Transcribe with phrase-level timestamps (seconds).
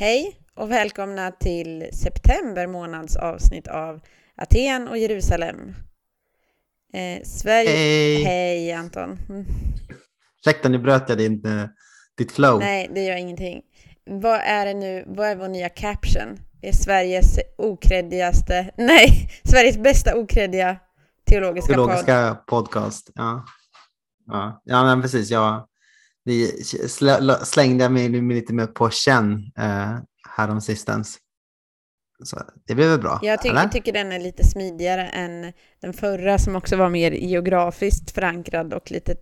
[0.00, 4.00] Hej och välkomna till september månads avsnitt av
[4.36, 5.74] Aten och Jerusalem.
[6.92, 7.70] Eh, Sverige...
[7.70, 8.24] Hej!
[8.24, 9.18] Hej Anton.
[9.28, 9.46] Mm.
[10.40, 11.66] Ursäkta, nu bröt jag din, eh,
[12.18, 12.58] ditt flow.
[12.58, 13.62] Nej, det gör ingenting.
[14.06, 15.04] Vad är det nu?
[15.06, 16.38] Vad är vår nya caption?
[16.60, 18.70] Det är Sveriges okreddigaste...
[18.76, 20.76] Nej, Sveriges bästa okreddiga
[21.30, 21.74] teologiska.
[21.74, 23.10] Teologiska podcast.
[23.14, 23.44] Ja.
[24.26, 24.62] Ja.
[24.64, 25.30] ja, men precis.
[25.30, 25.68] Jag
[26.28, 29.98] vi slä, slängde mig lite mer på känn eh,
[30.36, 31.18] häromsistens.
[32.24, 33.18] Så det blev väl bra?
[33.22, 33.68] Jag ty eller?
[33.68, 38.90] tycker den är lite smidigare än den förra som också var mer geografiskt förankrad och
[38.90, 39.14] lite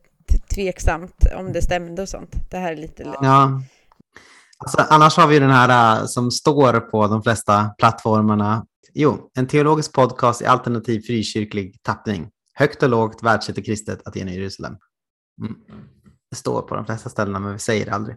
[0.54, 2.36] tveksamt om det stämde och sånt.
[2.50, 3.02] Det här är lite...
[3.02, 3.62] Ja.
[4.58, 8.66] Alltså, annars har vi den här uh, som står på de flesta plattformarna.
[8.94, 12.30] Jo, en teologisk podcast i alternativ frikyrklig tappning.
[12.54, 14.76] Högt och lågt, världsligt och kristet, Aten och Jerusalem.
[15.40, 15.56] Mm.
[16.36, 18.16] Står på de flesta ställena, men vi säger det aldrig.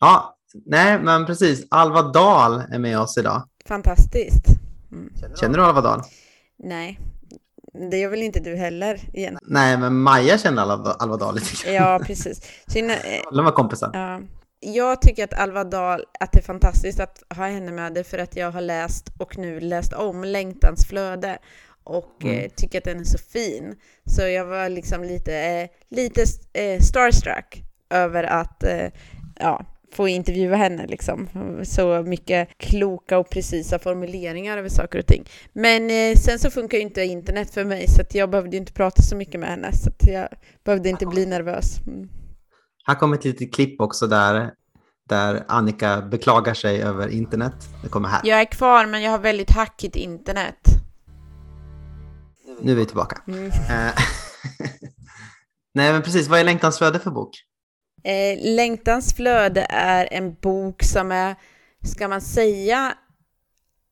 [0.00, 1.66] Ja, nej, men precis.
[1.70, 3.42] Alva Dahl är med oss idag.
[3.68, 4.44] Fantastiskt.
[4.92, 5.12] Mm.
[5.40, 6.02] Känner du Alva Dahl?
[6.58, 6.98] Nej,
[7.90, 9.38] det gör väl inte du heller igen.
[9.42, 12.40] Nej, men Maja känner Alva, Alva Dahl lite Ja, precis.
[12.66, 12.78] Så,
[13.32, 13.90] De var kompisar.
[13.92, 14.20] Ja.
[14.60, 18.18] Jag tycker att Alva Dahl, att det är fantastiskt att ha henne med det för
[18.18, 21.38] att jag har läst och nu läst om Längtans flöde
[21.88, 22.38] och mm.
[22.38, 23.74] eh, tycker att den är så fin.
[24.04, 28.86] Så jag var liksom lite, eh, lite eh, starstruck över att eh,
[29.38, 31.28] ja, få intervjua henne liksom.
[31.64, 35.24] Så mycket kloka och precisa formuleringar över saker och ting.
[35.52, 39.02] Men eh, sen så funkar ju inte internet för mig så jag behövde inte prata
[39.02, 40.28] så mycket med henne så jag
[40.64, 41.80] behövde inte bli nervös.
[41.86, 42.08] Mm.
[42.86, 44.50] Här kommer ett litet klipp också där,
[45.08, 47.54] där Annika beklagar sig över internet.
[47.82, 48.20] Det kommer här.
[48.24, 50.58] Jag är kvar men jag har väldigt hackigt internet.
[52.60, 53.22] Nu är vi tillbaka.
[53.28, 53.46] Mm.
[53.46, 53.92] Eh,
[55.74, 57.30] nej men precis, vad är Längtans flöde för bok?
[58.04, 61.36] Eh, Längtans flöde är en bok som är,
[61.84, 62.94] ska man säga,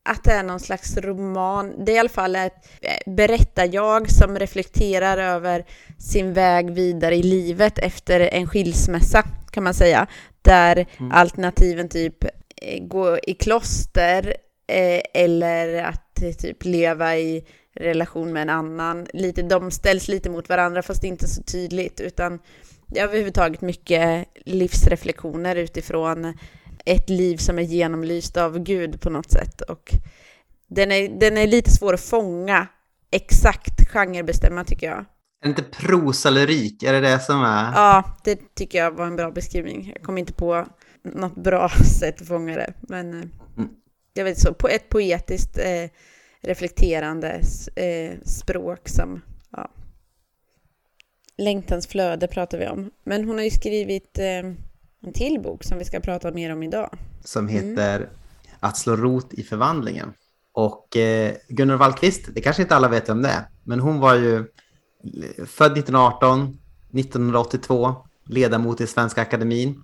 [0.09, 1.85] att det är någon slags roman.
[1.85, 5.65] Det är i alla fall ett eh, berättar-jag som reflekterar över
[5.99, 10.07] sin väg vidare i livet efter en skilsmässa, kan man säga.
[10.43, 11.13] Där mm.
[11.13, 14.37] alternativen typ eh, gå i kloster
[14.69, 17.45] eh, eller att typ leva i
[17.77, 19.07] relation med en annan.
[19.13, 22.39] Lite, de ställs lite mot varandra fast inte så tydligt utan
[22.87, 26.35] det är överhuvudtaget mycket livsreflektioner utifrån
[26.85, 29.61] ett liv som är genomlyst av Gud på något sätt.
[29.61, 29.95] Och
[30.67, 32.67] den är, den är lite svår att fånga,
[33.11, 35.05] exakt genrebestämma tycker jag.
[35.45, 37.73] Är inte prosalyrik, är det det som är?
[37.73, 39.93] Ja, det tycker jag var en bra beskrivning.
[39.95, 40.67] Jag kom inte på
[41.03, 41.69] något bra
[42.01, 43.69] sätt att fånga det, men eh, mm.
[44.15, 45.91] jag vet så, på ett poetiskt eh,
[46.47, 47.41] reflekterande
[47.77, 49.71] eh, språk som ja.
[51.39, 52.91] Längtans flöde pratar vi om.
[53.05, 54.53] Men hon har ju skrivit eh,
[55.03, 56.99] en till bok som vi ska prata mer om idag.
[57.25, 57.55] Som mm.
[57.55, 58.09] heter mm.
[58.61, 60.13] Att slå rot i förvandlingen.
[60.53, 64.15] Och eh, Gunnar Wallqvist, det kanske inte alla vet om det är, men hon var
[64.15, 64.45] ju
[65.47, 66.59] född 1918,
[66.95, 67.95] 1982,
[68.27, 69.83] ledamot i Svenska Akademin,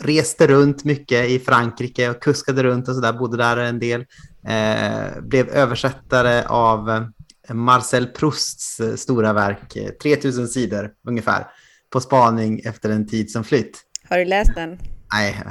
[0.00, 4.04] reste runt mycket i Frankrike och kuskade runt och sådär, bodde där en del.
[4.46, 11.46] Eh, blev översättare av eh, Marcel Prousts eh, stora verk, 3000 sidor ungefär,
[11.90, 13.82] på spaning efter en tid som flytt.
[14.08, 14.78] Har du läst den?
[15.12, 15.44] Nej,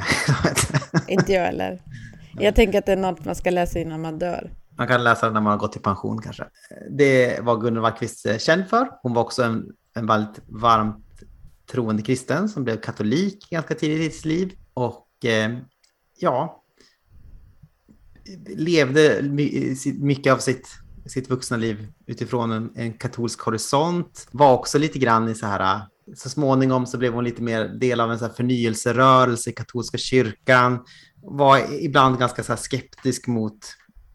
[1.08, 1.82] inte jag heller.
[2.40, 4.52] Jag tänker att det är något man ska läsa innan man dör.
[4.78, 6.44] Man kan läsa den när man har gått i pension kanske.
[6.98, 8.88] Det var Gunnel Wallqvist känd för.
[9.02, 9.66] Hon var också en,
[9.96, 11.06] en väldigt varmt
[11.72, 14.54] troende kristen som blev katolik ganska tidigt i sitt liv.
[14.74, 15.58] Och eh,
[16.20, 16.61] ja,
[18.48, 19.22] levde
[20.00, 20.68] mycket av sitt,
[21.06, 24.28] sitt vuxna liv utifrån en, en katolsk horisont.
[24.32, 25.82] Var också lite grann i så här,
[26.16, 29.98] så småningom så blev hon lite mer del av en så här förnyelserörelse i katolska
[29.98, 30.80] kyrkan.
[31.24, 33.60] Var ibland ganska så skeptisk mot,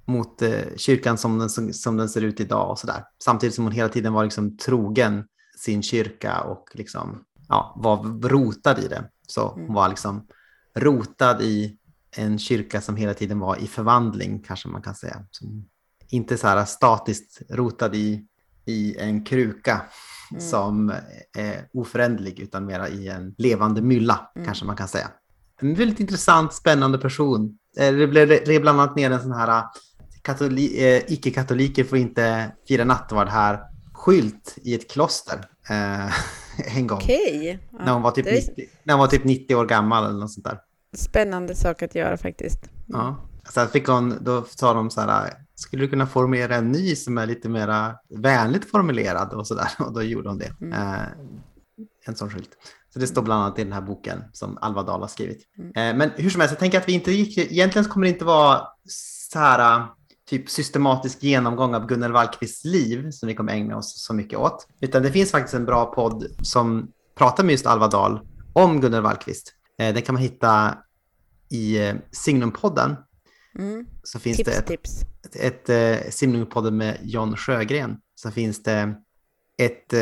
[0.06, 3.04] mot eh, kyrkan som den, som den ser ut idag och så där.
[3.24, 5.24] Samtidigt som hon hela tiden var liksom trogen
[5.58, 9.10] sin kyrka och liksom, ja, var rotad i det.
[9.26, 9.74] Så hon mm.
[9.74, 10.26] var liksom
[10.74, 11.76] rotad i
[12.16, 15.24] en kyrka som hela tiden var i förvandling, kanske man kan säga.
[15.30, 15.68] Som
[16.08, 18.24] inte så här statiskt rotad i,
[18.64, 19.82] i en kruka
[20.30, 20.40] mm.
[20.40, 20.92] som
[21.36, 24.46] är oföränderlig, utan mera i en levande mylla, mm.
[24.46, 25.10] kanske man kan säga.
[25.60, 27.58] En väldigt intressant, spännande person.
[27.78, 29.64] Eh, det blev, det bland annat ner en sån här
[30.22, 33.60] katoli, eh, icke-katoliker får inte fira nattvard här
[33.92, 36.12] skylt i ett kloster eh,
[36.76, 36.98] en gång.
[36.98, 37.58] Okay.
[37.70, 40.44] när, hon var typ 90, när hon var typ 90 år gammal eller något sånt
[40.44, 40.58] där.
[40.96, 42.58] Spännande sak att göra faktiskt.
[42.64, 43.00] Mm.
[43.00, 43.16] Ja.
[43.50, 47.18] Så fick hon, då sa de så här, skulle du kunna formulera en ny som
[47.18, 49.68] är lite mer vänligt formulerad och så där.
[49.86, 50.52] Och då gjorde hon det.
[50.60, 50.72] Mm.
[50.72, 51.06] Eh,
[52.06, 52.50] en sån skylt.
[52.92, 55.42] Så det står bland annat i den här boken som Alva Dahl har skrivit.
[55.58, 55.98] Mm.
[55.98, 58.62] Men hur som helst, jag tänker att vi inte gick, egentligen kommer det inte vara
[58.88, 59.86] så här
[60.28, 64.68] typ systematisk genomgång av Gunnel Wallqvists liv som vi kommer ägna oss så mycket åt.
[64.80, 66.88] Utan det finns faktiskt en bra podd som
[67.18, 68.20] pratar med just Alva Dahl
[68.52, 69.52] om Gunnel Wallqvist.
[69.78, 70.78] Den kan man hitta
[71.50, 72.96] i Signumpodden.
[73.58, 73.86] Mm.
[74.02, 75.02] Så finns tips, det ett, tips.
[75.24, 77.96] ett, ett, ett Signumpodden med John Sjögren.
[78.14, 78.94] Så finns det
[79.62, 79.92] ett,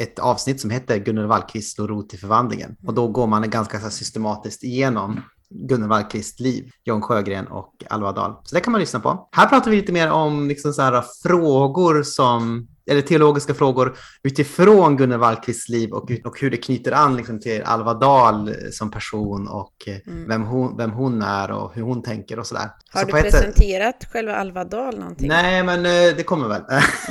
[0.00, 2.76] ett avsnitt som heter Gunnel Wallqvist slår rot i förvandlingen.
[2.86, 5.20] Och då går man ganska så systematiskt igenom
[5.54, 8.34] Gunnel Wallqvists liv, John Sjögren och Alva Dahl.
[8.44, 9.28] Så det kan man lyssna på.
[9.32, 14.96] Här pratar vi lite mer om liksom så här frågor som, eller teologiska frågor utifrån
[14.96, 19.48] Gunnel Wallqvists liv och, och hur det knyter an liksom till Alva Dahl som person
[19.48, 20.28] och mm.
[20.28, 22.70] vem, hon, vem hon är och hur hon tänker och sådär.
[22.90, 24.12] Har så du presenterat sätt...
[24.12, 25.28] själva Alva Dahl någonting?
[25.28, 26.62] Nej, men eh, det kommer väl.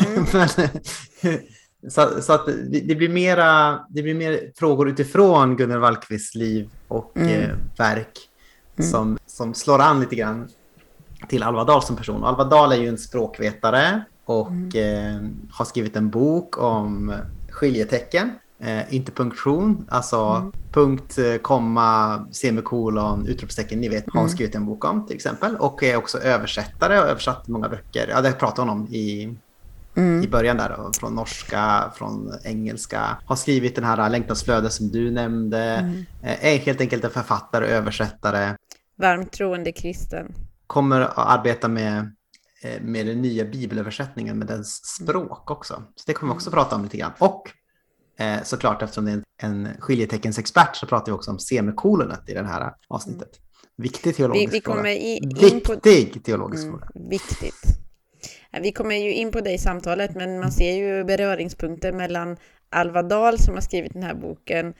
[0.07, 0.25] Mm.
[0.33, 0.50] men,
[1.91, 2.45] så, så, att
[2.85, 7.29] det, blir mera, det blir mer frågor utifrån Gunnel Wallqvists liv och mm.
[7.29, 8.19] eh, verk
[8.77, 8.91] mm.
[8.91, 10.50] som, som slår an lite grann
[11.27, 12.24] till Alva Dahl som person.
[12.24, 14.69] Alva Dahl är ju en språkvetare och mm.
[14.75, 17.15] eh, har skrivit en bok om
[17.50, 18.31] skiljetecken.
[18.59, 20.51] Eh, interpunktion, alltså mm.
[20.71, 24.29] punkt, eh, komma, semikolon, utropstecken, ni vet, har hon mm.
[24.29, 25.56] skrivit en bok om till exempel.
[25.56, 28.07] Och är också översättare och översatt många böcker.
[28.09, 29.35] Ja, det pratade hon om i,
[29.95, 30.24] mm.
[30.24, 33.17] i början där, då, från norska, från engelska.
[33.25, 35.63] Har skrivit den här Längtansflöde som du nämnde.
[35.63, 36.06] Mm.
[36.24, 38.56] Eh, är helt enkelt en författare och översättare
[39.01, 40.33] varmt troende kristen.
[40.67, 42.03] Kommer att arbeta med, eh,
[42.81, 45.84] med den nya bibelöversättningen med dess språk också.
[45.96, 46.58] Så det kommer vi också mm.
[46.58, 47.12] prata om lite grann.
[47.18, 47.52] Och
[48.19, 52.48] eh, såklart eftersom det är en skiljeteckensexpert så pratar vi också om semikolonet i det
[52.48, 53.40] här avsnittet.
[53.40, 53.52] Mm.
[53.78, 54.94] Viktig teologisk vi, vi fråga.
[54.94, 55.63] I, Viktig
[56.13, 56.19] på...
[56.24, 57.10] teologisk mm, fråga.
[57.10, 57.81] Viktigt.
[58.62, 62.38] Vi kommer ju in på det i samtalet, men man ser ju beröringspunkter mellan
[62.69, 64.74] Alva Dahl som har skrivit den här boken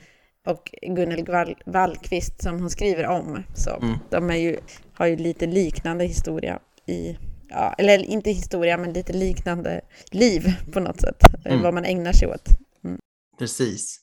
[0.46, 3.42] och Gunnel Wallqvist som hon skriver om.
[3.54, 3.98] Så mm.
[4.10, 4.56] de ju,
[4.94, 7.18] har ju lite liknande historia i,
[7.52, 11.62] ja, eller inte historia, men lite liknande liv på något sätt, mm.
[11.62, 12.48] vad man ägnar sig åt.
[12.84, 12.98] Mm.
[13.38, 14.00] Precis.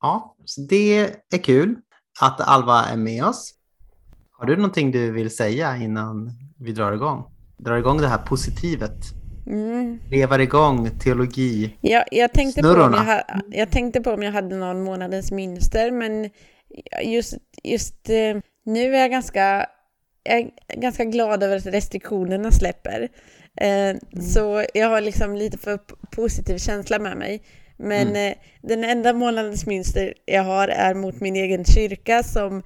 [0.00, 0.98] Ja, så det
[1.32, 1.76] är kul
[2.20, 3.54] att Alva är med oss.
[4.30, 7.24] Har du någonting du vill säga innan vi drar igång?
[7.56, 9.18] Drar igång det här positivet
[9.48, 9.98] Mm.
[10.10, 11.76] Levar igång teologi.
[11.80, 15.90] Ja, jag, tänkte på om jag, jag tänkte på om jag hade någon månadens mönster,
[15.90, 16.30] men
[17.04, 19.66] just, just eh, nu är jag ganska,
[20.22, 23.08] jag är ganska glad över att restriktionerna släpper.
[23.60, 23.98] Eh, mm.
[24.22, 25.78] Så jag har liksom lite för
[26.10, 27.42] positiv känsla med mig.
[27.76, 28.32] Men mm.
[28.32, 32.62] Eh, den enda månadens mönster jag har är mot min egen kyrka som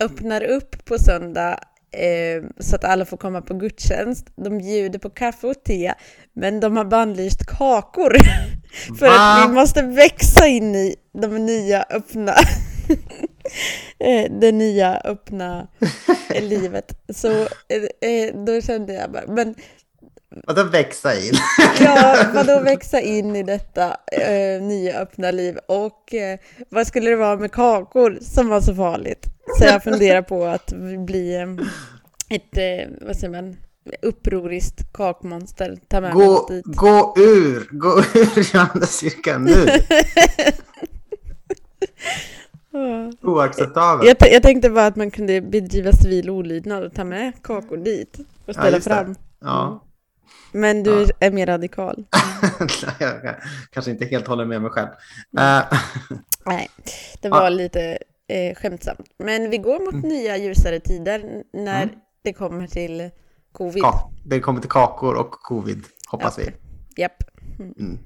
[0.00, 1.58] öppnar upp på söndag
[1.92, 4.26] eh, så att alla får komma på gudstjänst.
[4.36, 5.92] De bjuder på kaffe och te,
[6.32, 8.16] men de har bannlyst kakor.
[8.98, 9.12] för Va?
[9.12, 12.34] att vi måste växa in i de nya öppna
[14.40, 15.68] det nya öppna
[16.40, 16.92] livet.
[17.08, 19.54] Så eh, eh, då kände jag bara, men
[20.46, 21.32] Vadå växa in?
[21.80, 25.58] ja, vadå växa in i detta eh, nya öppna liv?
[25.68, 26.38] Och eh,
[26.68, 29.26] vad skulle det vara med kakor som var så farligt?
[29.58, 30.72] Så jag funderar på att
[31.06, 31.66] bli eh,
[32.36, 33.56] ett, eh, vad säger man,
[34.02, 35.78] upproriskt kakmonster.
[35.88, 36.64] Ta med gå, dit.
[36.64, 39.66] gå ur, gå ur Johannes-kyrkan nu!
[43.22, 44.20] Oacceptabelt.
[44.20, 48.18] Jag, jag, tänkte bara att man kunde bedriva civil olydnad och ta med kakor dit
[48.46, 49.14] och ställa ja, fram.
[49.40, 49.84] Ja.
[50.52, 51.06] Men du ja.
[51.20, 52.04] är mer radikal.
[52.98, 53.36] jag
[53.70, 54.88] kanske inte helt håller med mig själv.
[55.38, 55.64] Mm.
[56.46, 56.68] Nej,
[57.20, 57.48] det var ja.
[57.48, 59.06] lite eh, skämtsamt.
[59.18, 60.08] Men vi går mot mm.
[60.08, 61.94] nya ljusare tider när mm.
[62.22, 63.10] det kommer till
[63.52, 63.82] covid.
[63.82, 66.52] Ja, det kommer till kakor och covid, hoppas vi.
[66.96, 67.22] Japp.
[67.58, 67.98] Mm.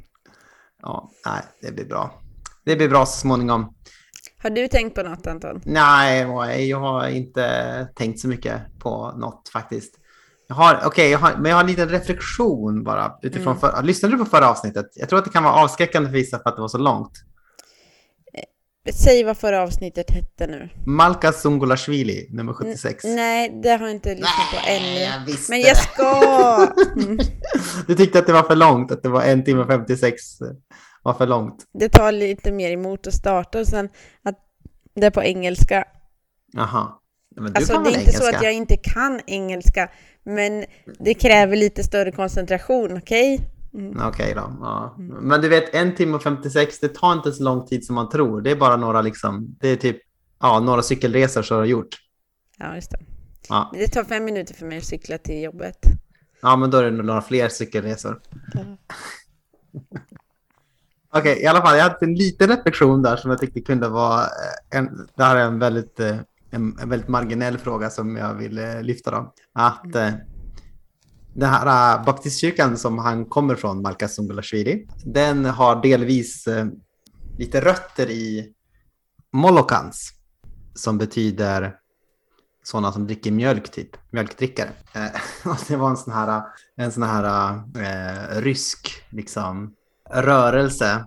[0.83, 2.21] Ja, nej, det blir bra.
[2.65, 3.75] Det blir bra så småningom.
[4.45, 5.61] Har du tänkt på något, Anton?
[5.65, 9.95] Nej, jag har inte tänkt så mycket på något faktiskt.
[10.49, 13.57] Jag har, okay, men jag har en liten reflektion bara utifrån.
[13.57, 13.61] Mm.
[13.61, 14.87] För, lyssnade du på förra avsnittet?
[14.95, 17.13] Jag tror att det kan vara avskräckande för vissa för att det var så långt.
[18.35, 20.69] Eh, säg vad förra avsnittet hette nu.
[20.87, 23.05] Malka Sungulashvili, nummer 76.
[23.05, 25.01] N nej, det har jag inte lyssnat på ännu.
[25.01, 26.69] Jag visste men jag ska!
[27.87, 30.23] Du tyckte att det var för långt, att det var en timme och 56
[31.05, 31.65] var för långt.
[31.73, 33.89] Det tar lite mer emot att starta och sen
[34.23, 34.39] att
[34.95, 35.85] det är på engelska.
[36.53, 36.93] Jaha.
[37.37, 38.23] Men du alltså, det är inte engelska.
[38.23, 39.91] så att jag inte kan engelska,
[40.23, 40.65] men
[40.99, 43.35] det kräver lite större koncentration, okej?
[43.35, 43.47] Okay?
[43.87, 43.97] Mm.
[43.97, 44.57] Okej okay då.
[44.61, 44.95] Ja.
[44.99, 45.17] Mm.
[45.17, 48.09] Men du vet, en timme och 56, det tar inte så lång tid som man
[48.09, 48.41] tror.
[48.41, 49.97] Det är bara några, liksom, det är typ
[50.41, 51.97] ja, några cykelresor som du har gjort.
[52.59, 52.99] Ja, just det.
[53.49, 53.71] Ja.
[53.75, 55.79] Det tar fem minuter för mig att cykla till jobbet.
[56.43, 58.23] Ja, men då är det några fler cykelresor.
[58.55, 58.61] Ja.
[61.17, 63.89] Okej, okay, i alla fall, jag hade en liten reflektion där som jag tyckte kunde
[63.89, 66.17] vara eh, en, det här är en väldigt, eh,
[66.51, 69.33] en, en väldigt marginell fråga som jag vill eh, lyfta då.
[69.53, 70.15] Att mm.
[71.35, 76.49] den här baptistkyrkan som han kommer från, Malka Sungulashvili, den har delvis
[77.39, 78.53] lite rötter i
[79.33, 80.13] Molokans
[80.75, 81.77] som betyder
[82.63, 84.71] sådana som dricker mjölk, typ mjölkdrickare.
[85.69, 86.43] det var en sån här,
[86.77, 89.75] en sån här eh, rysk liksom,
[90.11, 91.05] rörelse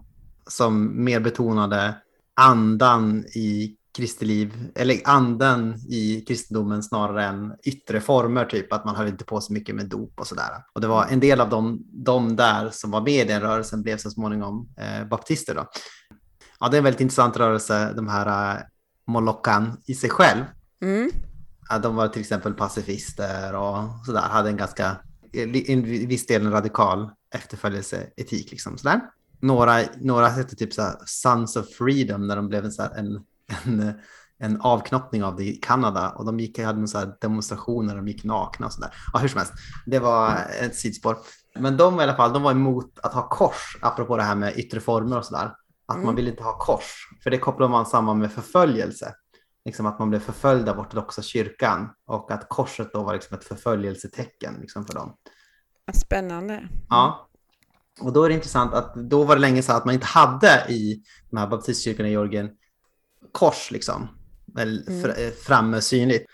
[0.48, 1.96] som mer betonade
[2.36, 9.08] andan i kristliv, eller anden i kristendomen snarare än yttre former, typ att man höll
[9.08, 10.50] inte på så mycket med dop och sådär.
[10.74, 13.82] Och det var en del av dem, de där som var med i den rörelsen
[13.82, 15.56] blev så småningom eh, baptister.
[15.56, 15.68] Då.
[16.60, 18.62] Ja, det är en väldigt intressant rörelse, de här eh,
[19.08, 20.44] Molockan i sig själv.
[20.82, 21.12] Mm.
[21.70, 24.98] Ja, de var till exempel pacifister och sådär, hade en ganska,
[25.34, 28.52] en viss del en radikal efterföljelseetik.
[28.52, 29.02] Liksom, sådär.
[29.40, 33.26] Några, några hette typ så Sons of Freedom när de blev en, så en,
[33.66, 33.94] en,
[34.40, 38.66] en avknoppning av det i Kanada och de gick, hade så demonstrationer, de gick nakna
[38.66, 38.94] och sådär.
[39.14, 39.54] Ja, hur som helst,
[39.86, 41.18] det var ett sidspår.
[41.60, 44.58] Men de i alla fall, de var emot att ha kors, apropå det här med
[44.58, 45.52] yttre former och sådär.
[45.86, 46.06] Att mm.
[46.06, 49.14] man vill inte ha kors, för det kopplar man samman med förföljelse.
[49.66, 53.44] Liksom att man blev förföljd av ortodoxa kyrkan och att korset då var liksom ett
[53.44, 55.16] förföljelsetecken liksom för dem.
[55.94, 56.70] Spännande.
[56.90, 57.30] Ja.
[58.00, 60.66] Och då är det intressant att då var det länge så att man inte hade
[60.70, 62.50] i de här baptistkyrkorna i Georgien
[63.32, 64.08] kors liksom,
[64.58, 64.84] mm.
[65.06, 66.26] Eh, framme synligt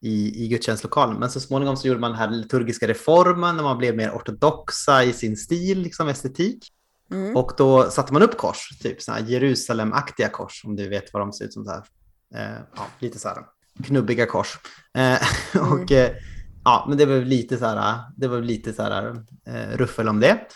[0.00, 1.16] i, i gudstjänstlokalen.
[1.16, 5.04] Men så småningom så gjorde man den här liturgiska reformen när man blev mer ortodoxa
[5.04, 6.68] i sin stil, liksom estetik.
[7.10, 7.36] Mm.
[7.36, 11.22] Och då satte man upp kors, typ sådana här Jerusalem-aktiga kors, om du vet vad
[11.22, 11.64] de ser ut som.
[11.64, 11.84] Så här.
[12.34, 13.38] Eh, ja, lite så här
[13.84, 14.58] knubbiga kors.
[14.94, 15.18] Eh,
[15.54, 15.72] mm.
[15.72, 16.10] och eh,
[16.64, 20.20] ja, men det var lite så här, det var lite så här eh, ruffel om
[20.20, 20.46] det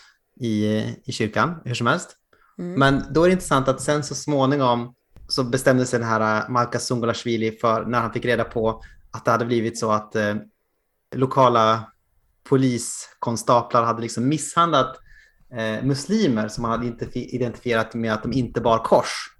[0.41, 0.67] i,
[1.05, 2.17] i kyrkan, hur som helst.
[2.59, 2.79] Mm.
[2.79, 4.95] Men då är det intressant att sen så småningom
[5.29, 9.25] så bestämde sig den här eh, Malka Sungulashvili för när han fick reda på att
[9.25, 10.35] det hade blivit så att eh,
[11.15, 11.93] lokala
[12.49, 14.97] poliskonstaplar hade liksom misshandlat
[15.53, 19.37] eh, muslimer som man hade identifierat med att de inte bar kors.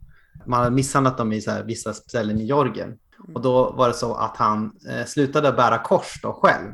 [0.47, 2.99] Man hade misshandlat dem i så här, vissa ställen i Georgien.
[3.35, 6.73] Och då var det så att han eh, slutade bära kors då själv.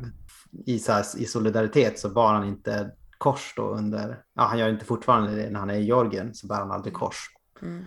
[0.65, 4.69] I, så här, I solidaritet så bar han inte kors då under, ja han gör
[4.69, 7.29] inte fortfarande det när han är i Georgien så bär han aldrig kors.
[7.61, 7.85] Mm.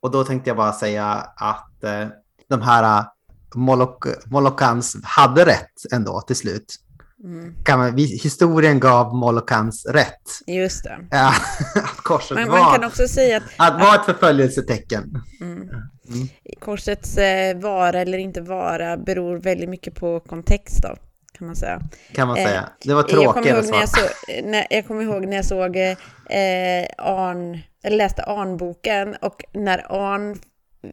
[0.00, 1.06] Och då tänkte jag bara säga
[1.36, 2.08] att eh,
[2.48, 3.06] de här eh,
[3.54, 6.76] Molok Molokans hade rätt ändå till slut.
[7.24, 7.54] Mm.
[7.64, 10.22] Kan man, vi, historien gav Molokans rätt.
[10.46, 10.98] Just det.
[11.10, 11.28] Ja,
[11.74, 15.22] att korset Men var, man kan också säga att, att var ett förföljelsetecken.
[15.40, 15.68] Mm.
[16.14, 16.28] Mm.
[16.60, 20.96] Korsets eh, vara eller inte vara beror väldigt mycket på kontext då
[21.38, 21.80] kan man säga.
[22.12, 22.60] Kan man säga.
[22.60, 24.10] Eh, det var tråkigare svar.
[24.28, 29.86] Jag, när, jag kommer ihåg när jag såg eh, Arn, eller läste Arn-boken och när
[29.88, 30.38] Arn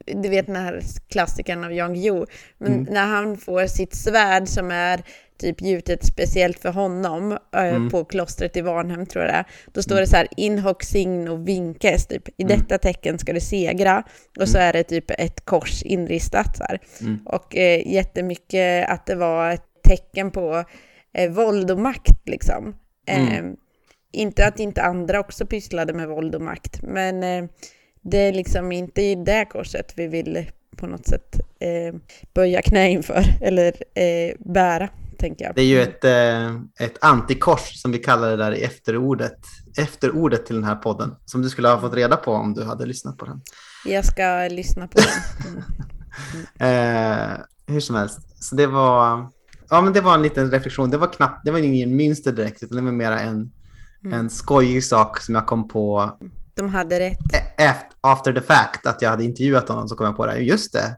[0.06, 2.26] du vet den här klassikern av Jan Guillou,
[2.58, 2.94] men mm.
[2.94, 5.04] när han får sitt svärd som är
[5.39, 7.89] typ gjutet speciellt för honom eh, mm.
[7.89, 9.46] på klostret i Varnhem tror jag det är.
[9.74, 10.01] Då står mm.
[10.01, 12.58] det så här in hoc signo vinkes, typ i mm.
[12.58, 14.03] detta tecken ska du segra.
[14.39, 14.67] Och så mm.
[14.67, 16.79] är det typ ett kors inristat så här.
[17.25, 20.63] Och eh, jättemycket att det var ett tecken på
[21.13, 22.75] eh, våld och makt liksom.
[23.08, 23.43] Eh,
[24.12, 27.50] inte att inte andra också pysslade med våld och makt, men eh,
[28.01, 31.96] det är liksom inte i det korset vi vill på något sätt eh,
[32.34, 34.89] böja knä inför eller eh, bära
[35.20, 35.56] tänker jag.
[35.56, 39.40] Det är ju ett, eh, ett antikors som vi kallar det där i efterordet,
[39.78, 41.16] efterordet till den här podden.
[41.26, 43.42] Som du skulle ha fått reda på om du hade lyssnat på den.
[43.86, 45.48] Jag ska lyssna på den.
[45.52, 45.64] Mm.
[45.64, 45.66] Mm.
[46.60, 49.30] Eh, hur som helst, så det var,
[49.70, 50.90] ja, men det var en liten reflektion.
[50.90, 53.52] Det var knappt, det var ingen mönster direkt, utan det var mer en,
[54.04, 54.20] mm.
[54.20, 56.18] en skojig sak som jag kom på.
[56.54, 57.18] De hade rätt.
[58.02, 60.38] After the fact, att jag hade intervjuat honom så kom jag på det.
[60.38, 60.98] Just det,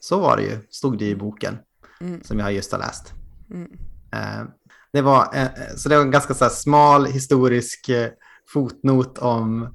[0.00, 1.58] så var det ju, stod det i boken
[2.00, 2.22] mm.
[2.24, 3.12] som jag just har läst.
[3.54, 3.70] Mm.
[4.12, 4.46] Eh,
[4.92, 8.10] det var, eh, så det var en ganska så smal historisk eh,
[8.52, 9.68] fotnot om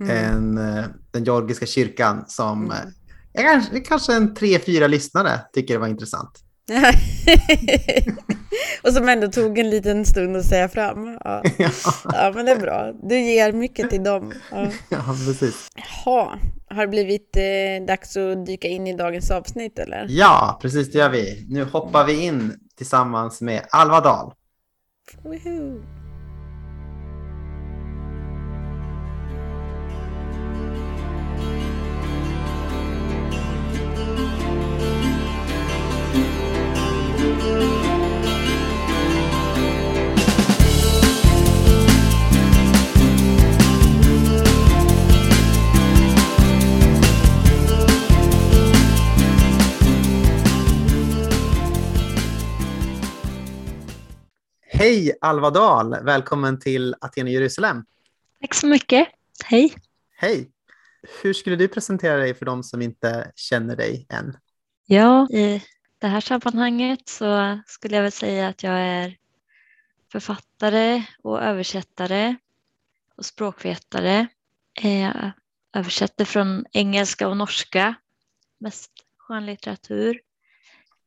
[0.00, 0.10] mm.
[0.10, 0.54] en,
[1.10, 2.76] den georgiska kyrkan som mm.
[3.34, 6.42] kanske, kanske en tre, fyra lyssnare tycker det var intressant.
[8.82, 11.06] och som ändå tog en liten stund att säga fram.
[11.24, 11.42] Ja.
[12.04, 12.32] ja.
[12.34, 12.92] men det är bra.
[13.02, 14.32] Du ger mycket till dem.
[14.50, 15.68] Ja, ja precis.
[15.74, 16.38] Jaha,
[16.70, 20.06] har det blivit eh, dags att dyka in i dagens avsnitt eller?
[20.08, 21.46] Ja, precis det gör vi.
[21.48, 24.32] Nu hoppar vi in tillsammans med Alva Dahl.
[25.22, 25.82] Woohoo.
[54.78, 55.96] Hej Alva Dahl!
[56.02, 57.84] Välkommen till Aten i Jerusalem.
[58.40, 59.08] Tack så mycket.
[59.44, 59.74] Hej.
[60.16, 60.50] Hej.
[61.22, 64.36] Hur skulle du presentera dig för de som inte känner dig än?
[64.86, 65.62] Ja, eh,
[65.98, 69.16] det här sammanhanget så skulle jag väl säga att jag är
[70.12, 72.36] författare och översättare
[73.16, 74.26] och språkvetare.
[74.82, 75.32] Jag
[75.72, 77.94] översätter från engelska och norska,
[78.58, 80.20] mest skönlitteratur,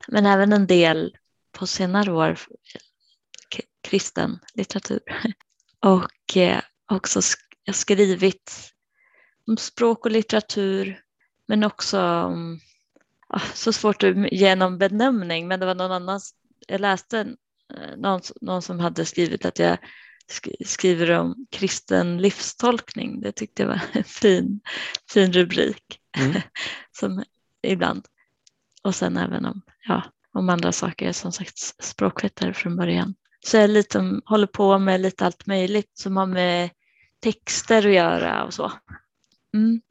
[0.08, 1.18] men även en del
[1.52, 2.38] på senare år
[3.82, 5.00] kristen litteratur.
[5.80, 7.22] Och eh, också
[7.64, 8.74] jag skrivit
[9.48, 11.02] om språk och litteratur,
[11.46, 12.60] men också om,
[13.54, 16.20] så svårt att ge någon benämning, men det var någon annan,
[16.68, 17.20] jag läste
[17.74, 19.78] eh, någon, någon som hade skrivit att jag
[20.66, 23.22] skriver om kristen livstolkning.
[23.22, 24.60] Det tyckte jag var en fin,
[25.12, 26.00] fin rubrik.
[26.18, 26.42] Mm.
[27.00, 27.24] som
[27.62, 28.06] ibland.
[28.82, 33.16] Och sen även om, ja, om andra saker, som sagt språkvetare från början.
[33.46, 36.70] Så jag lite, håller på med lite allt möjligt som har med
[37.20, 38.72] texter att göra och så.
[39.54, 39.82] Mm.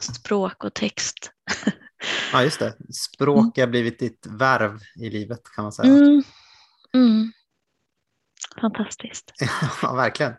[0.00, 1.30] Språk och text.
[2.32, 2.74] Ja, just det.
[2.92, 5.92] Språk har blivit ditt värv i livet kan man säga.
[5.92, 6.22] Mm.
[6.94, 7.32] Mm.
[8.60, 9.32] Fantastiskt.
[9.82, 10.32] ja, verkligen.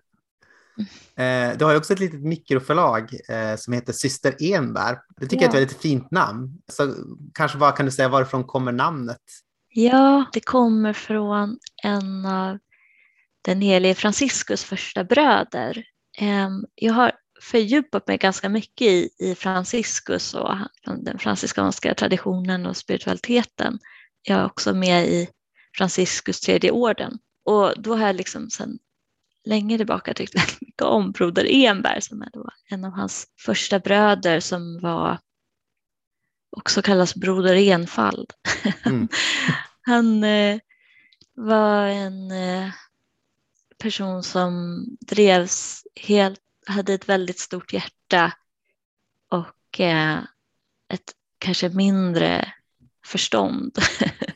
[1.15, 4.99] Eh, du har ju också ett litet mikroförlag eh, som heter Syster Enbär.
[5.17, 5.41] Det tycker ja.
[5.41, 6.61] jag är ett väldigt fint namn.
[6.67, 6.95] Så
[7.33, 9.21] kanske bara kan du säga varifrån kommer namnet?
[9.69, 12.57] Ja, det kommer från en av
[13.41, 15.83] den helige Franciscus första bröder.
[16.17, 20.55] Eh, jag har fördjupat mig ganska mycket i, i Franciscus och
[20.97, 23.79] den franciskanska traditionen och spiritualiteten.
[24.21, 25.29] Jag är också med i
[25.77, 28.79] Franciscus tredje orden och då har jag liksom sedan
[29.45, 33.79] länge tillbaka tyckt väldigt mycket om Broder Enberg som är då en av hans första
[33.79, 35.19] bröder som var
[36.57, 38.31] också kallas Broder Enfald.
[38.85, 39.07] Mm.
[39.81, 40.59] Han eh,
[41.33, 42.71] var en eh,
[43.77, 48.33] person som drevs helt, hade ett väldigt stort hjärta
[49.29, 50.19] och eh,
[50.93, 52.53] ett kanske mindre
[53.05, 53.77] förstånd.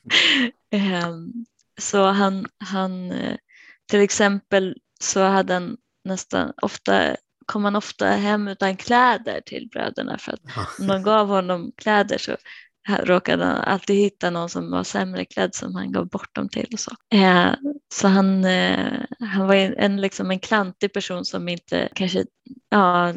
[0.72, 1.46] Ehm,
[1.78, 3.38] så han, han eh,
[3.86, 10.18] till exempel så hade han nästan ofta kom han ofta hem utan kläder till bröderna
[10.18, 10.42] för att
[10.80, 12.38] om de gav honom kläder så
[12.88, 16.68] råkade han alltid hitta någon som var sämre klädd som han gav bort dem till.
[16.74, 17.54] Och så eh,
[17.94, 22.26] så han, eh, han var en, liksom en klantig person som inte kanske
[22.70, 23.14] ja,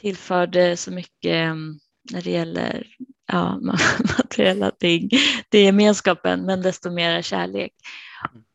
[0.00, 1.78] tillförde så mycket mm,
[2.12, 2.86] när det gäller
[3.32, 3.60] ja,
[4.18, 5.10] materiella ting
[5.48, 7.72] till gemenskapen, men desto mer kärlek.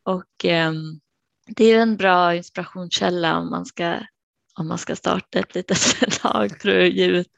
[0.03, 0.73] Och eh,
[1.47, 3.99] det är en bra inspirationskälla om man ska
[4.55, 7.31] om man ska starta ett litet förlag för att ge ut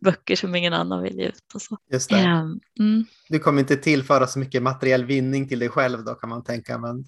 [0.00, 1.54] böcker som ingen annan vill ge ut.
[1.54, 1.78] Och så.
[1.92, 2.16] Just det.
[2.16, 3.04] Um, mm.
[3.28, 6.78] Du kommer inte tillföra så mycket materiell vinning till dig själv då kan man tänka.
[6.78, 7.04] Men...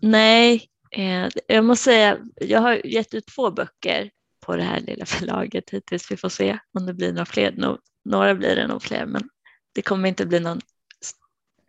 [0.00, 5.06] Nej, eh, jag måste säga, jag har gett ut två böcker på det här lilla
[5.06, 6.10] förlaget hittills.
[6.10, 7.78] Vi får se om det blir några fler.
[8.04, 9.28] några blir det nog fler, men
[9.72, 10.60] det kommer inte bli någon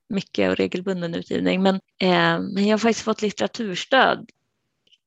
[0.10, 1.63] mycket och regelbunden utgivning.
[1.63, 4.29] Men, eh, men jag har faktiskt fått litteraturstöd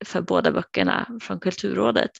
[0.04, 2.10] för båda böckerna från Kulturrådet.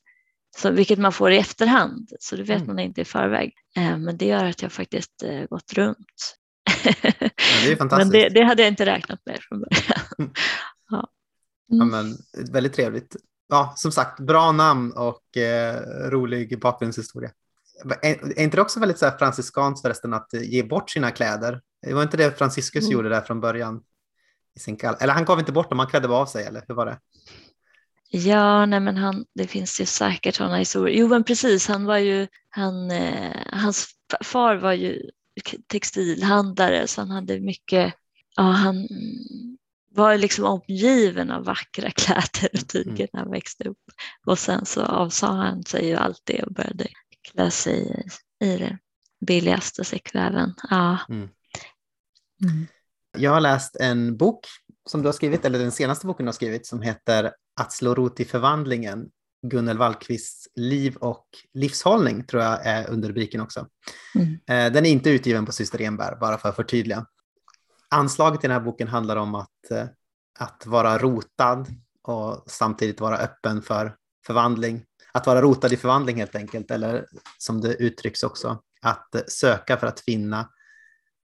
[0.57, 2.67] Så, vilket man får i efterhand, så det vet mm.
[2.67, 3.55] man inte i förväg.
[3.77, 6.37] Eh, men det gör att jag faktiskt eh, gått runt.
[6.85, 6.93] Ja,
[7.65, 8.13] det är fantastiskt.
[8.13, 10.07] men det, det, hade jag inte räknat med från början.
[10.19, 10.33] Mm.
[10.91, 11.09] ja.
[11.73, 11.93] Mm.
[11.93, 12.03] ja.
[12.03, 12.17] men,
[12.53, 13.17] väldigt trevligt.
[13.49, 15.81] Ja, som sagt, bra namn och eh,
[16.11, 17.31] rolig bakgrundshistoria.
[18.03, 21.61] Är, är inte det också väldigt så här franciskanskt förresten att ge bort sina kläder?
[21.87, 22.93] Det var inte det Franciscus mm.
[22.93, 23.83] gjorde där från början?
[24.57, 26.75] I sin kall eller han gav inte bort dem, han klädde av sig, eller hur
[26.75, 26.99] var det?
[28.11, 30.99] Ja, nej men han, det finns ju säkert sådana historier.
[30.99, 33.89] Jo, men precis, han var ju, han, eh, hans
[34.25, 35.11] far var ju
[35.67, 37.95] textilhandlare så han hade mycket,
[38.37, 38.89] ja han
[39.91, 43.09] var liksom omgiven av vackra kläder och tyger mm.
[43.13, 43.79] när han växte upp.
[44.27, 46.87] Och sen så avsa han sig ju allt det och började
[47.33, 48.07] klä sig
[48.41, 48.79] i, i det
[49.27, 50.55] billigaste säckväven.
[50.71, 50.99] Ja.
[51.09, 51.29] Mm.
[52.45, 52.67] Mm.
[53.19, 54.47] Jag har läst en bok
[54.91, 57.95] som du har skrivit, eller den senaste boken du har skrivit, som heter Att slå
[57.95, 59.11] rot i förvandlingen.
[59.47, 63.67] Gunnel Wallqvists liv och livshållning tror jag är under rubriken också.
[64.15, 64.33] Mm.
[64.33, 67.07] Eh, den är inte utgiven på Syster Enberg, bara för att förtydliga.
[67.89, 69.87] Anslaget i den här boken handlar om att, eh,
[70.39, 71.67] att vara rotad
[72.03, 74.85] och samtidigt vara öppen för förvandling.
[75.13, 77.07] Att vara rotad i förvandling helt enkelt, eller
[77.39, 80.49] som det uttrycks också, att söka för att finna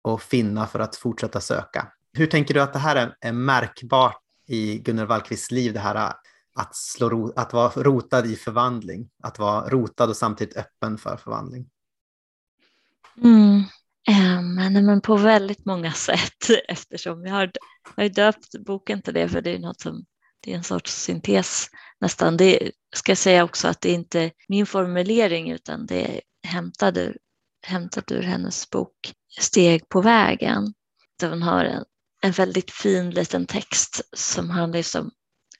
[0.02, 1.88] och finna för att fortsätta söka.
[2.14, 5.96] Hur tänker du att det här är, är märkbart i Gunnel Wallqvists liv, det här
[5.96, 6.14] äh,
[6.56, 11.70] att, slå, att vara rotad i förvandling, att vara rotad och samtidigt öppen för förvandling?
[13.24, 13.64] Mm.
[14.10, 14.56] Um,
[14.86, 17.52] men på väldigt många sätt eftersom jag har,
[17.96, 20.06] jag har döpt boken till det för det är något som
[20.42, 21.68] det är en sorts syntes
[22.00, 22.38] nästan.
[22.38, 26.98] Det ska jag säga också att det är inte min formulering utan det är hämtad
[26.98, 27.18] ur,
[27.62, 30.74] hämtat ur hennes bok Steg på vägen.
[31.20, 31.84] Där hon har en,
[32.28, 35.12] en väldigt fin liten text som handlar om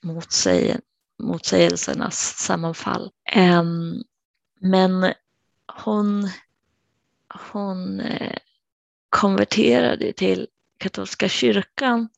[0.02, 0.76] motsäg,
[1.22, 3.10] motsägelsernas sammanfall.
[3.36, 4.02] Um,
[4.60, 5.14] men
[5.84, 6.30] hon,
[7.52, 8.36] hon eh,
[9.08, 10.46] konverterade till
[10.78, 12.08] katolska kyrkan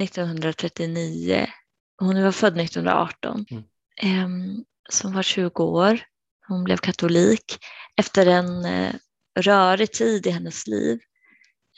[0.00, 1.46] 1939.
[1.96, 3.46] Hon var född 1918.
[3.50, 4.24] Mm.
[4.24, 6.00] Um, som var 20 år.
[6.48, 7.58] Hon blev katolik
[7.96, 8.94] efter en eh,
[9.38, 11.00] rörig tid i hennes liv.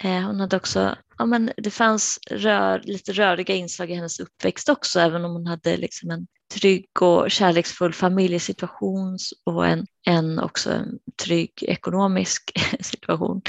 [0.02, 4.68] Eh, hon hade också, ja, men det fanns rör, lite röriga inslag i hennes uppväxt
[4.68, 10.70] också, även om hon hade liksom en trygg och kärleksfull familjesituation och en, en också
[10.72, 13.42] en trygg ekonomisk situation.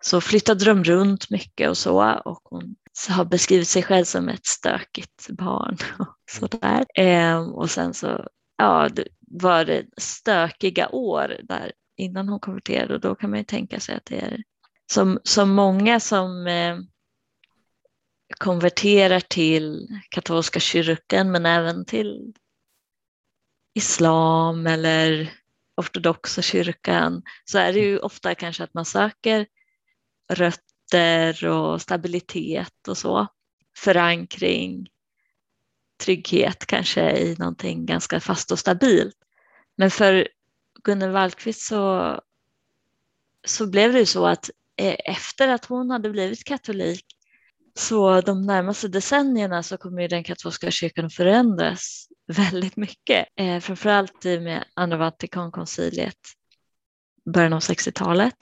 [0.00, 2.76] Så flyttade de runt mycket och så och hon
[3.08, 6.84] har beskrivit sig själv som ett stökigt barn och sådär.
[6.94, 8.26] Ehm, och sen så
[8.58, 13.44] ja, det var det stökiga år där innan hon konverterade och då kan man ju
[13.44, 14.42] tänka sig att det är
[14.92, 16.78] som, som många som eh,
[18.38, 22.34] konverterar till katolska kyrkan men även till
[23.74, 25.32] islam eller
[25.76, 29.46] ortodoxa kyrkan så är det ju ofta kanske att man söker
[30.32, 33.26] rötter och stabilitet och så.
[33.78, 34.88] Förankring,
[36.04, 39.16] trygghet kanske i någonting ganska fast och stabilt.
[39.76, 40.28] Men för
[40.84, 42.20] Gunnel Wallqvist så,
[43.46, 47.04] så blev det ju så att Eh, efter att hon hade blivit katolik
[47.78, 53.26] så de närmaste decennierna så kommer den katolska kyrkan att förändras väldigt mycket.
[53.36, 56.18] Eh, framförallt med andra Vatikankonciliet
[57.26, 58.34] början av 60-talet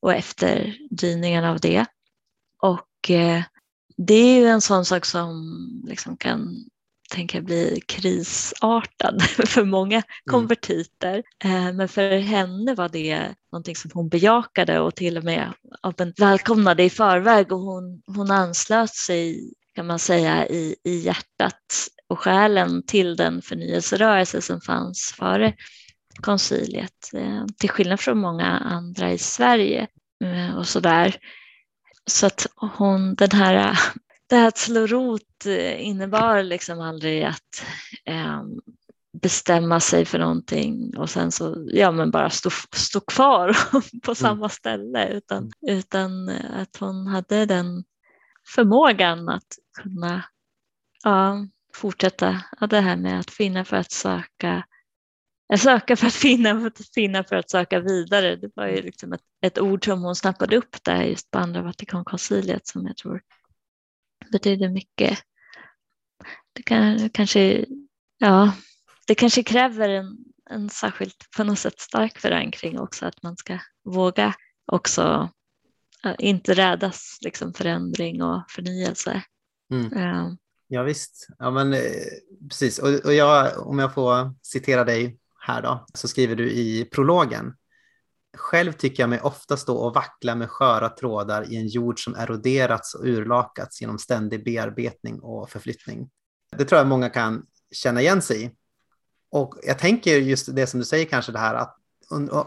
[0.00, 1.86] och efterdyningarna av det.
[2.62, 3.42] Och eh,
[3.96, 6.64] det är ju en sån sak som liksom kan
[7.12, 10.04] tänka bli krisartad för många mm.
[10.30, 11.22] konvertiter.
[11.44, 11.76] Mm.
[11.76, 15.52] Men för henne var det någonting som hon bejakade och till och med
[16.16, 22.18] välkomnade i förväg och hon, hon anslöt sig kan man säga i, i hjärtat och
[22.18, 25.54] själen till den förnyelserörelse som fanns före
[26.20, 29.86] konciliet, eh, till skillnad från många andra i Sverige
[30.24, 31.16] eh, och sådär.
[32.06, 33.78] Så att hon, den här,
[34.28, 37.64] det här att slå rot eh, innebar liksom aldrig att
[38.04, 38.42] eh,
[39.22, 43.56] bestämma sig för någonting och sen så ja, men bara stå, stå kvar
[44.02, 44.14] på mm.
[44.14, 47.84] samma ställe utan, utan att hon hade den
[48.54, 50.24] förmågan att kunna
[51.04, 54.64] ja, fortsätta ja, det här med att finna för att söka
[55.56, 58.36] Söka för att finna, för att finna för att söka vidare.
[58.36, 61.62] Det var ju liksom ett, ett ord som hon snappade upp där just på andra
[61.62, 63.20] Vatikankonciliet som jag tror
[64.32, 65.18] betyder mycket.
[66.52, 67.64] Det kan, kanske,
[68.18, 68.52] ja,
[69.06, 70.16] det kanske kräver en,
[70.50, 74.34] en särskilt på något sätt stark förankring också att man ska våga
[74.72, 75.30] också
[76.18, 79.22] inte rädas liksom förändring och förnyelse.
[79.72, 80.02] Mm.
[80.02, 80.36] Ja.
[80.68, 81.80] ja visst, ja, men, eh,
[82.48, 82.78] precis.
[82.78, 87.54] Och, och jag, om jag får citera dig här då, så skriver du i prologen.
[88.36, 92.14] Själv tycker jag mig ofta stå och vackla med sköra trådar i en jord som
[92.14, 96.10] eroderats och urlakats genom ständig bearbetning och förflyttning.
[96.56, 98.50] Det tror jag många kan känna igen sig i.
[99.30, 101.76] Och jag tänker just det som du säger kanske det här att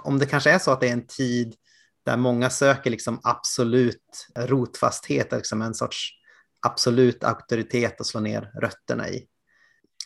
[0.03, 1.55] om det kanske är så att det är en tid
[2.05, 6.11] där många söker liksom absolut rotfasthet, liksom en sorts
[6.67, 9.27] absolut auktoritet att slå ner rötterna i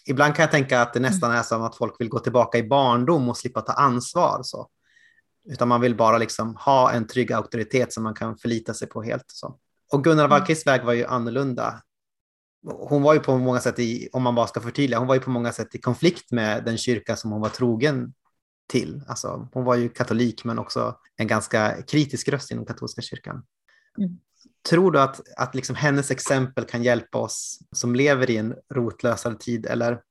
[0.05, 1.11] ibland kan jag tänka att det mm.
[1.11, 4.39] nästan är som att folk vill gå tillbaka i barndom och slippa ta ansvar.
[4.43, 4.69] Så.
[5.45, 9.03] Utan man vill bara liksom ha en trygg auktoritet som man kan förlita sig på
[9.03, 9.25] helt.
[9.27, 9.59] Så.
[9.91, 10.29] Och Gunnar mm.
[10.29, 11.81] Wallquists väg var ju annorlunda.
[12.67, 15.21] Hon var ju på många sätt, i, om man bara ska förtydliga, hon var ju
[15.21, 18.13] på många sätt i konflikt med den kyrka som hon var trogen
[18.67, 19.01] till.
[19.07, 23.43] Alltså, hon var ju katolik men också en ganska kritisk röst inom katolska kyrkan.
[23.97, 24.17] Mm.
[24.69, 29.35] Tror du att, att liksom hennes exempel kan hjälpa oss som lever i en rotlösare
[29.35, 30.01] tid eller,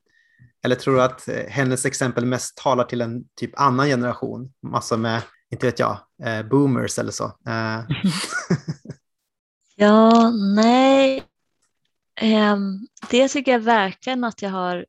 [0.64, 4.96] eller tror du att eh, hennes exempel mest talar till en typ annan generation, massor
[4.96, 7.24] med, inte vet jag, eh, boomers eller så?
[7.24, 7.80] Eh.
[9.76, 11.24] ja, nej.
[12.22, 14.86] Um, det tycker jag verkligen att jag har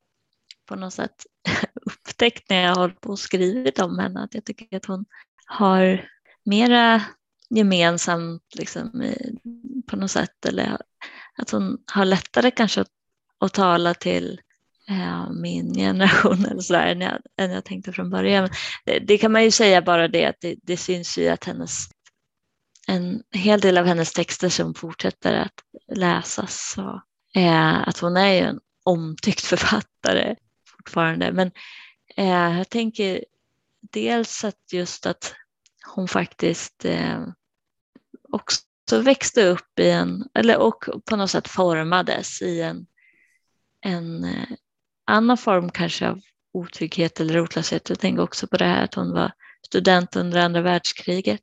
[0.66, 1.26] på något sätt
[1.86, 5.06] upptäckt när jag har hållit på och skrivit om henne, att jag tycker att hon
[5.46, 6.10] har
[6.46, 7.02] mera
[7.50, 9.14] gemensamt liksom,
[9.88, 10.78] på något sätt eller
[11.38, 12.92] att hon har lättare kanske att,
[13.40, 14.42] att tala till
[14.90, 18.50] Eh, min generation eller sådär än jag, än jag tänkte från början.
[18.86, 21.88] Det, det, kan man ju säga bara det att det, det syns ju att hennes
[22.88, 25.54] en hel del av hennes texter som fortsätter att
[25.98, 26.74] läsas.
[26.76, 27.02] Så,
[27.36, 30.36] eh, att hon är ju en omtyckt författare
[30.78, 31.32] fortfarande.
[31.32, 31.52] Men
[32.18, 33.26] eh, jag tänker
[33.82, 35.36] dels att just att
[35.96, 37.28] hon faktiskt eh,
[38.32, 42.86] också växte upp i en, eller och på något sätt formades i en,
[43.82, 44.48] en eh,
[45.06, 46.22] annan form kanske av
[46.54, 47.90] otrygghet eller rotlöshet.
[47.90, 49.32] Jag tänker också på det här att hon var
[49.66, 51.42] student under andra världskriget,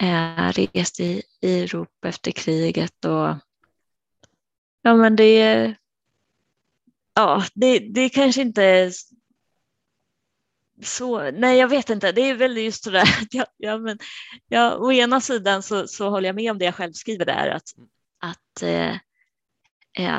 [0.00, 3.36] eh, reste i, i Europa efter kriget och
[4.82, 5.76] ja men det
[7.14, 8.92] ja, det, det kanske inte är
[10.82, 13.98] så, nej jag vet inte, det är väl just sådär att jag, ja, men,
[14.48, 17.48] ja, å ena sidan så, så håller jag med om det jag själv skriver där
[17.48, 17.68] att,
[18.20, 18.96] att eh,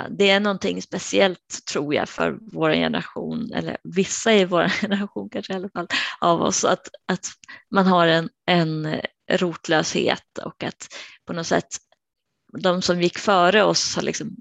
[0.09, 5.53] det är någonting speciellt tror jag för vår generation, eller vissa i vår generation kanske
[5.53, 5.88] i alla fall
[6.19, 7.27] av oss, att, att
[7.71, 10.88] man har en, en rotlöshet och att
[11.25, 11.67] på något sätt
[12.57, 14.36] de som gick före oss har liksom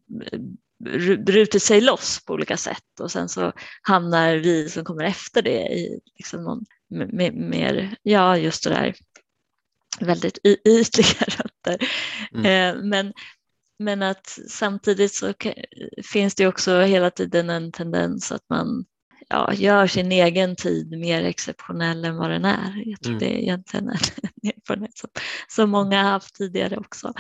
[1.19, 5.61] brutit sig loss på olika sätt och sen så hamnar vi som kommer efter det
[5.61, 6.65] i liksom någon
[7.51, 8.95] mer, ja just det där
[10.01, 11.89] väldigt ytliga rötter.
[12.35, 12.47] Mm.
[12.47, 13.13] Eh, men,
[13.85, 15.33] men att samtidigt så
[16.13, 18.85] finns det också hela tiden en tendens att man
[19.29, 22.83] ja, gör sin egen tid mer exceptionell än vad den är.
[22.87, 23.19] Jag tror mm.
[23.19, 23.97] det är egentligen en
[24.51, 25.11] erfarenhet som,
[25.49, 27.13] som många har haft tidigare också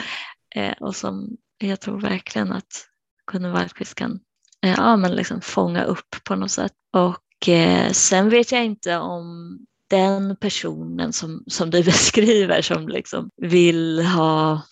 [0.55, 2.87] eh, och som jag tror verkligen att
[3.33, 4.20] Gunnar Wallqvist kan
[4.64, 6.72] eh, ja, men liksom fånga upp på något sätt.
[6.92, 9.59] Och eh, sen vet jag inte om
[9.90, 14.62] den personen som, som du beskriver som liksom vill ha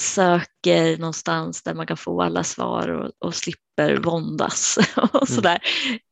[0.00, 5.26] söker någonstans där man kan få alla svar och, och slipper våndas och mm.
[5.26, 5.58] sådär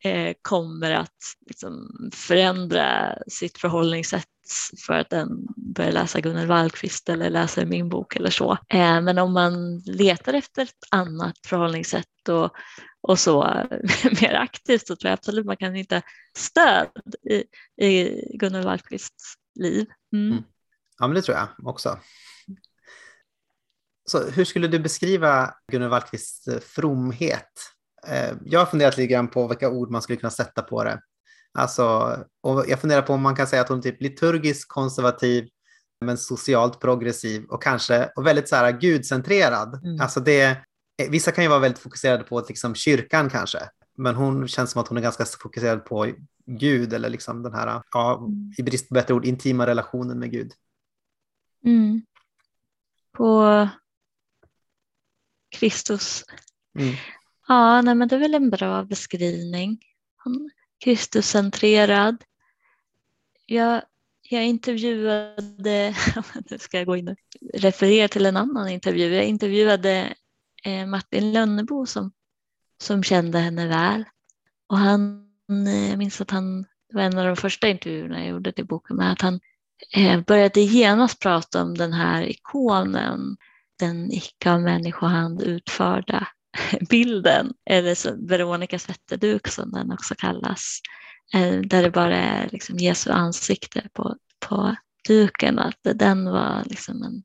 [0.05, 4.25] eh, kommer att liksom förändra sitt förhållningssätt
[4.87, 8.53] för att den börjar läsa Gunnar Wallqvist eller läser min bok eller så.
[8.53, 12.51] Eh, men om man letar efter ett annat förhållningssätt och,
[13.01, 13.43] och så
[14.21, 16.03] mer aktivt så tror jag absolut man kan hitta
[16.37, 17.45] stöd i,
[17.87, 19.87] i Gunnar Wallqvists liv.
[20.13, 20.33] Mm.
[20.33, 20.45] Mm.
[20.99, 21.99] Ja, men det tror jag också.
[24.09, 27.53] Så hur skulle du beskriva Gunnar Wallqvists eh, fromhet?
[28.07, 31.01] Eh, jag har funderat lite grann på vilka ord man skulle kunna sätta på det.
[31.59, 35.49] Alltså, och jag funderar på om man kan säga att hon är typ liturgiskt konservativ
[36.05, 39.85] men socialt progressiv och kanske och väldigt så här gudcentrerad.
[39.85, 40.01] Mm.
[40.01, 40.45] Alltså det,
[41.03, 43.59] eh, vissa kan ju vara väldigt fokuserade på liksom kyrkan kanske,
[43.97, 46.13] men hon känns som att hon är ganska fokuserad på
[46.47, 48.53] Gud eller liksom den här, ja, mm.
[48.59, 50.53] i brist på bättre ord, intima relationen med Gud.
[51.65, 52.03] Mm.
[53.17, 53.69] På
[55.51, 56.25] Kristus.
[56.79, 56.95] Mm.
[57.49, 59.79] Ja, nej, men det är väl en bra beskrivning.
[60.85, 62.25] Kristuscentrerad.
[63.47, 63.83] Jag,
[64.23, 65.95] jag intervjuade,
[66.51, 67.17] nu ska jag gå in och
[67.55, 69.15] referera till en annan intervju.
[69.15, 70.15] Jag intervjuade
[70.65, 72.13] eh, Martin Lönnebo som,
[72.81, 74.05] som kände henne väl.
[74.67, 75.29] Och han,
[75.67, 78.67] eh, jag minns att han, det var en av de första intervjuerna jag gjorde till
[78.67, 79.41] boken, med att han
[79.97, 83.37] eh, började genast prata om den här ikonen,
[83.79, 86.29] den icke av människohand utförda
[86.91, 90.81] bilden, eller så Veronica Svetterduk som den också kallas,
[91.35, 94.17] eh, där det bara är liksom Jesu ansikte på,
[94.49, 94.77] på
[95.09, 97.23] duken, att den var liksom en,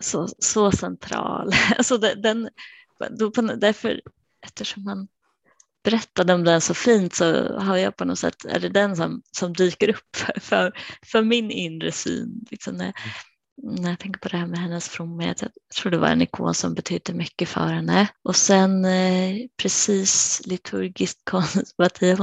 [0.00, 1.52] så, så central.
[1.78, 2.48] alltså den,
[3.18, 4.00] då på, därför,
[4.46, 5.08] eftersom man
[5.84, 9.22] berättade om den så fint så har jag på något sätt, är det den som,
[9.32, 10.72] som dyker upp för,
[11.06, 12.46] för min inre syn.
[12.50, 12.94] Liksom när, mm
[13.62, 16.54] när jag tänker på det här med hennes fromhet, jag tror det var en ikon
[16.54, 18.08] som betydde mycket för henne.
[18.22, 22.18] Och sen eh, precis liturgiskt konservativ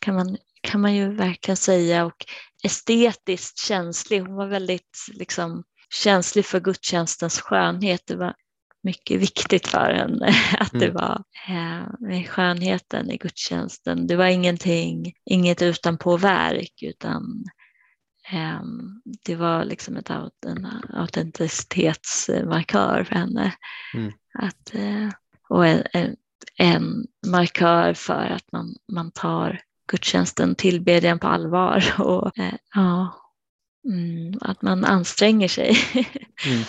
[0.00, 2.26] kan man, kan man ju verkligen säga och
[2.64, 4.20] estetiskt känslig.
[4.20, 5.64] Hon var väldigt liksom,
[6.02, 8.02] känslig för gudstjänstens skönhet.
[8.06, 8.34] Det var
[8.82, 10.94] mycket viktigt för henne att det mm.
[10.94, 14.06] var eh, skönheten i gudstjänsten.
[14.06, 17.44] Det var ingenting, inget utanpåverk utan
[19.24, 20.10] det var liksom ett,
[20.46, 23.54] en autenticitetsmarkör för henne.
[23.94, 24.12] Mm.
[24.34, 25.08] Att, eh,
[25.48, 26.16] och en,
[26.56, 33.14] en, markör för att man, man tar gudstjänsten, tillbedjan på allvar och eh, ja,
[33.88, 35.76] mm, att man anstränger sig.
[36.46, 36.62] Mm.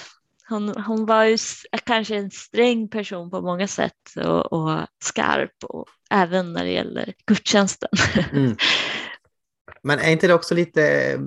[0.50, 1.38] Hon, hon var ju
[1.84, 7.14] kanske en sträng person på många sätt och, och skarp och även när det gäller
[7.26, 7.90] gudstjänsten.
[8.32, 8.56] Mm.
[9.84, 11.20] Men är inte det också lite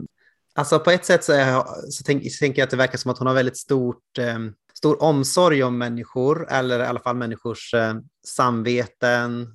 [0.56, 3.10] Alltså på ett sätt så, jag, så, tänk, så tänker jag att det verkar som
[3.10, 4.38] att hon har väldigt stort, eh,
[4.74, 7.94] stor omsorg om människor, eller i alla fall människors eh,
[8.26, 9.52] samveten.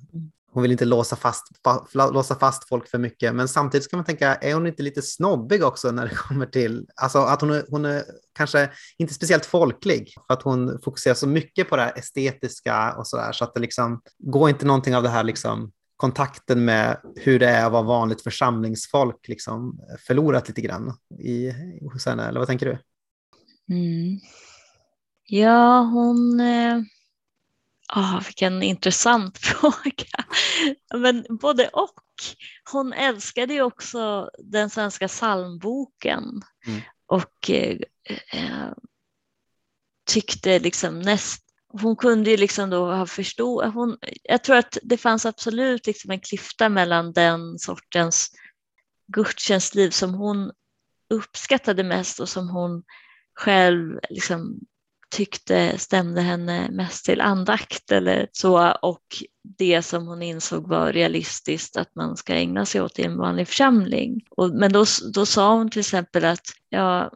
[0.52, 4.04] Hon vill inte låsa fast, fa, låsa fast folk för mycket, men samtidigt kan man
[4.04, 7.64] tänka, är hon inte lite snobbig också när det kommer till, alltså att hon är,
[7.68, 11.98] hon är kanske inte speciellt folklig, för att hon fokuserar så mycket på det här
[11.98, 15.72] estetiska och så där, så att det liksom, går inte någonting av det här liksom
[16.02, 21.52] kontakten med hur det är att vara vanligt församlingsfolk liksom förlorat lite grann i,
[21.92, 22.78] hos henne, eller vad tänker du?
[23.74, 24.20] Mm.
[25.26, 26.40] Ja, hon...
[26.40, 26.80] Eh...
[27.96, 30.24] Oh, vilken intressant fråga.
[30.94, 32.02] Men både och.
[32.72, 36.80] Hon älskade ju också den svenska psalmboken mm.
[37.06, 37.78] och eh,
[38.32, 38.72] eh,
[40.10, 44.96] tyckte liksom näst, hon kunde ju liksom då ha förstått, hon, jag tror att det
[44.96, 48.30] fanns absolut liksom en klyfta mellan den sortens
[49.06, 50.52] gudstjänstliv som hon
[51.10, 52.82] uppskattade mest och som hon
[53.34, 54.60] själv liksom
[55.12, 59.02] tyckte stämde henne mest till andakt eller så och
[59.58, 63.48] det som hon insåg var realistiskt att man ska ägna sig åt i en vanlig
[63.48, 64.20] församling.
[64.30, 67.10] Och, men då, då sa hon till exempel att ja,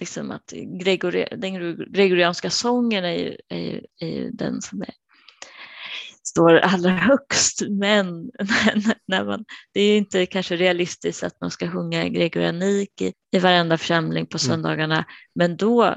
[0.00, 4.94] liksom att Gregori, den gregorianska sången är ju, är, ju, är ju den som är,
[6.24, 8.06] står allra högst, men,
[9.06, 13.78] när man, det är inte kanske realistiskt att man ska sjunga gregorianik i, i varenda
[13.78, 14.48] församling på mm.
[14.48, 15.06] söndagarna, mm.
[15.34, 15.94] men då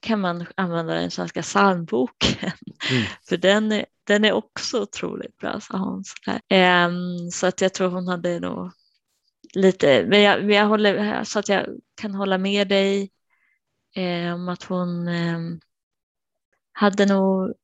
[0.00, 2.50] kan man använda den svenska psalmboken.
[2.90, 3.04] Mm.
[3.28, 6.04] För den är, den är också otroligt bra, sa hon.
[6.04, 8.72] Så, um, så att jag tror hon hade nog
[9.54, 11.66] lite, men jag, men jag håller, så att jag
[12.00, 13.10] kan hålla med dig
[13.98, 15.38] eh, om att hon eh,
[16.72, 17.54] hade nog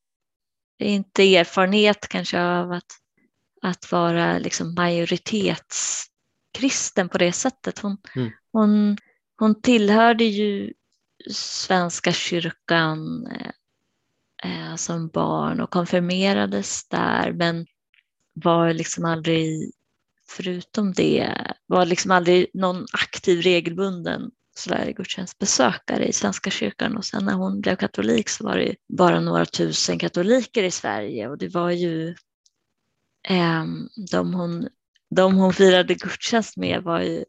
[0.78, 2.92] inte erfarenhet kanske av att,
[3.62, 7.78] att vara liksom majoritetskristen på det sättet.
[7.78, 8.30] Hon, mm.
[8.52, 8.96] hon,
[9.38, 10.72] hon tillhörde ju
[11.30, 13.50] Svenska kyrkan eh,
[14.44, 17.66] eh, som barn och konfirmerades där men
[18.32, 19.72] var liksom aldrig,
[20.28, 21.34] förutom det,
[21.66, 24.30] var liksom aldrig någon aktiv regelbunden
[24.96, 29.46] gudstjänstbesökare i Svenska kyrkan och sen när hon blev katolik så var det bara några
[29.46, 32.08] tusen katoliker i Sverige och det var ju
[33.28, 33.64] eh,
[34.10, 34.68] de, hon,
[35.10, 37.24] de hon firade gudstjänst med var ju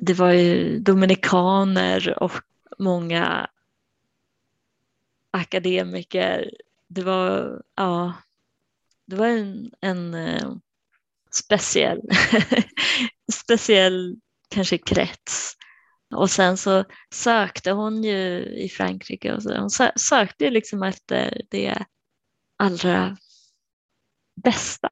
[0.00, 2.32] det var ju dominikaner och
[2.78, 3.50] många
[5.30, 6.50] akademiker.
[6.88, 8.12] Det var, ja,
[9.06, 10.52] det var en, en eh,
[11.30, 12.00] speciell,
[13.32, 14.16] speciell
[14.48, 15.56] kanske krets.
[16.14, 21.40] Och sen så sökte hon ju i Frankrike och så, hon sökte ju liksom efter
[21.50, 21.84] det
[22.58, 23.16] allra
[24.42, 24.88] bästa.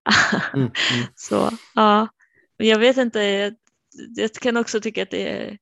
[0.55, 1.07] Mm, mm.
[1.15, 2.09] Så ja,
[2.57, 3.55] jag vet inte, jag,
[4.17, 5.59] jag kan också tycka att det är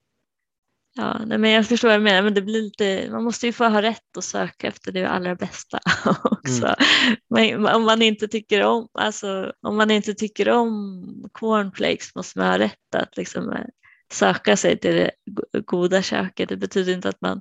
[0.95, 3.53] Ja, nej, men jag förstår vad jag menar, men det blir lite, man måste ju
[3.53, 5.79] få ha rätt att söka efter det allra bästa
[6.25, 6.67] också.
[7.31, 7.63] Mm.
[7.63, 12.49] Men om man inte tycker om, alltså, om man inte tycker om cornflakes måste man
[12.49, 13.65] ha rätt att liksom eh,
[14.13, 15.11] söka sig till det
[15.67, 16.49] goda köket.
[16.49, 17.41] Det betyder inte att man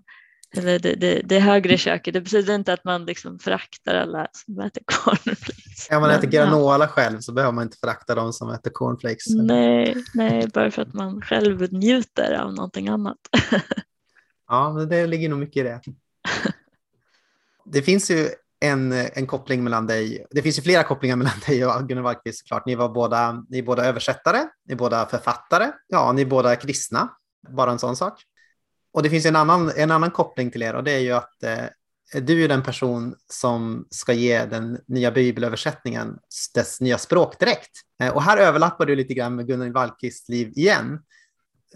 [0.57, 2.13] eller det, det, det högre köket.
[2.13, 5.87] Det betyder inte att man liksom föraktar alla som äter cornflakes.
[5.91, 9.27] Om man äter granola själv så behöver man inte förakta de som äter cornflakes.
[9.27, 13.17] Nej, nej, bara för att man själv njuter av någonting annat.
[14.47, 15.81] ja, men det ligger nog mycket i det.
[17.65, 21.65] Det finns ju en, en koppling mellan dig, det finns ju flera kopplingar mellan dig
[21.65, 22.65] och Gunnar Wallqvist såklart.
[22.65, 26.55] Ni var båda, ni är båda översättare, ni är båda författare, ja, ni är båda
[26.55, 27.09] kristna,
[27.49, 28.23] bara en sån sak.
[28.93, 31.43] Och det finns en annan, en annan koppling till er och det är ju att
[31.43, 31.65] eh,
[32.21, 36.17] du är den person som ska ge den nya bibelöversättningen
[36.53, 37.71] dess nya språkdräkt.
[38.01, 40.99] Eh, och här överlappar du lite grann med Gunnar Wallqvists liv igen.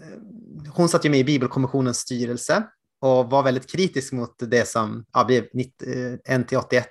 [0.00, 0.20] Eh,
[0.72, 2.68] hon satt ju med i Bibelkommissionens styrelse
[3.04, 6.84] och var väldigt kritisk mot det som ja, blev eh, 1-81, tror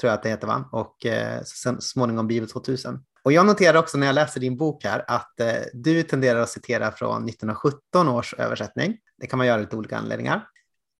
[0.00, 0.68] jag att det heter, va?
[0.72, 2.98] och eh, så småningom Bibel 2000.
[3.22, 6.48] Och jag noterar också när jag läser din bok här att eh, du tenderar att
[6.48, 8.96] citera från 1917 års översättning.
[9.20, 10.46] Det kan man göra lite olika anledningar.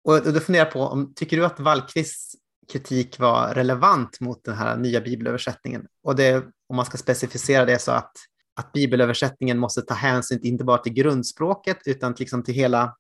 [0.05, 2.35] Och, och du funderar på, om, tycker du att Wallqvists
[2.73, 5.87] kritik var relevant mot den här nya bibelöversättningen?
[6.03, 8.13] Och det, om man ska specificera det så att,
[8.57, 12.97] att bibelöversättningen måste ta hänsyn inte bara till grundspråket utan liksom till hela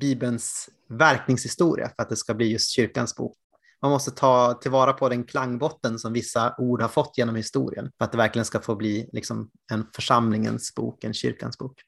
[0.00, 3.36] Bibelns verkningshistoria för att det ska bli just kyrkans bok
[3.82, 8.04] man måste ta tillvara på den klangbotten som vissa ord har fått genom historien för
[8.04, 11.80] att det verkligen ska få bli liksom en församlingens bok, en kyrkans bok.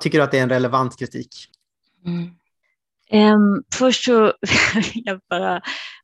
[0.00, 1.28] Tycker du att det är en relevant kritik?
[2.06, 2.30] Mm.
[3.34, 4.22] Um, först så
[4.74, 5.62] vill jag bara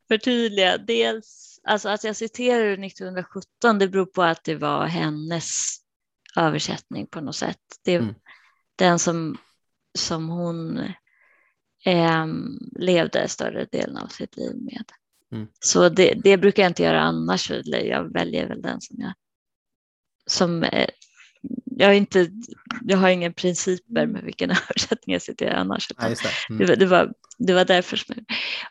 [0.09, 0.79] förtydliga.
[0.79, 5.77] Dels, alltså att jag citerar 1917, det beror på att det var hennes
[6.37, 7.63] översättning på något sätt.
[7.85, 8.15] Det, mm.
[8.77, 9.37] Den som,
[9.99, 10.81] som hon
[11.85, 12.27] eh,
[12.79, 14.85] levde större delen av sitt liv med.
[15.33, 15.47] Mm.
[15.61, 17.51] Så det, det, brukar jag inte göra annars.
[17.65, 19.13] Jag väljer väl den som jag
[20.27, 20.89] som eh,
[21.65, 22.31] jag, inte,
[22.83, 25.89] jag har inga principer med vilken översättning jag citerar annars.
[25.99, 26.55] Ja, just det.
[26.55, 26.67] Mm.
[26.67, 28.15] Det, det, var, det var därför som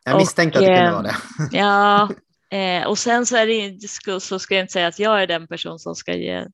[0.04, 1.16] Jag misstänkte att det kunde eh, vara det.
[1.58, 2.10] Ja,
[2.58, 5.48] eh, och sen så, är det, så ska jag inte säga att jag är den
[5.48, 6.46] person som ska ge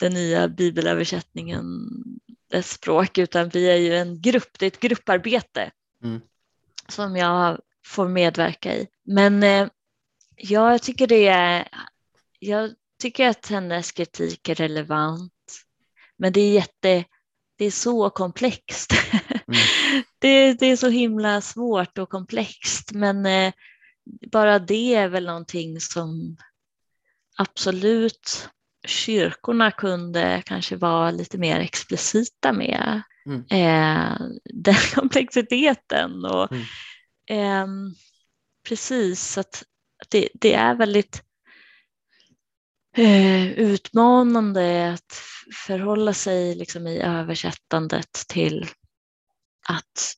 [0.00, 1.64] den nya bibelöversättningen
[2.62, 5.70] språk, utan vi är ju en grupp, det är ett grupparbete
[6.02, 6.20] Mm.
[6.88, 8.86] som jag får medverka i.
[9.04, 9.68] Men eh,
[10.36, 11.68] ja, jag tycker det är,
[12.38, 15.32] jag tycker att hennes kritik är relevant,
[16.16, 17.04] men det är jätte,
[17.56, 18.92] det är så komplext.
[19.22, 19.40] Mm.
[20.18, 23.52] det, det är så himla svårt och komplext, men eh,
[24.32, 26.36] bara det är väl någonting som
[27.36, 28.48] absolut
[28.86, 33.02] kyrkorna kunde kanske vara lite mer explicita med.
[33.26, 33.44] Mm.
[33.50, 36.64] Eh, den komplexiteten och Mm.
[37.30, 37.94] ehm,
[38.68, 39.62] precis att
[40.08, 41.22] det, det är väldigt
[42.96, 45.22] eh, utmanande att
[45.66, 48.66] förhålla sig liksom i översättandet till
[49.68, 50.14] att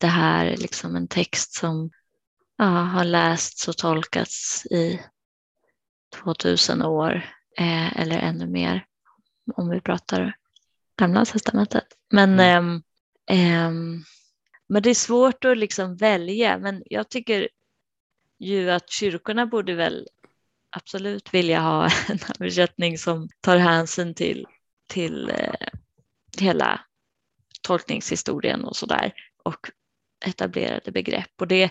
[0.00, 1.90] det här är liksom en text som
[2.56, 5.00] ja, har lästs och tolkats i
[6.24, 7.24] 2000 år
[7.58, 8.86] eh, eller ännu mer
[9.54, 10.36] om vi pratar
[10.96, 11.86] gamla testamentet.
[12.10, 12.82] Men, Mm.
[13.30, 14.04] ehm,
[14.68, 16.58] men det är svårt att liksom välja.
[16.58, 17.48] Men jag tycker
[18.38, 20.08] ju att kyrkorna borde väl
[20.70, 24.46] absolut vilja ha en översättning som tar hänsyn till,
[24.86, 25.68] till eh,
[26.40, 26.80] hela
[27.62, 29.70] tolkningshistorien och sådär och
[30.26, 31.30] etablerade begrepp.
[31.40, 31.70] Och det,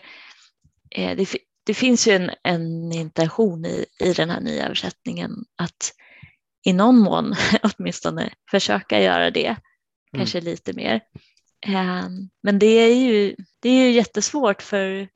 [0.90, 1.36] eh, det,
[1.68, 5.94] det finns ju en, en intention i, i den här nya översättningen att
[6.66, 9.56] i någon mån åtminstone försöka göra det,
[10.18, 11.02] kanske lite mer.
[11.62, 12.08] Eh,
[12.42, 15.10] Men det är ju, det är ju jättesvårt för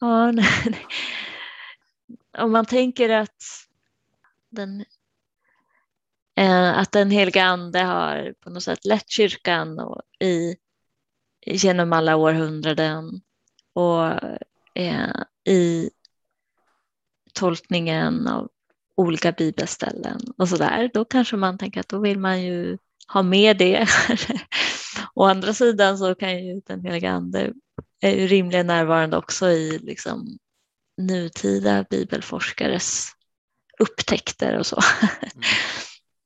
[0.00, 0.32] ja,
[2.38, 3.42] om man tänker att
[4.50, 4.84] den,
[6.36, 10.56] eh, att den heliga ande har på något sätt lett kyrkan och i,
[11.46, 13.20] genom alla århundraden
[13.72, 14.06] och
[14.74, 15.90] eh, i
[17.32, 18.48] tolkningen av
[18.96, 22.78] olika bibelställen och sådär, då kanske man tänker att då vill man ju
[23.08, 23.88] ha med det.
[25.14, 27.52] Å andra sidan så kan ju den heliga ande
[28.00, 30.38] är ju rimligen närvarande också i liksom
[30.96, 33.06] nutida bibelforskares
[33.78, 34.80] upptäckter och så.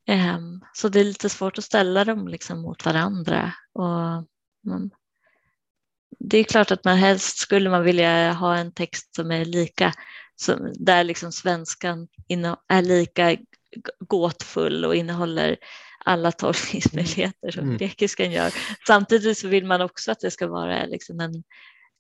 [0.06, 3.52] Ehm, så det är lite svårt att ställa dem liksom mot varandra.
[3.72, 4.26] Och
[4.64, 4.90] man,
[6.18, 9.92] det är klart att man helst skulle man vilja ha en text som är lika,
[10.36, 12.08] som, där liksom svenskan
[12.68, 13.36] är lika
[14.08, 15.56] gåtfull och innehåller
[16.04, 17.76] alla tolkningsmöjligheter som Mm.
[17.76, 18.54] grekiskan gör.
[18.86, 21.42] Samtidigt så vill man också att det ska vara liksom en,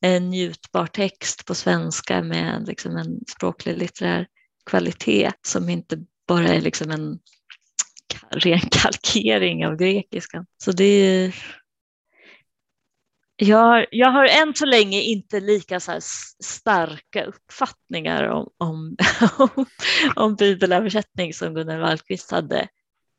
[0.00, 4.26] en njutbar text på svenska med liksom en språklig litterär
[4.70, 5.98] kvalitet som inte
[6.28, 7.18] bara är liksom en
[8.30, 10.46] ren kalkering av grekiskan.
[10.64, 11.34] Så det är.
[13.44, 16.00] Jag har, jag har än så länge inte lika så här
[16.44, 18.96] starka uppfattningar om, om,
[20.16, 22.68] om, bibelöversättning som Gunnar Wallqvist hade.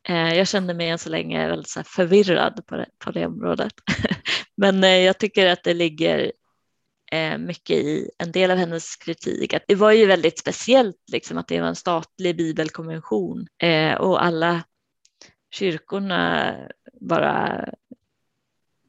[0.08, 3.26] Eh, jag känner mig än så länge väldigt så här förvirrad på det, på det
[3.26, 3.72] området.
[4.56, 6.32] Men eh, jag tycker att det ligger
[7.12, 9.54] eh, mycket i en del av hennes kritik.
[9.54, 13.46] Att det var ju väldigt speciellt liksom, att det var en statlig bibelkonvention
[13.98, 14.62] och alla
[15.54, 16.54] kyrkorna
[17.00, 17.64] bara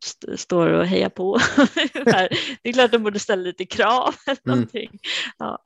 [0.05, 1.37] st- står och hejar på.
[2.63, 4.57] det är klart de borde ställa lite krav eller Mm.
[4.57, 4.99] någonting.
[5.37, 5.59] Ja,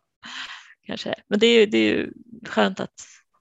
[0.87, 1.15] kanske.
[1.29, 2.11] Men det är, det är ju
[2.47, 2.93] skönt att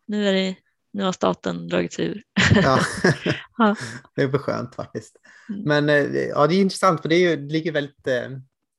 [0.07, 0.57] nu, är det,
[0.93, 2.23] nu har staten dragit sig ur.
[2.55, 2.81] Ja.
[3.59, 3.77] Ja.
[4.17, 5.17] det är skönt faktiskt.
[5.49, 5.63] Mm.
[5.63, 8.07] Men eh, ja, det är intressant för det, är ju, det ligger väldigt...
[8.07, 8.31] eh,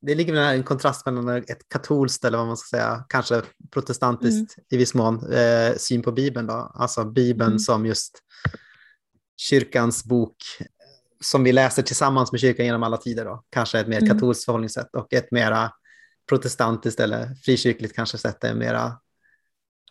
[0.01, 3.41] Det ligger väl en kontrast mellan ett katolskt eller vad man ska säga, kanske
[3.71, 6.47] protestantiskt i viss mån, eh, syn på Bibeln.
[6.47, 6.71] Då.
[6.75, 7.59] Alltså Bibeln Mm.
[7.59, 8.19] som just
[9.37, 10.35] kyrkans bok
[11.23, 13.25] som vi läser tillsammans med kyrkan genom alla tider.
[13.25, 13.43] Då.
[13.49, 14.09] Kanske ett mer Mm.
[14.09, 15.71] katolskt förhållningssätt och ett mera
[16.29, 18.93] protestantiskt eller frikyrkligt kanske sätt är mera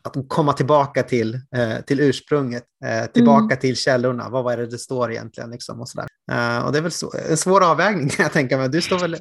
[0.03, 3.59] att komma tillbaka till, eh, till ursprunget, eh, tillbaka Mm.
[3.59, 4.29] till källorna.
[4.29, 5.51] Vad var det det står egentligen?
[5.51, 6.07] Liksom, och, sådär.
[6.33, 8.69] Eh, och det är väl så, en svår avvägning kan jag tänka mig.
[8.69, 9.17] Du står väl...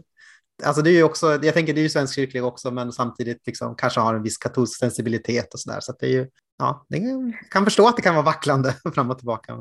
[0.64, 4.00] Alltså du är också, jag tänker du är ju svenskkyrklig också, men samtidigt liksom, kanske
[4.00, 5.80] har en viss katolsk sensibilitet och sådär.
[5.80, 6.28] Så att det är ju,
[6.58, 9.56] ja, det kan, kan förstå att det kan vara vacklande fram och tillbaka.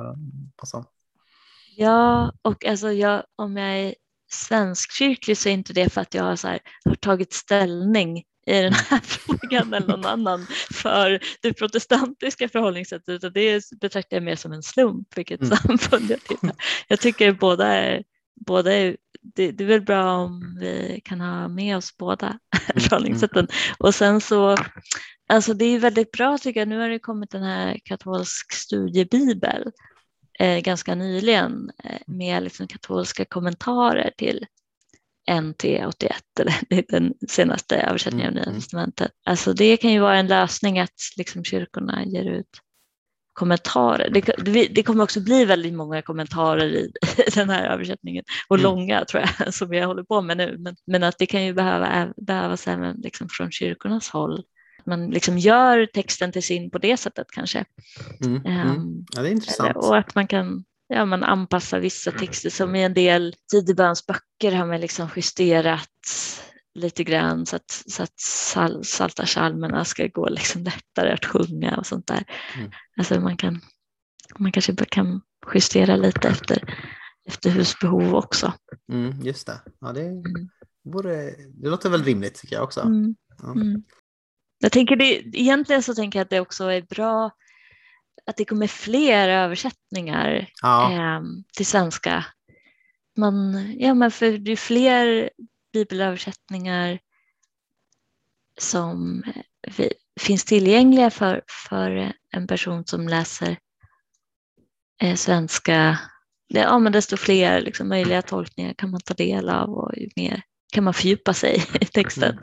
[0.56, 0.88] På sånt.
[1.76, 3.94] Ja, och alltså jag, om jag är
[4.30, 8.52] svenskkyrklig så är inte det för att jag har, så här, har tagit ställning i
[8.52, 14.36] den här frågan eller någon annan för det protestantiska förhållningssättet utan det betraktar jag mer
[14.36, 15.56] som en slump vilket Mm.
[15.56, 16.56] samfund jag tillhör.
[16.88, 18.04] Jag tycker båda är,
[18.46, 22.38] båda är det, det är väl bra om vi kan ha med oss båda
[22.76, 23.48] förhållningssätten.
[23.78, 24.56] Och sen så
[25.28, 26.68] alltså det är väldigt bra tycker jag.
[26.68, 29.72] Nu har det kommit den här katolsk studiebibel
[30.38, 34.46] eh, ganska nyligen eh, med liksom katolska kommentarer till
[35.42, 38.60] NT 81, eller den senaste översättningen mm, av Nya mm.
[38.60, 39.12] Testamentet.
[39.24, 42.60] Alltså det kan ju vara en lösning att liksom kyrkorna ger ut
[43.36, 44.10] kommentarer.
[44.10, 46.92] Det, det, kommer också bli väldigt många kommentarer i
[47.34, 48.62] den här översättningen och mm.
[48.62, 50.56] långa tror jag som jag håller på med nu.
[50.58, 54.42] Men, men att det kan ju behöva, behövas även liksom från kyrkornas håll.
[54.86, 57.64] Man liksom gör texten till sin på det sättet kanske.
[58.24, 58.34] Mm.
[58.34, 59.76] Um, ja, det är intressant.
[59.76, 64.66] Och att man kan ja, man anpassar vissa texter som i en del tidebönsböcker har
[64.66, 65.90] man liksom justerat
[66.74, 71.76] lite grann så att, så att sal, salta salmerna ska gå liksom lättare att sjunga
[71.76, 72.24] och sånt där.
[72.56, 72.70] Mm.
[72.96, 73.60] Alltså man, kan,
[74.38, 75.20] man kanske kan
[75.54, 76.74] justera lite efter,
[77.28, 78.52] efter husbehov också.
[78.92, 79.60] Mm, just det.
[79.80, 80.48] Ja, det, mm.
[80.84, 82.80] vore, det låter väl rimligt tycker jag också.
[82.80, 83.16] Mm.
[83.38, 83.54] Ja.
[84.56, 84.66] Mm.
[84.66, 87.30] Jag tänker det, egentligen så tänker jag att det också är bra
[88.26, 90.92] att det kommer fler översättningar ja.
[90.92, 91.22] eh,
[91.56, 92.24] till svenska.
[93.16, 95.30] Man, ja, men för det är fler
[95.72, 96.98] bibelöversättningar
[98.58, 99.22] som
[100.20, 103.58] finns tillgängliga för, för en person som läser
[105.02, 105.98] eh, svenska.
[106.48, 110.42] Ja, men desto fler liksom, möjliga tolkningar kan man ta del av och ju mer
[110.72, 112.38] kan man fördjupa sig i texten.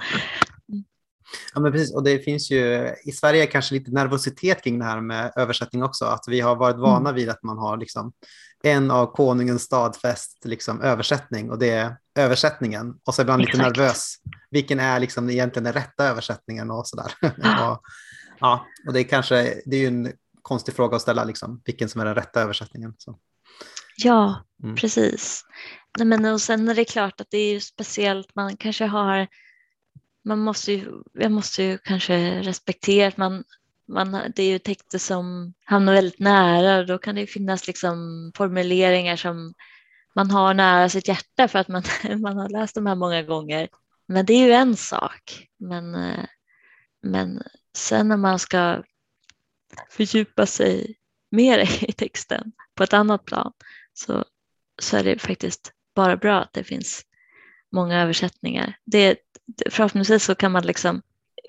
[1.53, 1.95] Ja, men precis.
[1.95, 6.05] Och det finns ju i Sverige kanske lite nervositet kring det här med översättning också.
[6.05, 7.15] Att vi har varit vana mm.
[7.15, 8.13] vid att man har liksom
[8.63, 12.95] en av konungens stadfäst liksom översättning och det är översättningen.
[13.05, 13.77] Och så ibland lite Exakt.
[13.77, 14.15] nervös.
[14.51, 17.13] Vilken är liksom egentligen den rätta översättningen och sådär.
[17.21, 17.81] och,
[18.39, 20.11] ja, och det är kanske, det är ju en
[20.41, 22.93] konstig fråga att ställa, liksom, vilken som är den rätta översättningen.
[22.97, 23.19] Så.
[23.95, 24.75] Ja, mm.
[24.75, 25.43] precis.
[25.97, 29.27] Nej, men och sen är det klart att det är speciellt, man kanske har
[30.23, 33.43] man måste ju, jag måste ju kanske respektera att man,
[33.87, 39.15] man, det är ju texter som hamnar väldigt nära då kan det finnas liksom formuleringar
[39.15, 39.53] som
[40.15, 41.83] man har nära sitt hjärta för att man,
[42.21, 43.69] man har läst de här många gånger.
[44.07, 45.47] Men det är ju en sak.
[45.59, 46.25] Men, eh,
[47.01, 47.43] men
[47.77, 48.83] sen när man ska
[49.89, 50.95] fördjupa sig
[51.31, 53.53] mer i texten på ett annat plan
[53.93, 54.25] så,
[54.81, 57.05] så är det faktiskt bara bra att det finns
[57.71, 58.77] många översättningar.
[58.85, 59.17] Det,
[59.71, 61.01] förhoppningsvis så kan man liksom,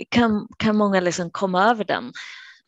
[0.08, 2.12] kan, kan många liksom komma över den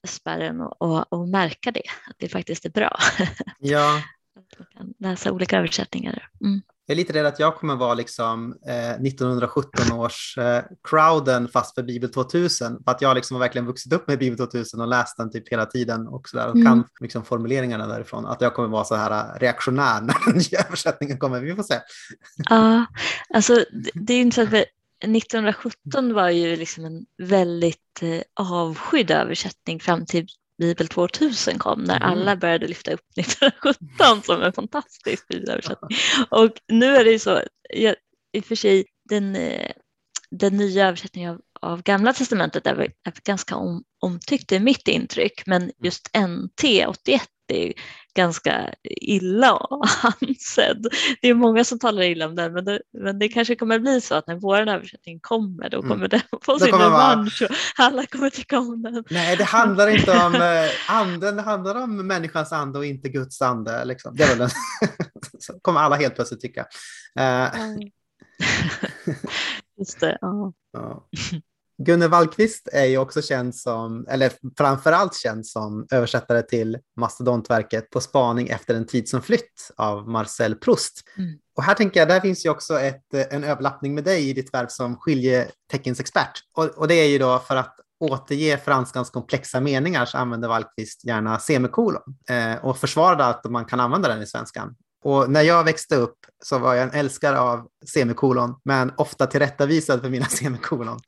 [0.07, 2.99] spärren och, och, och märka det, att det faktiskt är bra.
[3.59, 4.03] Ja.
[4.37, 6.29] att man kan läsa olika översättningar.
[6.41, 6.62] Mm.
[6.89, 11.74] Jag är lite rädd att jag kommer vara liksom, eh, 1917 års eh, crowden fast
[11.74, 12.83] för Bibel 2000.
[12.85, 15.53] För att jag liksom har verkligen vuxit upp med Bibel 2000 och läst den typ
[15.53, 16.66] hela tiden och, så där, och mm.
[16.66, 18.27] kan liksom, formuleringarna därifrån.
[18.27, 21.41] Att jag kommer vara så här reaktionär när den nya översättningen kommer.
[21.41, 21.81] Vi får se.
[22.37, 22.87] Ja,
[23.35, 23.64] alltså
[23.95, 24.64] det är att
[25.05, 30.26] 1917 var ju liksom en väldigt eh, avskydd översättning fram till
[30.59, 32.09] Bibel 2000 kom när mm.
[32.09, 35.99] alla började lyfta upp 1917 som en fantastisk bibelöversättning.
[36.30, 37.42] Och nu är det ju så,
[37.74, 37.94] jag,
[38.32, 39.70] i och för sig den, eh,
[40.30, 44.88] den nya översättningen av, av Gamla Testamentet är, är ganska om, omtyckt, det är mitt
[44.88, 47.22] intryck, men just NT 81
[47.55, 47.72] är
[48.14, 49.59] ganska illa
[50.20, 50.86] ansedd.
[51.22, 54.01] Det är många som talar illa om den, men det, men det kanske kommer bli
[54.01, 55.88] så att när vår översättning kommer, då mm.
[55.88, 56.09] kommer mm.
[56.30, 59.05] den få sin revansch och alla kommer tycka om den.
[59.11, 63.42] Nej, det handlar inte om eh, anden, det handlar om människans ande och inte Guds
[63.42, 63.84] ande.
[63.84, 64.16] Liksom.
[64.16, 64.51] Det är väl en,
[65.38, 66.66] så kommer alla helt plötsligt tycka.
[67.20, 67.76] Uh.
[69.78, 70.53] Just det, ja.
[70.72, 71.09] ja.
[71.79, 78.01] Gunnar Wallqvist är ju också känd som, eller framförallt känd som översättare till mastodontverket På
[78.01, 81.03] spaning efter en tid som flytt av Marcel Proust.
[81.18, 81.39] Mm.
[81.57, 84.55] Och här tänker jag, där finns ju också ett, en överlappning med dig i ditt
[84.55, 86.41] värv som skiljeteckensexpert.
[86.57, 91.05] Och, och det är ju då för att återge franskans komplexa meningar så använder Wallqvist
[91.05, 94.77] gärna semikolon eh, och försvarade att man kan använda den i svenskan.
[95.05, 100.01] Och när jag växte upp så var jag en älskare av semikolon, men ofta tillrättavisad
[100.01, 101.01] för mina semikolon.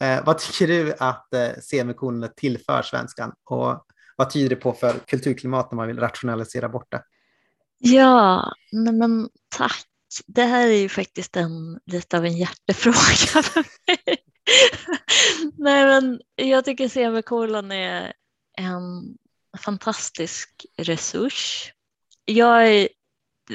[0.00, 3.84] Eh, vad tycker du att eh, semikolonet tillför svenskan och
[4.16, 7.02] vad tyder det på för kulturklimat när man vill rationalisera bort det?
[7.78, 9.84] Ja, men tack.
[10.26, 14.18] Det här är ju faktiskt en, lite av en hjärtefråga för mig.
[15.58, 18.12] Nej, men jag tycker semikolon är
[18.58, 19.16] en
[19.58, 21.72] fantastisk resurs.
[22.24, 22.88] Jag är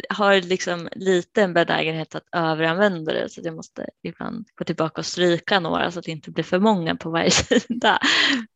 [0.09, 5.05] har liksom lite en benägenhet att överanvända det så jag måste ibland gå tillbaka och
[5.05, 7.99] stryka några så att det inte blir för många på varje sida.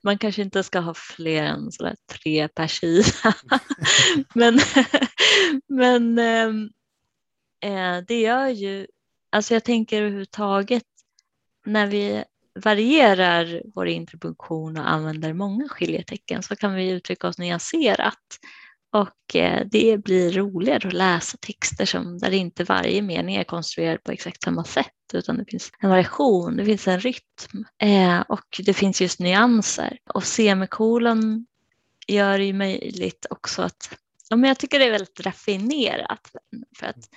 [0.04, 3.34] Man kanske inte ska ha fler än sådär tre per sida.
[4.36, 4.60] men
[5.68, 6.70] men ehm,
[7.62, 8.88] eh, det gör ju,
[9.30, 10.84] alltså jag tänker överhuvudtaget
[11.66, 12.24] när vi
[12.64, 18.40] varierar vår interpunktion och använder många skiljetecken så kan vi uttrycka oss nyanserat.
[18.92, 24.04] Och eh, det blir roligare att läsa texter som, där inte varje mening är konstruerad
[24.04, 28.62] på exakt samma sätt utan det finns en variation, det finns en rytm eh, och
[28.66, 29.98] det finns just nyanser.
[30.14, 31.46] Och semikolon
[32.08, 33.98] gör det möjligt också att,
[34.30, 36.32] ja, men jag tycker det är väldigt raffinerat
[36.78, 37.10] för att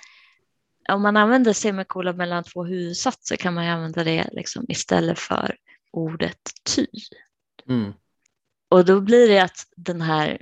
[0.89, 5.55] om man använder semikolon mellan två huvudsatser kan man använda det liksom istället för
[5.91, 6.39] ordet
[6.75, 6.87] ty.
[7.69, 7.93] Mm.
[8.69, 10.41] Och då blir det att den här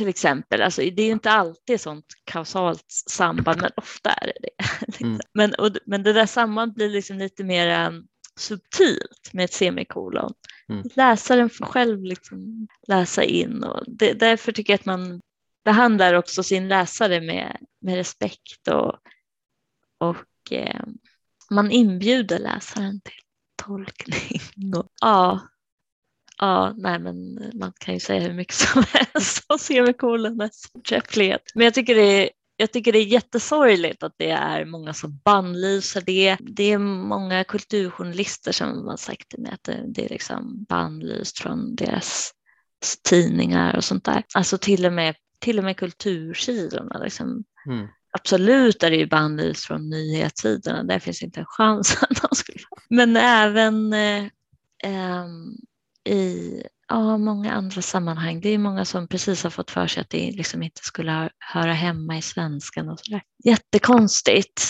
[0.00, 4.64] till exempel, alltså det är inte alltid sånt kausalt samband, men ofta är det det.
[5.04, 5.20] Mm.
[5.34, 7.92] Men, och, men det där sambandet blir liksom lite mer
[8.36, 10.32] subtilt med ett semikolon.
[10.68, 10.82] Mm.
[10.96, 15.20] Läsaren får själv liksom läsa in och det, därför tycker jag att man
[15.64, 18.94] behandlar också sin läsare med, med respekt och,
[19.98, 20.84] och eh,
[21.50, 23.20] man inbjuder läsaren till
[23.64, 24.40] tolkning.
[24.76, 25.40] Och, ja,
[26.40, 31.42] Ja, nej men man kan ju säga hur mycket som helst om semikolonens förträfflighet.
[31.54, 32.30] Men jag tycker det är
[32.60, 36.36] jag tycker det är jättesorgligt att det är många som bannlyser det.
[36.40, 41.74] Det är många kulturjournalister som har sagt till mig att det, är liksom bannlyst från
[41.74, 42.32] deras
[43.08, 44.24] tidningar och sånt där.
[44.34, 46.98] Alltså till och med, till och med kultursidorna.
[46.98, 47.44] Liksom.
[47.66, 47.88] Mm.
[48.12, 52.58] Absolut är det ju bannlyst från nyhetssidorna, där finns inte en chans att de skulle
[52.88, 54.24] Men även eh,
[54.84, 55.26] eh,
[56.08, 58.40] i ja, många andra sammanhang.
[58.40, 61.72] Det är många som precis har fått för sig att det liksom inte skulle höra
[61.72, 63.22] hemma i svenskan och sådär.
[63.44, 64.62] Jättekonstigt.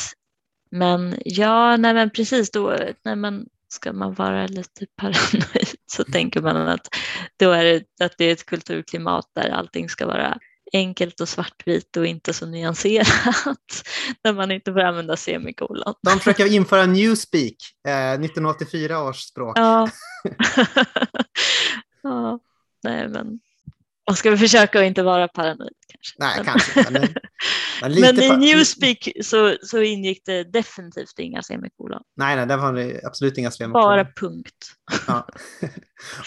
[0.70, 6.40] Men ja, nej men precis då, nej men ska man vara lite paranoid så tänker
[6.40, 6.88] man att
[7.36, 10.38] då är det, att det är ett kulturklimat där allting ska vara
[10.72, 13.06] enkelt och svartvitt och inte så nyanserat
[14.24, 15.94] när man inte får använda semikolon.
[16.02, 17.56] De försöker införa newspeak,
[17.88, 19.58] eh, 1984 års språk.
[19.58, 19.90] Ja.
[22.02, 22.38] ja,
[22.82, 23.40] nej men
[24.10, 26.16] man ska försöka att inte vara paranoid kanske.
[26.18, 26.90] Nej, kanske.
[26.90, 27.08] Men,
[28.00, 32.02] men, men i Newspeak så, så ingick det definitivt inga semikolon.
[32.16, 33.82] Nej, nej, där var det absolut inga semikolon.
[33.82, 34.66] Bara punkt.
[35.06, 35.26] Ja.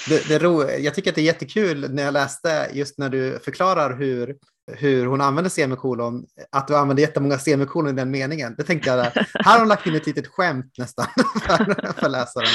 [0.07, 3.39] Det, det ro, jag tycker att det är jättekul när jag läste just när du
[3.39, 4.35] förklarar hur,
[4.71, 8.55] hur hon använder semikolon, att du använder jättemånga semikolon i den meningen.
[8.57, 9.27] Det tänkte jag, där.
[9.33, 11.05] här har hon lagt in ett litet skämt nästan
[11.41, 12.47] för, för läsaren.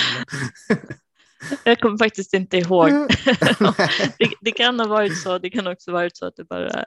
[1.65, 2.89] Jag kommer faktiskt inte ihåg.
[4.19, 6.85] det, det, kan ha varit så, det kan också ha varit så att det bara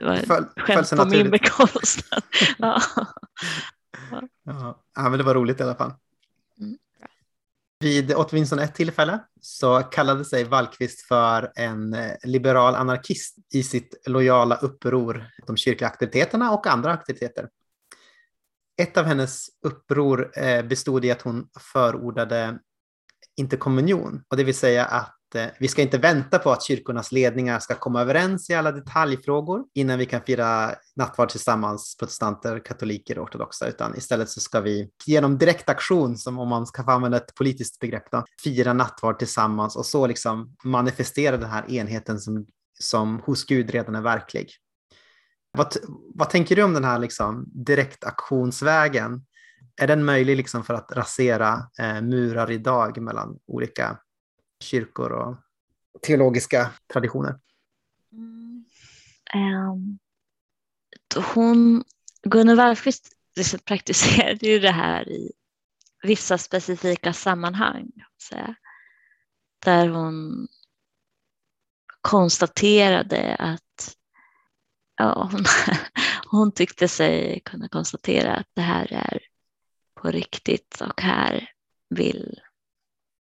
[0.00, 2.22] var skämt på min bekostnad.
[2.58, 2.82] ja.
[4.44, 4.82] Ja.
[4.94, 5.92] ja, men det var roligt i alla fall.
[6.60, 6.78] Mm.
[7.80, 14.02] Vid åtminstone ett tillfälle så kallade sig Wallqvist för en eh, liberal anarkist i sitt
[14.06, 17.48] lojala uppror de kyrkliga aktiviteterna och andra aktiviteter.
[18.82, 22.58] Ett av hennes uppror eh, bestod i att hon förordade
[23.36, 27.58] interkommunion, och det vill säga att eh, vi ska inte vänta på att kyrkornas ledningar
[27.58, 33.24] ska komma överens i alla detaljfrågor innan vi kan fira nattvard tillsammans, protestanter, katoliker och
[33.24, 37.34] ortodoxa, utan istället så ska vi genom direktaktion, som om man ska få använda ett
[37.34, 42.46] politiskt begrepp, då, fira nattvard tillsammans och så liksom manifestera den här enheten som,
[42.78, 44.50] som hos Gud redan är verklig.
[45.52, 45.76] Vad,
[46.14, 49.24] vad tänker du om den här liksom direktaktionsvägen
[49.76, 53.98] är den möjlig liksom för att rasera eh, murar idag mellan olika
[54.60, 55.36] kyrkor och
[56.02, 57.38] teologiska traditioner?
[58.12, 58.64] Mm.
[59.34, 59.98] Um,
[61.34, 61.84] hon,
[62.22, 65.32] Gunnar Wallqvist liksom praktiserade ju det här i
[66.02, 67.90] vissa specifika sammanhang.
[68.22, 68.54] Säga,
[69.64, 70.48] där hon
[72.00, 73.96] konstaterade att
[74.96, 75.44] ja, hon,
[76.26, 79.20] hon tyckte sig kunna konstatera att det här är
[80.06, 81.50] på riktigt och här
[81.90, 82.40] vill,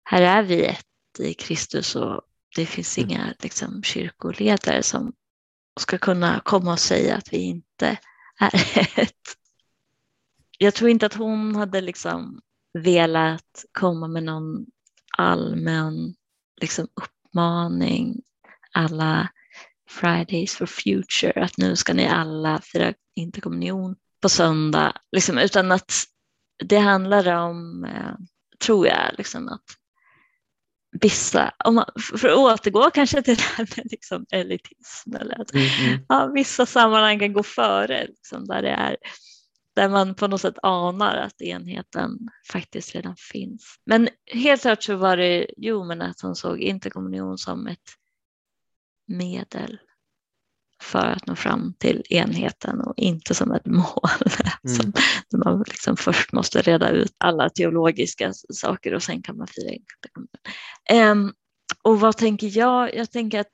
[0.04, 2.22] här är vi ett i Kristus och
[2.56, 3.10] det finns mm.
[3.10, 5.14] inga liksom, kyrkoledare som
[5.80, 7.98] ska kunna komma och säga att vi inte
[8.40, 8.52] är
[9.00, 9.38] ett.
[10.58, 12.42] Jag tror inte att hon hade liksom
[12.74, 14.66] velat komma med någon
[15.18, 16.16] allmän
[16.62, 18.22] liksom, uppmaning
[18.72, 19.30] alla
[19.90, 26.11] Fridays for Future, att nu ska ni alla fira interkommunion på söndag, liksom, utan att
[26.62, 28.16] det handlar om, eh,
[28.59, 29.66] tror jag, liksom att
[31.01, 31.86] vissa, om man,
[32.18, 35.99] för att återgå kanske till det här med liksom elitism, eller att mm, mm.
[36.09, 38.97] Ja, vissa sammanhang kan gå före, liksom, där, det är,
[39.76, 42.18] där man på något sätt anar att enheten
[42.51, 43.76] faktiskt redan finns.
[43.86, 47.89] Men helt klart så var det, jo men att hon såg interkommunion som ett
[49.07, 49.80] medel
[50.82, 54.10] för att nå fram till enheten och inte som ett mål.
[54.64, 54.76] Mm.
[54.76, 54.94] Som,
[55.46, 59.78] man liksom först måste reda ut alla teologiska saker och sen kan man fira.
[61.12, 61.34] Um,
[61.82, 62.96] och vad tänker jag?
[62.96, 63.50] Jag tänker att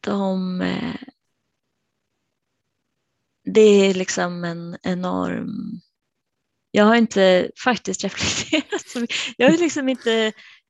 [0.00, 0.94] de eh,
[3.46, 5.80] det är liksom en enorm...
[6.70, 9.10] Jag har inte faktiskt reflekterat.
[9.36, 10.10] Jag, är liksom inte,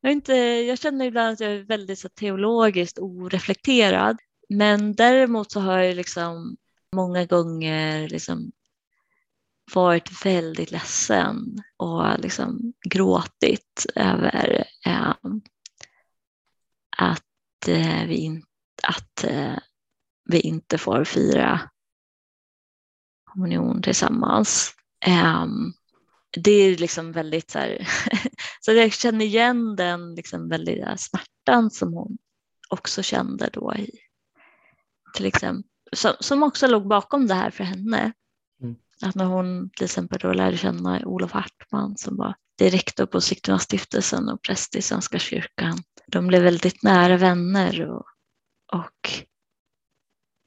[0.01, 4.19] jag, är inte, jag känner ibland att jag är väldigt så teologiskt oreflekterad.
[4.49, 6.57] Men däremot så har jag liksom
[6.93, 8.53] många gånger liksom
[9.75, 15.15] varit väldigt ledsen och liksom gråtit över eh,
[16.97, 18.45] att, eh, vi in,
[18.83, 19.59] att eh,
[20.25, 21.61] vi inte får fira
[23.25, 24.75] kommunion tillsammans.
[25.01, 25.73] Ehm,
[26.43, 27.89] det är liksom väldigt så här,
[28.61, 32.19] så jag känner igen den liksom väldiga smärtan som hon
[32.69, 34.06] också kände då i
[35.17, 38.13] till exempel, som, som också låg bakom det här för henne.
[38.63, 38.77] Mm.
[39.03, 44.29] Att när hon till exempel då lärde känna Olof Hartman som var direktor på Sigtunastiftelsen
[44.29, 45.79] och präst i Svenska kyrkan.
[46.07, 48.05] De blev väldigt nära vänner och,
[48.73, 49.11] och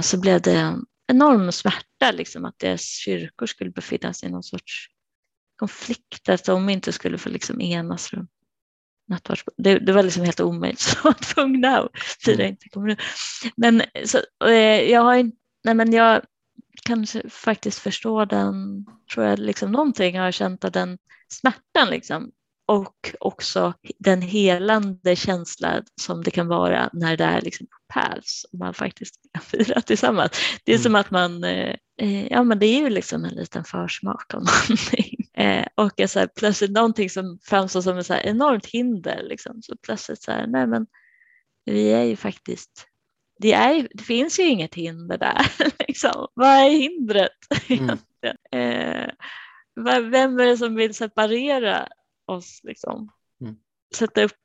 [0.03, 4.43] så blev det en enorm smärta liksom, att deras kyrkor skulle befinna sig i någon
[4.43, 4.87] sorts
[5.55, 8.31] konflikt, att de inte skulle få liksom enas runt
[9.09, 9.43] nattvards...
[9.57, 11.89] Det, det, var liksom helt omöjligt, så var tvungna att
[12.25, 12.47] fira mm.
[12.47, 12.97] inte kommun.
[13.57, 16.21] Men så, eh, jag har inte, nej men jag
[16.85, 20.97] kanske faktiskt förstår den, tror jag liksom någonting har jag känt av den
[21.29, 22.31] smärtan liksom
[22.69, 28.59] och också den helande känsla som det kan vara när det är liksom päls och
[28.59, 30.31] man faktiskt kan fira tillsammans.
[30.63, 30.83] Det är mm.
[30.83, 34.43] som att man, eh, eh, ja men det är ju liksom en liten försmak av
[34.43, 35.15] någonting.
[35.39, 39.61] Eh, och så här, plötsligt någonting som framstår som ett så enormt hinder, liksom.
[39.61, 40.87] så plötsligt så här, nej men
[41.65, 42.89] vi är ju faktiskt
[43.39, 45.51] det, är, det finns ju inget hinder där.
[45.87, 46.27] Liksom.
[46.33, 47.31] Vad är hindret?
[47.69, 47.97] Mm.
[48.51, 49.09] eh,
[50.09, 51.87] vem är det som vill separera
[52.25, 53.11] oss liksom
[53.41, 53.55] mm.
[53.95, 54.37] sätta upp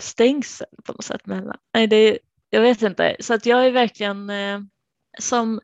[0.00, 1.56] stängsel på något sätt mellan.
[1.74, 2.18] Nej, det
[2.50, 4.60] jag vet inte, så att jag är verkligen eh,
[5.18, 5.60] som,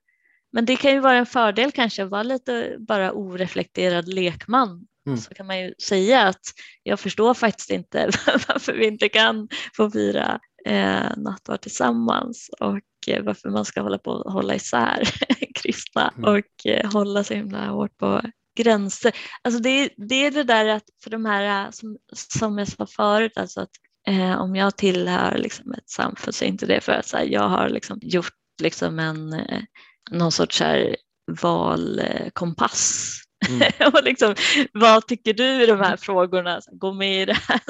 [0.53, 4.87] men det kan ju vara en fördel kanske att vara lite bara oreflekterad lekman.
[5.07, 5.19] Mm.
[5.19, 6.43] Så kan man ju säga att
[6.83, 8.11] jag förstår faktiskt inte
[8.49, 13.99] varför vi inte kan få fira eh, nattvard tillsammans och eh, varför man ska hålla
[13.99, 15.03] på och hålla isär
[15.55, 16.35] kristna mm.
[16.35, 18.23] och eh, hålla så himla hårt på
[18.59, 19.13] gränser.
[19.43, 22.87] Alltså det, det är det där att för de här äh, som, som jag sa
[22.87, 23.71] förut, alltså att
[24.09, 27.49] eh, om jag tillhör liksom ett samfund så är inte det för att här, jag
[27.49, 29.63] har liksom gjort liksom en, eh,
[30.11, 30.97] någon sorts här
[31.41, 33.15] valkompass.
[33.49, 33.73] Mm.
[33.93, 34.35] och liksom,
[34.73, 36.61] vad tycker du i de här frågorna?
[36.73, 37.61] Gå med i det här.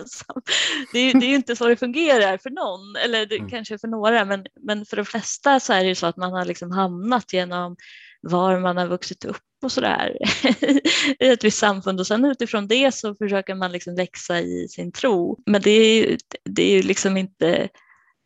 [0.92, 3.50] det, är, det är inte så det fungerar för någon, eller det, mm.
[3.50, 6.32] kanske för några, men, men för de flesta så är det ju så att man
[6.32, 7.76] har liksom hamnat genom
[8.20, 10.16] var man har vuxit upp och sådär
[11.20, 14.92] i ett visst samfund och sen utifrån det så försöker man liksom växa i sin
[14.92, 15.38] tro.
[15.46, 17.68] Men det är ju, det är ju liksom inte,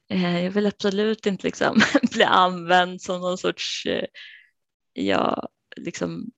[0.09, 1.80] jag vill absolut inte liksom
[2.12, 4.05] bli använd som någon sorts, eh,
[4.92, 6.30] ja, liksom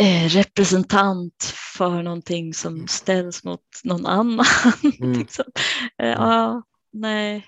[0.00, 2.88] eh, representant för någonting som mm.
[2.88, 4.46] ställs mot någon annan.
[5.00, 5.18] Mm.
[5.18, 5.44] liksom.
[6.02, 6.62] eh, ja,
[6.92, 7.46] nej.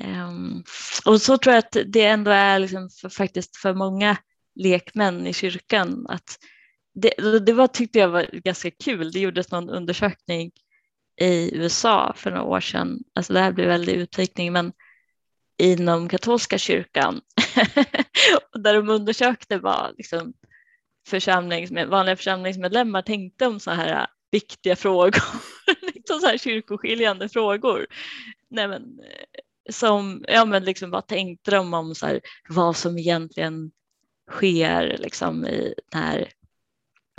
[0.00, 0.64] Um,
[1.04, 4.16] och så tror jag att det ändå är liksom för, faktiskt för många
[4.54, 6.06] lekmän i kyrkan.
[6.08, 6.38] Att
[6.94, 9.12] det, det var, tyckte jag var ganska kul.
[9.12, 10.50] Det gjordes någon undersökning
[11.20, 12.98] i USA för några år sedan.
[13.14, 14.72] Alltså det här blir väldigt utvikning, men
[15.58, 17.20] inom katolska kyrkan
[18.54, 20.32] där de undersökte vad liksom,
[21.08, 25.22] församlings, vanliga församlingsmedlemmar tänkte om så här viktiga frågor,
[25.94, 27.86] liksom så här kyrkoskiljande frågor.
[28.50, 32.98] Nej, men, eh, som, ja, men liksom, vad tänkte de om så här, vad som
[32.98, 33.70] egentligen
[34.30, 36.28] sker liksom i den här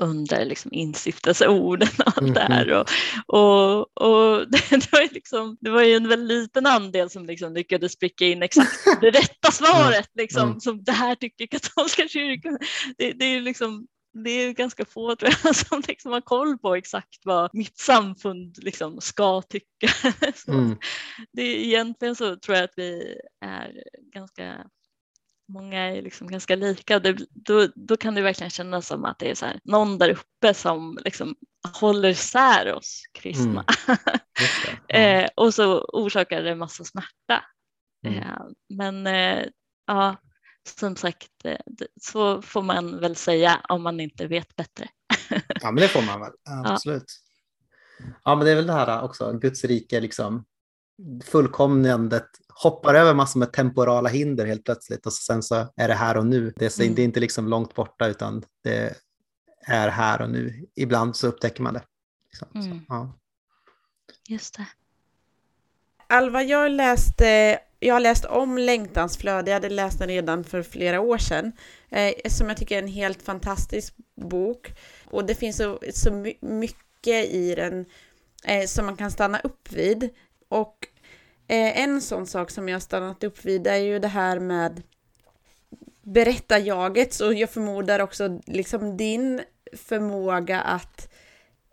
[0.03, 2.71] under liksom instiftelseorden och allt mm, det här.
[2.71, 2.87] Och,
[3.27, 7.53] och, och det, det, var liksom, det var ju en väldigt liten andel som liksom
[7.53, 10.59] lyckades pricka in exakt det rätta svaret, liksom, mm.
[10.59, 12.57] som det här tycker katolska kyrkan.
[12.97, 16.75] Det, det är liksom det är ganska få tror jag, som liksom har koll på
[16.75, 19.87] exakt vad mitt samfund liksom ska tycka.
[20.47, 20.77] Mm.
[21.31, 23.83] det är, egentligen så tror jag att vi är
[24.13, 24.65] ganska
[25.53, 26.99] många är liksom ganska lika.
[26.99, 30.09] Det, då, då kan det verkligen kännas som att det är så här, någon där
[30.09, 31.35] uppe som liksom
[31.79, 33.65] håller isär oss kristna.
[33.87, 33.99] Mm.
[34.89, 35.23] Mm.
[35.23, 37.45] eh, och så orsakar det en massa smärta.
[38.05, 38.19] Mm.
[38.19, 39.45] Eh, men eh,
[39.87, 40.15] ja,
[40.79, 41.29] som sagt,
[42.01, 44.87] så får man väl säga om man inte vet bättre.
[45.61, 46.31] ja, men det får man väl.
[46.65, 47.05] Absolut.
[47.99, 48.05] Ja.
[48.23, 50.45] ja, men det är väl det här också, Guds rike liksom
[51.23, 56.17] fullkomnandet hoppar över massor med temporala hinder helt plötsligt och sen så är det här
[56.17, 56.53] och nu.
[56.55, 56.95] Det är, mm.
[56.95, 58.95] det är inte liksom långt borta utan det
[59.67, 60.67] är här och nu.
[60.75, 61.83] Ibland så upptäcker man det.
[62.31, 62.47] Liksom.
[62.55, 62.79] Mm.
[62.79, 63.13] Så, ja.
[64.27, 64.67] Just det.
[66.07, 70.99] Alva, jag läste jag har läst om Längtansflöde, jag hade läst den redan för flera
[70.99, 71.51] år sedan,
[71.89, 74.71] eh, som jag tycker är en helt fantastisk bok.
[75.05, 77.85] Och det finns så, så mycket i den
[78.43, 80.09] eh, som man kan stanna upp vid.
[80.49, 80.87] Och
[81.53, 84.81] eh, en sån sak som jag stannat upp vid är ju det här med
[86.01, 89.41] berättarjaget, så jag förmodar också liksom din
[89.73, 91.13] förmåga att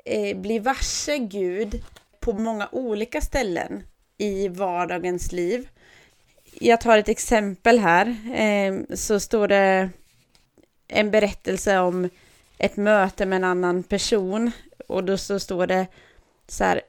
[0.04, 1.82] eh, bli varse Gud
[2.20, 3.82] på många olika ställen
[4.18, 5.68] i vardagens liv.
[6.60, 9.90] Jag tar ett exempel här, eh, så står det
[10.88, 12.08] en berättelse om
[12.58, 14.50] ett möte med en annan person.
[14.86, 15.86] Och då så står det
[16.48, 16.80] så här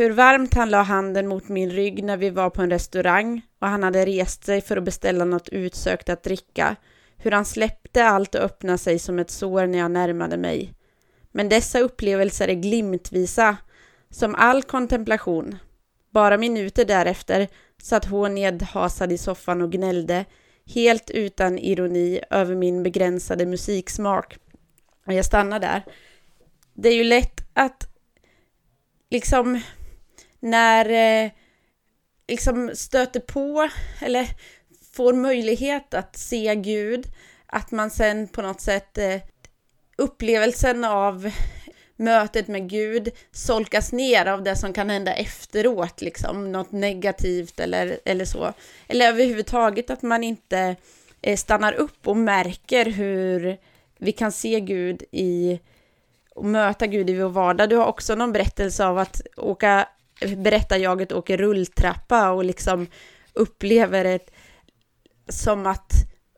[0.00, 3.68] hur varmt han la handen mot min rygg när vi var på en restaurang och
[3.68, 6.76] han hade rest sig för att beställa något utsökt att dricka.
[7.16, 10.74] Hur han släppte allt och öppnade sig som ett sår när jag närmade mig.
[11.32, 13.56] Men dessa upplevelser är glimtvisa,
[14.10, 15.58] som all kontemplation.
[16.10, 17.48] Bara minuter därefter
[17.82, 20.24] satt hon nedhasad i soffan och gnällde,
[20.74, 24.38] helt utan ironi, över min begränsade musiksmak.
[25.06, 25.84] Och jag stannar där.
[26.74, 27.88] Det är ju lätt att
[29.10, 29.60] liksom
[30.40, 31.30] när eh,
[32.28, 33.68] liksom stöter på
[34.00, 34.28] eller
[34.92, 37.06] får möjlighet att se Gud,
[37.46, 39.20] att man sen på något sätt eh,
[39.96, 41.30] upplevelsen av
[41.96, 48.00] mötet med Gud solkas ner av det som kan hända efteråt, liksom något negativt eller,
[48.04, 48.52] eller så.
[48.88, 50.76] Eller överhuvudtaget att man inte
[51.22, 53.56] eh, stannar upp och märker hur
[53.98, 55.60] vi kan se Gud i
[56.34, 57.68] och möta Gud i vår vardag.
[57.68, 59.88] Du har också någon berättelse av att åka,
[60.36, 62.86] berättarjaget åker rulltrappa och liksom
[63.34, 64.30] upplever det
[65.28, 65.92] som att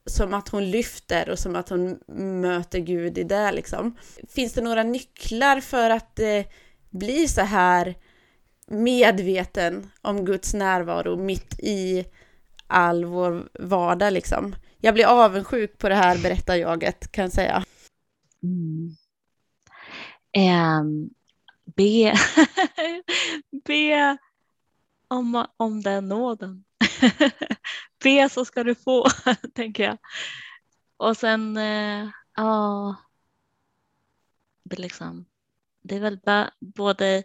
[0.06, 1.98] som att hon lyfter och som att hon
[2.40, 3.96] möter Gud i det liksom.
[4.28, 6.44] Finns det några nycklar för att eh,
[6.90, 7.94] bli så här
[8.66, 12.04] medveten om Guds närvaro mitt i
[12.66, 14.54] all vår vardag liksom?
[14.80, 17.64] Jag blir avundsjuk på det här berättarjaget kan jag säga.
[18.42, 18.96] Mm.
[20.80, 21.10] Um,
[21.76, 22.14] be,
[23.64, 24.18] be
[25.08, 26.64] om, om den nåden.
[28.04, 29.06] Be så ska du få,
[29.54, 29.98] tänker jag.
[30.96, 32.96] Och sen, eh, ja,
[34.64, 35.26] det, liksom,
[35.82, 36.20] det är väl
[36.60, 37.22] både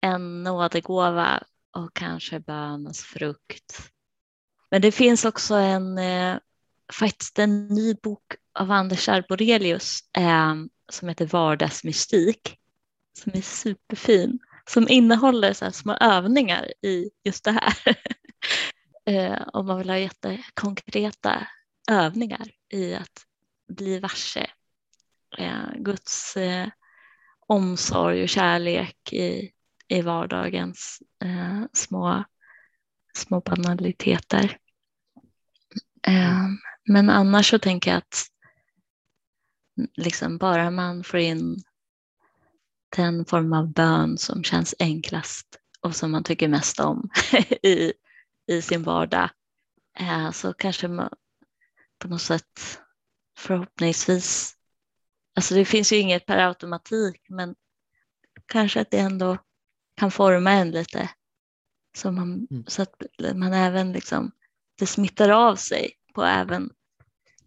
[0.00, 3.92] en nådegåva och kanske bönens frukt.
[4.70, 6.38] Men det finns också en, eh,
[6.92, 10.54] faktiskt en ny bok av Anders Arborelius eh,
[10.92, 12.60] som heter Vardagsmystik
[13.12, 14.38] som är superfin
[14.70, 17.96] som innehåller så små övningar i just det här.
[19.04, 21.46] eh, om man vill ha jättekonkreta
[21.90, 23.26] övningar i att
[23.68, 24.50] bli varse
[25.38, 26.68] eh, Guds eh,
[27.46, 29.50] omsorg och kärlek i,
[29.88, 32.24] i vardagens eh, små,
[33.14, 34.58] små banaliteter.
[36.06, 36.46] Eh,
[36.88, 38.26] men annars så tänker jag att
[39.96, 41.62] liksom bara man får in
[42.96, 45.46] den form av bön som känns enklast
[45.80, 47.10] och som man tycker mest om
[47.62, 47.92] i,
[48.46, 49.30] i sin vardag.
[49.98, 51.10] Eh, så kanske man
[51.98, 52.80] på något sätt
[53.38, 54.54] förhoppningsvis,
[55.36, 57.54] alltså det finns ju inget per automatik men
[58.46, 59.38] kanske att det ändå
[59.96, 61.10] kan forma en lite.
[61.96, 62.64] Så, man, mm.
[62.66, 63.02] så att
[63.34, 64.32] man även liksom,
[64.78, 66.70] det smittar av sig på även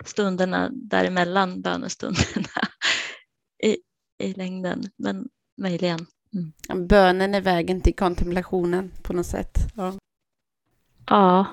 [0.06, 2.68] stunderna däremellan bönestunderna
[3.64, 3.78] i,
[4.20, 6.06] i längden, men möjligen.
[6.34, 6.88] Mm.
[6.88, 9.58] Bönen är vägen till kontemplationen på något sätt.
[9.76, 9.94] Ja.
[11.08, 11.48] Ja.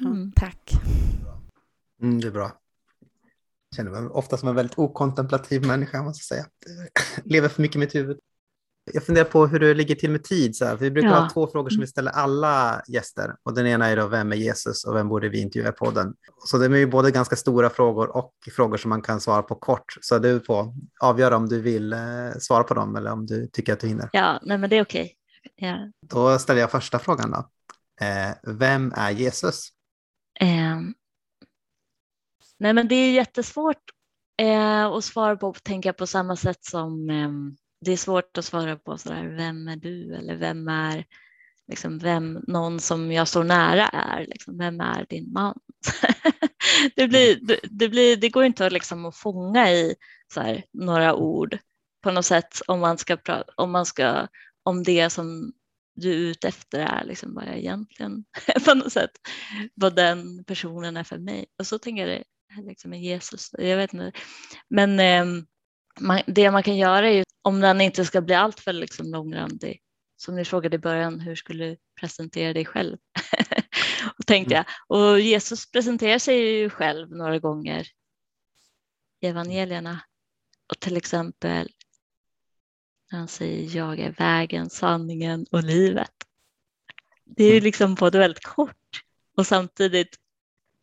[0.00, 0.32] Mm.
[0.36, 0.72] tack.
[2.02, 2.52] Mm, det är bra.
[3.70, 6.46] Jag känner mig ofta som en väldigt okontemplativ människa, måste säga.
[7.24, 8.18] Lever för mycket i mitt huvud.
[8.92, 10.56] Jag funderar på hur du ligger till med tid.
[10.56, 10.76] Så här.
[10.76, 11.18] vi brukar ja.
[11.18, 13.34] ha två frågor som vi ställer alla gäster.
[13.42, 16.14] Och den ena är då, vem är Jesus och vem borde vi intervjua i podden?
[16.44, 19.54] Så det är ju både ganska stora frågor och frågor som man kan svara på
[19.54, 19.98] kort.
[20.00, 21.98] Så du får avgöra om du vill eh,
[22.38, 24.08] svara på dem eller om du tycker att du hinner.
[24.12, 25.14] Ja, nej, men det är okej.
[25.56, 25.76] Ja.
[26.10, 27.48] Då ställer jag första frågan då.
[28.06, 29.68] Eh, vem är Jesus?
[30.40, 30.80] Eh,
[32.58, 33.82] nej, men det är jättesvårt
[34.42, 38.76] eh, att svara på, tänka på samma sätt som ehm, det är svårt att svara
[38.76, 41.06] på sådär, vem är du eller vem är
[41.68, 45.58] liksom, vem någon som jag står nära är, liksom, vem är din man?
[46.96, 49.94] det, blir, det, det, blir, det går inte att, liksom, att fånga i
[50.36, 51.58] här, några ord
[52.02, 53.18] på något sätt om man ska,
[53.56, 54.28] om man ska
[54.62, 55.52] om det som
[55.94, 58.24] du är ute efter är, liksom vad jag egentligen
[58.64, 59.10] på något sätt,
[59.74, 61.46] vad den personen är för mig.
[61.58, 62.24] Och så tänker jag det
[62.62, 63.50] liksom med Jesus.
[63.58, 64.12] Jag vet inte.
[64.68, 65.44] Men eh,
[66.00, 69.80] man, det man kan göra är ju, om den inte ska bli alltför liksom långrandig,
[70.16, 72.96] som ni frågade i början, hur skulle du presentera dig själv?
[74.18, 74.64] och tänkte mm.
[74.88, 74.98] jag.
[74.98, 77.86] Och Jesus presenterar sig ju själv några gånger
[79.20, 80.00] i evangelierna.
[80.70, 81.68] Och till exempel
[83.10, 86.12] han säger jag är vägen, sanningen och livet.
[87.24, 87.64] Det är ju mm.
[87.64, 89.02] liksom både väldigt kort
[89.36, 90.18] och samtidigt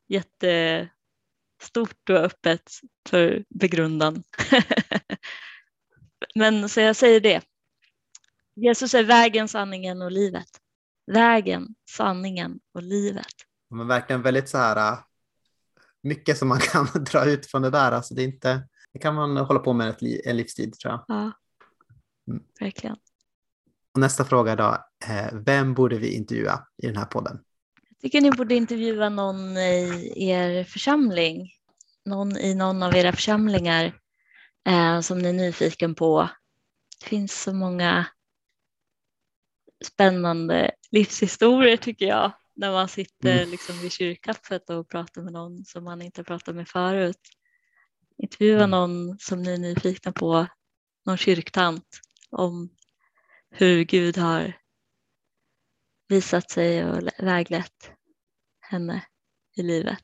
[0.08, 0.90] jättestort
[2.10, 2.72] och öppet
[3.10, 4.24] för begrundan.
[6.36, 7.42] Men så jag säger det.
[8.56, 10.50] Jesus är vägen, sanningen och livet.
[11.12, 13.34] Vägen, sanningen och livet.
[13.70, 14.98] Men verkligen väldigt så här
[16.04, 17.92] mycket som man kan dra ut från det där.
[17.92, 21.06] Alltså det, är inte, det kan man hålla på med ett, en livstid tror jag.
[21.08, 21.32] Ja,
[22.28, 22.44] mm.
[22.60, 22.96] verkligen.
[23.94, 24.78] Och nästa fråga då.
[25.06, 27.40] Eh, vem borde vi intervjua i den här podden?
[27.90, 31.52] Jag tycker ni borde intervjua någon i er församling.
[32.06, 34.01] Någon i någon av era församlingar
[34.68, 36.30] eh, som ni är nyfiken på.
[37.00, 38.06] Det finns så många
[39.86, 43.50] spännande livshistorier tycker jag när man sitter mm.
[43.50, 47.20] liksom vid kyrkkaffet och pratar med någon som man inte pratat med förut.
[48.18, 48.70] Intervjua mm.
[48.70, 50.48] någon som ni är nyfikna på,
[51.06, 51.88] någon kyrktant
[52.30, 52.70] om
[53.50, 54.58] hur Gud har
[56.08, 57.92] visat sig och väglett
[58.60, 59.06] henne
[59.58, 60.04] i livet.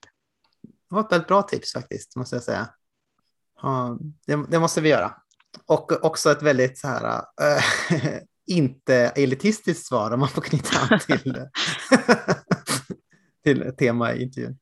[0.62, 2.74] Det var ett väldigt bra tips faktiskt, måste jag säga.
[4.26, 5.14] Det, det måste vi göra.
[5.66, 11.00] Och också ett väldigt så här, äh, inte elitistiskt svar om man får knyta an
[11.08, 11.46] till,
[13.44, 14.58] till tema i intervjun.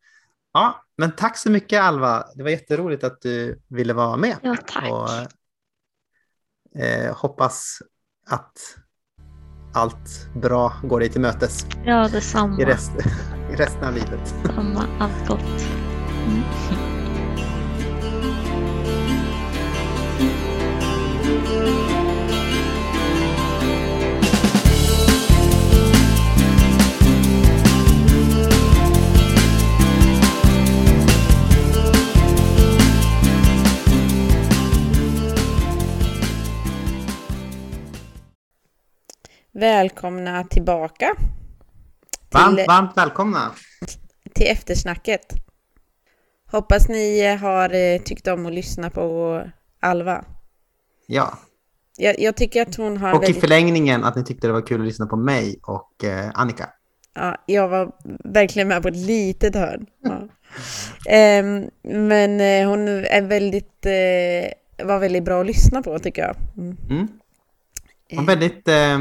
[0.54, 2.26] Ja, men tack så mycket Alva.
[2.36, 4.38] Det var jätteroligt att du ville vara med.
[4.42, 4.92] Ja, tack.
[4.92, 5.10] Och,
[6.82, 7.80] eh, hoppas
[8.30, 8.58] att
[9.74, 11.66] allt bra går dig till mötes.
[11.86, 12.62] Ja, detsamma.
[12.62, 12.92] I, rest,
[13.52, 14.36] i resten av livet.
[14.46, 15.66] Samma, allt gott.
[16.28, 16.85] Mm.
[39.60, 41.16] Välkomna tillbaka.
[42.32, 43.52] Varmt, till, varmt välkomna.
[44.34, 45.22] Till eftersnacket.
[46.52, 49.42] Hoppas ni har eh, tyckt om att lyssna på
[49.80, 50.26] Alva.
[51.08, 51.40] Ja.
[51.98, 53.14] Jag, jag tycker att hon har...
[53.14, 53.38] Och väldigt...
[53.38, 56.70] i förlängningen att ni tyckte det var kul att lyssna på mig och eh, Annika.
[57.14, 57.92] Ja, jag var
[58.24, 59.86] verkligen med på ett litet hörn.
[60.02, 60.12] Ja.
[61.40, 61.70] um,
[62.08, 66.36] men eh, hon är väldigt, eh, var väldigt bra att lyssna på tycker jag.
[66.58, 66.78] Mm.
[66.90, 67.08] Mm.
[68.18, 69.00] Och väldigt eh,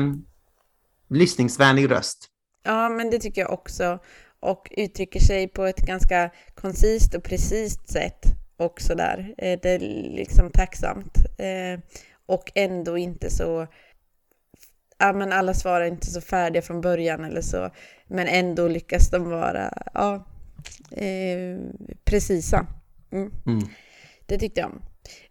[1.14, 2.28] lyssningsvänlig röst.
[2.64, 3.98] Ja, men det tycker jag också.
[4.40, 8.24] Och uttrycker sig på ett ganska koncist och precis sätt
[8.56, 9.34] också där.
[9.38, 9.78] Eh, det är
[10.16, 11.18] liksom tacksamt.
[11.38, 11.80] Eh,
[12.26, 13.66] och ändå inte så...
[14.98, 17.70] Ja, men alla svar är inte så färdiga från början eller så.
[18.06, 20.26] Men ändå lyckas de vara ja,
[20.90, 21.58] eh,
[22.04, 22.66] precisa.
[23.12, 23.30] Mm.
[23.46, 23.68] Mm.
[24.26, 24.82] Det tyckte jag om.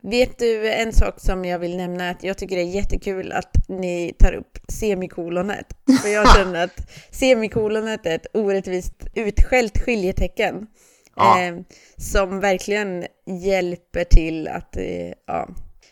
[0.02, 2.10] Vet du en sak som jag vill nämna?
[2.10, 5.66] Att jag tycker det är jättekul att ni tar upp semikolonet.
[6.04, 10.68] För jag känner att semikolonet är ett orättvist utskällt skiljetecken.
[11.16, 11.42] Ja.
[11.42, 11.56] Eh,
[11.98, 15.50] som verkligen hjälper till att eh, ja,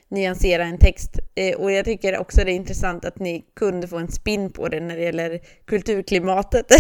[0.09, 1.19] nyansera en text.
[1.36, 4.67] Eh, och jag tycker också det är intressant att ni kunde få en spin på
[4.67, 6.65] det när det gäller kulturklimatet.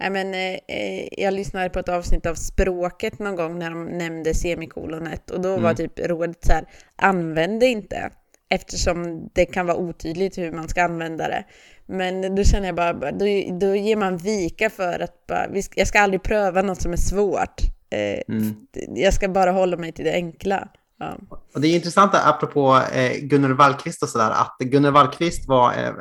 [0.00, 3.84] Nej, men, eh, eh, jag lyssnade på ett avsnitt av Språket någon gång när de
[3.84, 5.62] nämnde semikolonet och då mm.
[5.62, 6.64] var typ rådet så här,
[6.96, 8.10] använd det inte
[8.50, 11.44] eftersom det kan vara otydligt hur man ska använda det.
[11.86, 13.24] Men då känner jag bara, då,
[13.60, 17.60] då ger man vika för att bara, jag ska aldrig pröva något som är svårt.
[17.90, 18.56] Eh, mm.
[18.96, 20.68] Jag ska bara hålla mig till det enkla.
[20.98, 21.16] Ja.
[21.54, 25.92] Och det är intressant apropå eh, Gunnar Wallqvist och sådär, att Gunnar Wallqvist var eh,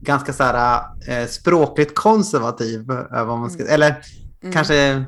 [0.00, 2.90] ganska så här, eh, språkligt konservativ.
[2.90, 3.74] Eh, vad man ska, mm.
[3.74, 4.02] Eller
[4.42, 4.52] mm.
[4.52, 5.04] kanske,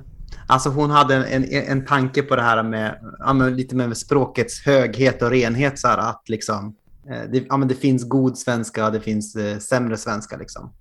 [0.47, 3.97] alltså hon hade en, en, en tanke på det här med, ja, med lite med
[3.97, 5.79] språkets höghet och renhet.
[5.79, 6.75] Så här, att liksom,
[7.11, 10.37] eh, det, ja, men det finns god svenska och det finns eh, sämre svenska.
[10.37, 10.73] Liksom.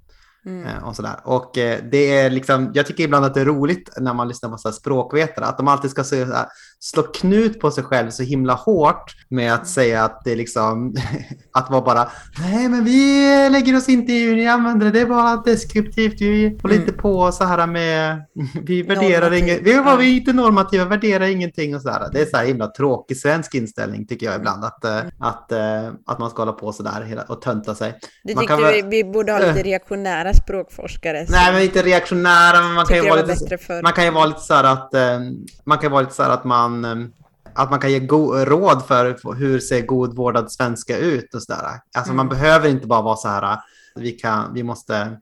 [0.45, 0.83] Mm.
[0.83, 1.15] Och, sådär.
[1.23, 1.51] och
[1.91, 4.71] det är liksom, jag tycker ibland att det är roligt när man lyssnar på så
[4.71, 6.15] språkvetare, att de alltid ska så
[6.81, 10.95] slå knut på sig själv så himla hårt med att säga att det är liksom,
[11.53, 14.99] att vara bara, nej men vi lägger oss inte i hur ni använder det, det
[14.99, 16.87] är bara deskriptivt, vi håller mm.
[16.87, 18.25] inte på så här med,
[18.65, 20.03] vi värderar inget, vi var ja.
[20.03, 22.09] inte normativa, värderar ingenting och sådär.
[22.13, 25.07] Det är så här himla tråkig svensk inställning tycker jag ibland, att, mm.
[25.19, 25.51] att,
[26.05, 27.99] att man ska hålla på sådär och tönta sig.
[28.23, 31.25] Du tyckte kan, vi, vi borde ha lite reaktionära språkforskare?
[31.29, 34.39] Nej, men inte reaktionära, men man kan ju vara lite, man kan ju vara lite
[34.39, 34.93] så här att,
[35.65, 37.13] man kan vara lite så här att man man,
[37.53, 37.99] att man kan ge
[38.45, 41.81] råd för hur ser god vårdad svenska ut och sådär.
[41.97, 42.17] Alltså mm.
[42.17, 43.59] man behöver inte bara vara så här,
[43.95, 45.19] vi, kan, vi måste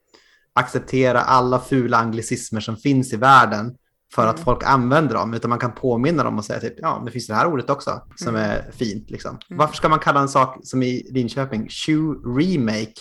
[0.53, 3.75] acceptera alla fula anglicismer som finns i världen
[4.15, 4.35] för mm.
[4.35, 7.27] att folk använder dem, utan man kan påminna dem och säga typ, ja, det finns
[7.27, 8.51] det här ordet också som mm.
[8.51, 9.09] är fint.
[9.09, 9.39] Liksom.
[9.49, 9.57] Mm.
[9.57, 12.93] Varför ska man kalla en sak som i Linköping, shoe remake,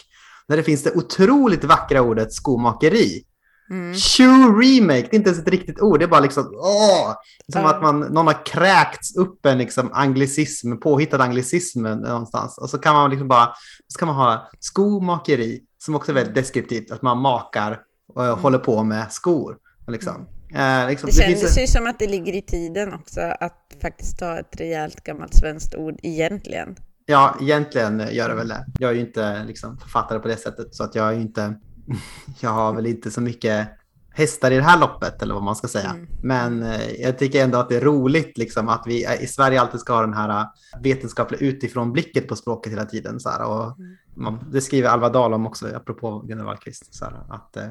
[0.49, 3.25] när det finns det otroligt vackra ordet skomakeri?
[3.71, 3.95] Mm.
[3.95, 7.15] Shoe remake, det är inte ens ett riktigt ord, det är bara liksom åh!
[7.53, 7.71] Som mm.
[7.71, 12.59] att man, någon har kräkts upp en liksom anglicism, påhittad anglicism någonstans.
[12.59, 13.49] Och så kan man liksom bara,
[13.89, 17.81] så kan man ha skomakeri, som också är väldigt deskriptivt, att man makar
[18.15, 18.39] och mm.
[18.39, 19.57] håller på med skor.
[19.89, 20.29] Liksom.
[20.55, 21.59] Eh, liksom, det kändes det finns...
[21.59, 25.75] ju som att det ligger i tiden också att faktiskt ta ett rejält gammalt svenskt
[25.75, 26.77] ord egentligen.
[27.07, 28.67] Ja, egentligen gör det väl det.
[28.79, 31.55] Jag är ju inte liksom, författare på det sättet, så att jag är ju inte
[32.41, 33.69] jag har väl inte så mycket
[34.17, 35.91] hästar i det här loppet eller vad man ska säga.
[35.91, 36.07] Mm.
[36.23, 39.81] Men eh, jag tycker ändå att det är roligt liksom, att vi i Sverige alltid
[39.81, 40.47] ska ha den här eh,
[40.83, 43.21] vetenskapliga utifrån blicket på språket hela tiden.
[43.21, 43.97] Så här, och mm.
[44.15, 46.95] man, det skriver Alva Dahl om också, apropå Gunnar Wallqvist.
[46.95, 47.71] Så här, att, eh,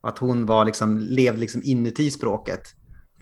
[0.00, 2.62] att hon var liksom, levde liksom inuti språket.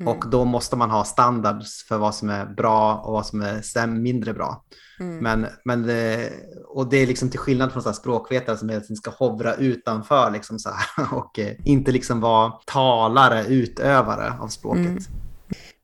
[0.00, 0.08] Mm.
[0.08, 3.86] Och då måste man ha standards för vad som är bra och vad som är
[3.86, 4.64] mindre bra.
[5.02, 5.18] Mm.
[5.18, 6.30] Men, men det,
[6.68, 10.58] och det är liksom till skillnad från så språkvetare som hela ska hovra utanför liksom
[10.58, 14.86] så här, och eh, inte liksom vara talare, utövare av språket.
[14.86, 15.02] Mm.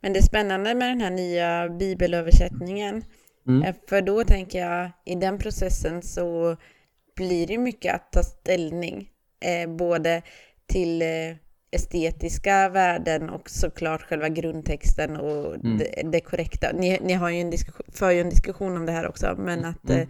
[0.01, 3.03] Men det är spännande med den här nya bibelöversättningen.
[3.49, 3.63] Mm.
[3.63, 6.57] Eh, för då tänker jag, i den processen så
[7.17, 9.09] blir det mycket att ta ställning.
[9.41, 10.23] Eh, både
[10.67, 11.09] till eh,
[11.71, 15.79] estetiska värden och såklart själva grundtexten och mm.
[15.79, 16.73] det, det, korrekta.
[16.73, 17.53] Ni, ni har ju en
[17.93, 20.09] för ju en diskussion om det här också, men att mm.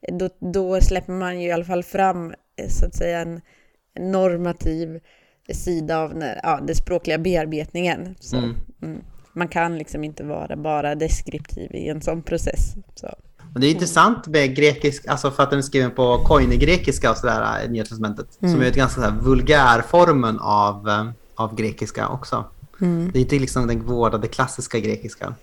[0.00, 3.40] eh, då, då släpper man ju i alla fall fram eh, så att säga en
[3.98, 5.00] normativ
[5.52, 8.14] sida av när, ja, den språkliga bearbetningen.
[8.20, 8.54] Så, mm.
[8.82, 9.00] mm.
[9.32, 12.74] Man kan liksom inte vara bara deskriptiv i en sån process.
[12.94, 13.08] Så.
[13.58, 17.16] Men det är intressant med grekisk, alltså för att den är skriven på koine-grekiska och
[17.16, 18.38] sådär i Nya Testamentet.
[18.40, 18.54] Mm.
[18.54, 22.44] Som är ett ganska så vulgärformen av, eh, av grekiska också.
[22.80, 23.10] Mm.
[23.12, 25.34] Det är inte liksom den vårdade klassiska grekiska.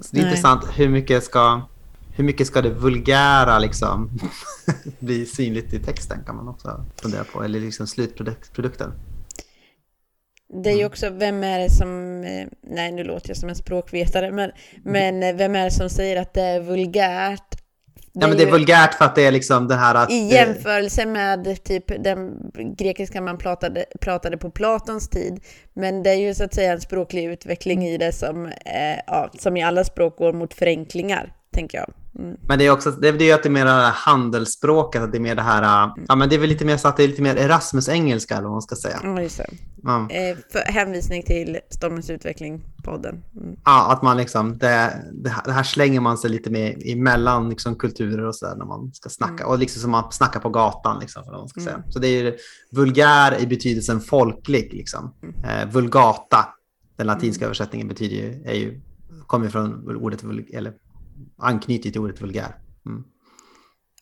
[0.00, 0.30] Så det är Nej.
[0.30, 1.62] intressant hur mycket ska
[2.10, 4.10] hur mycket ska det vulgära liksom
[4.98, 8.92] bli synligt i texten kan man också fundera på, eller liksom slutprodukten.
[10.52, 10.86] Det är ju mm.
[10.86, 14.50] också, vem är det som, eh, nej nu låter jag som en språkvetare, men,
[14.84, 17.50] men eh, vem är det som säger att det är vulgärt?
[18.14, 20.10] Det ja men det är vulgärt för att det är liksom det här att...
[20.10, 25.40] I jämförelse med typ den grekiska man pratade, pratade på Platons tid.
[25.72, 29.30] Men det är ju så att säga en språklig utveckling i det som, eh, ja,
[29.38, 31.92] som i alla språk går mot förenklingar, tänker jag.
[32.18, 32.36] Mm.
[32.48, 35.20] Men det är också det är ju att det är mer handelsspråket, att det är
[35.20, 36.06] mer det här, mm.
[36.08, 38.42] ja men det är väl lite mer så att det är lite mer Erasmus-engelska eller
[38.42, 39.00] vad man ska säga.
[39.02, 39.46] Ja, just det.
[39.82, 40.10] Ja.
[40.10, 43.22] Eh, för hänvisning till Stormens utveckling-podden.
[43.36, 43.56] Mm.
[43.64, 47.48] Ja, att man liksom, det, det, här, det, här, slänger man sig lite med emellan
[47.48, 49.42] liksom, kulturer och sådär när man ska snacka.
[49.42, 49.48] Mm.
[49.48, 51.82] Och liksom som man snackar på gatan, liksom, vad man ska säga.
[51.88, 52.34] Så det är
[52.72, 55.14] vulgär i betydelsen folklig, liksom.
[55.22, 56.48] Eh, vulgata,
[56.96, 58.80] den latinska översättningen betyder ju, är ju,
[59.26, 60.72] kommer från ordet, eller
[61.36, 62.56] anknyter till ordet vulgär.
[62.86, 63.04] Mm.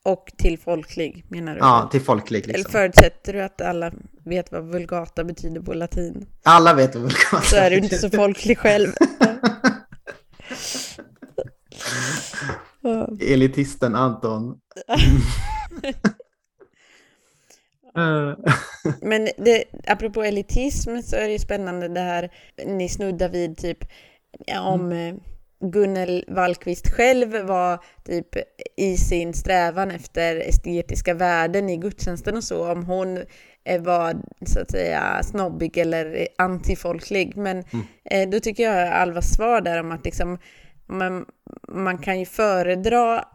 [0.03, 1.59] Och till folklig menar du?
[1.59, 2.47] Ja, till folklig.
[2.47, 2.55] Liksom.
[2.55, 3.91] Eller förutsätter du att alla
[4.25, 6.27] vet vad vulgata betyder på latin?
[6.43, 7.47] Alla vet vad vulgata betyder.
[7.47, 8.89] Så är du inte så folklig själv.
[13.21, 14.57] Elitisten Anton.
[19.01, 22.31] Men det, apropå elitism så är det ju spännande det här
[22.65, 23.83] ni snuddar vid typ
[24.59, 25.19] om mm
[25.61, 28.27] Gunnel Wallqvist själv var typ
[28.77, 33.17] i sin strävan efter estetiska värden i gudstjänsten och så, om hon
[33.63, 34.15] eh, var
[34.45, 37.37] så att säga snobbig eller antifolklig.
[37.37, 37.85] Men mm.
[38.05, 40.37] eh, då tycker jag Alvas svar där om att liksom,
[40.85, 41.25] man,
[41.67, 43.25] man kan ju föredra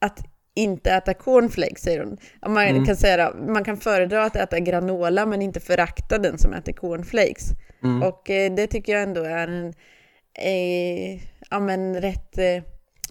[0.00, 0.18] att
[0.54, 2.16] inte äta cornflakes, säger hon.
[2.46, 2.84] Man mm.
[2.84, 7.44] kan säga man kan föredra att äta granola men inte förakta den som äter cornflakes.
[7.82, 8.02] Mm.
[8.02, 9.74] Och eh, det tycker jag ändå är en
[10.34, 11.20] eh,
[11.50, 12.62] ja, men rätt eh,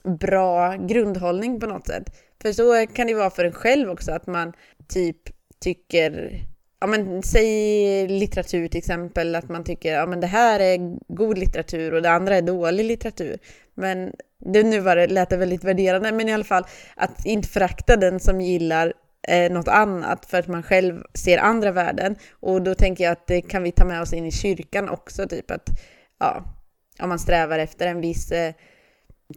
[0.03, 2.15] bra grundhållning på något sätt.
[2.41, 4.53] För så kan det vara för en själv också, att man
[4.87, 5.17] typ
[5.59, 6.41] tycker
[6.79, 11.37] ja men säg litteratur till exempel, att man tycker ja men det här är god
[11.37, 13.37] litteratur och det andra är dålig litteratur.
[13.75, 14.11] Men
[14.45, 17.95] det, nu var det, lät det väldigt värderande, men i alla fall att inte förakta
[17.97, 18.93] den som gillar
[19.27, 22.15] eh, något annat för att man själv ser andra värden.
[22.31, 25.27] Och då tänker jag att det kan vi ta med oss in i kyrkan också,
[25.27, 25.69] typ att
[26.19, 26.43] ja,
[27.01, 28.53] om man strävar efter en viss eh,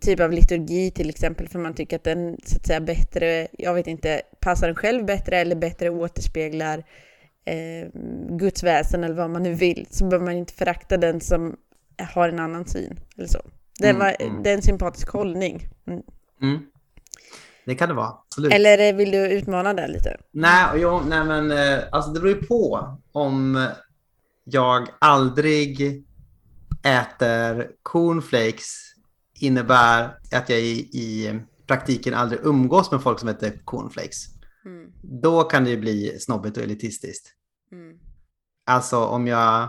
[0.00, 3.74] typ av liturgi till exempel, för man tycker att den så att säga bättre, jag
[3.74, 6.78] vet inte, passar en själv bättre eller bättre återspeglar
[7.44, 7.88] eh,
[8.30, 11.56] Guds väsen eller vad man nu vill, så behöver man inte förakta den som
[12.14, 13.40] har en annan syn eller så.
[13.78, 14.42] Det, Mm, var, mm.
[14.42, 15.68] det är en sympatisk hållning.
[15.86, 16.02] Mm.
[16.42, 16.66] Mm.
[17.64, 18.52] Det kan det vara, absolut.
[18.52, 20.16] Eller eh, vill du utmana det lite?
[20.30, 23.68] Nej, jo, nej men eh, alltså det beror ju på om
[24.44, 26.04] jag aldrig
[26.82, 28.92] äter cornflakes
[29.40, 34.26] innebär att jag i, i praktiken aldrig umgås med folk som äter cornflakes.
[34.64, 34.92] Mm.
[35.02, 37.28] Då kan det bli snobbigt och elitistiskt.
[37.72, 37.96] Mm.
[38.66, 39.68] Alltså om jag,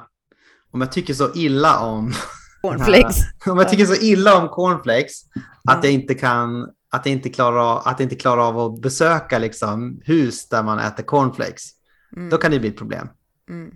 [0.71, 2.13] om jag tycker så illa om
[2.61, 3.17] Cornflakes.
[3.45, 5.23] om jag tycker så illa om cornflakes
[5.63, 5.79] att Ja.
[5.83, 9.39] jag inte kan att jag inte klarar av, att jag inte klarar av att besöka
[9.39, 11.69] liksom, hus där man äter cornflakes.
[12.15, 12.29] Mm.
[12.29, 13.07] Då kan det bli ett problem.
[13.49, 13.75] Mm.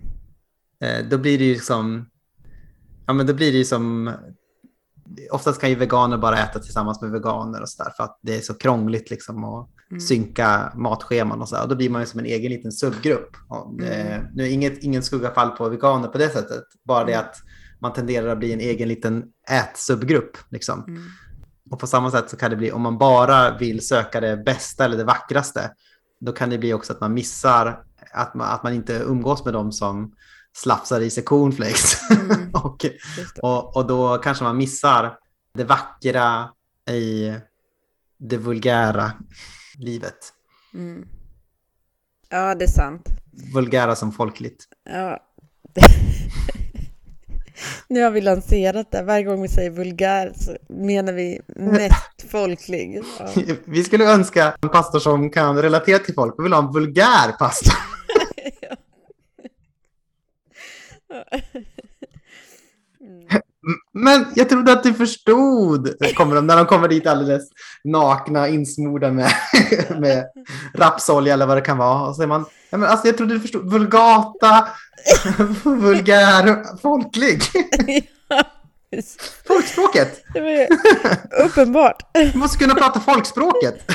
[0.80, 2.10] Eh, då blir det ju som,
[3.08, 4.12] ja men då blir det ju som,
[5.30, 8.40] oftast kan ju veganer bara äta tillsammans med veganer och sådär för att det är
[8.40, 10.00] så krångligt liksom att Mm.
[10.00, 11.62] synka matscheman och så.
[11.62, 13.30] Och då blir man ju som en egen liten subgrupp.
[13.48, 14.26] Och, eh, Mm.
[14.34, 17.24] nu är inget, ingen skuggafall på veganer på det sättet, bara det Mm.
[17.26, 17.36] att
[17.80, 20.36] man tenderar att bli en egen liten ätsubgrupp.
[20.50, 20.84] Liksom.
[20.88, 21.02] Mm.
[21.70, 24.84] Och på samma sätt så kan det bli, om man bara vill söka det bästa
[24.84, 25.70] eller det vackraste,
[26.20, 27.82] då kan det bli också att man missar,
[28.12, 30.12] att man, att man inte umgås med dem som
[30.62, 32.10] slafsar i sig cornflakes.
[32.10, 32.50] Mm.
[32.54, 32.86] och,
[33.42, 35.18] och, och då kanske man missar
[35.54, 36.48] det vackra
[36.90, 37.34] i
[38.18, 39.12] det vulgära
[39.78, 40.32] livet.
[40.74, 41.08] Mm.
[42.28, 43.08] Ja, det är sant.
[43.54, 44.64] Vulgära som folkligt.
[44.90, 45.24] Ja.
[47.88, 49.02] nu har vi lanserat det.
[49.02, 53.02] Varje gång vi säger vulgär så menar vi mest folklig.
[53.18, 53.28] Ja.
[53.64, 56.34] Vi skulle önska en pastor som kan relatera till folk.
[56.38, 57.74] Vi vill ha en vulgär pastor.
[63.92, 67.48] Men jag trodde att du förstod, kommer de, när de kommer dit alldeles
[67.84, 69.32] nakna, insmorda med,
[69.98, 70.24] med
[70.74, 72.00] rapsolja eller vad det kan vara.
[72.02, 74.68] Och så säger man, men alltså jag trodde du förstod, vulgata,
[75.64, 77.42] vulgär, folklig.
[78.28, 78.42] Ja,
[79.46, 80.22] Folkspråket.
[80.34, 80.66] det var ju
[81.44, 82.02] uppenbart.
[82.12, 83.92] Du måste kunna prata folkspråket.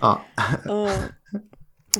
[0.00, 0.20] Ja.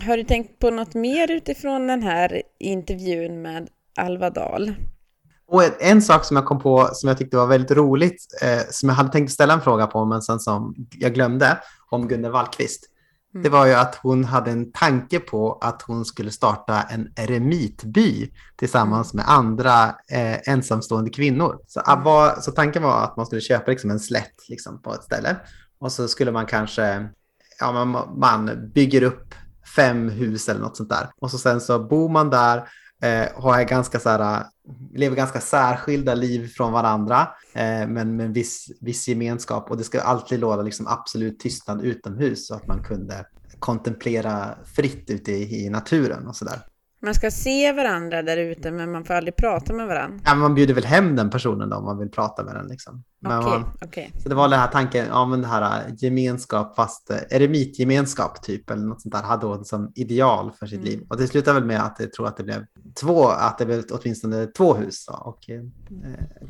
[0.02, 4.74] Har du tänkt på något mer utifrån den här intervjun med Alva Dahl?
[5.48, 8.88] Och en, sak som jag kom på som jag tyckte var väldigt roligt, eh, som
[8.88, 11.58] jag hade tänkt ställa en fråga på, men sen som jag glömde,
[11.90, 12.90] om Gunnel Wallqvist.
[13.34, 13.42] Mm.
[13.42, 18.32] Det var ju att hon hade en tanke på att hon skulle starta en eremitby
[18.56, 21.58] tillsammans med andra eh, ensamstående kvinnor.
[21.66, 22.04] Så, Mm.
[22.04, 25.36] var, så tanken var att man skulle köpa liksom en slätt liksom, på ett ställe
[25.78, 27.08] och så skulle man kanske,
[27.60, 29.34] ja man, man bygger upp
[29.76, 31.10] fem hus eller något sånt där.
[31.20, 32.68] Och så sen så bor man där
[33.02, 34.44] eh, har ganska så här,
[34.94, 39.70] lever ganska särskilda liv från varandra, eh, men med en viss, viss gemenskap.
[39.70, 43.26] Och det ska alltid råda liksom absolut tystnad utomhus så att man kunde
[43.58, 46.62] kontemplera fritt ute i, i naturen och sådär.
[47.02, 50.18] Man ska se varandra där ute, men man får aldrig prata med varandra.
[50.24, 52.66] Ja, man bjuder väl hem den personen då om man vill prata med den.
[52.68, 53.04] Liksom.
[53.20, 54.12] Men Okej, man, okej.
[54.22, 58.42] så det var den här tanken, ja men det här äh, gemenskap fast äh, eremitgemenskap
[58.42, 60.84] typ eller något sånt där hade hon som ideal för sitt Mm.
[60.90, 61.06] liv.
[61.08, 62.64] Och det slutade väl med att jag tror att det blev
[63.00, 65.60] två, att det blev åtminstone två hus och eh,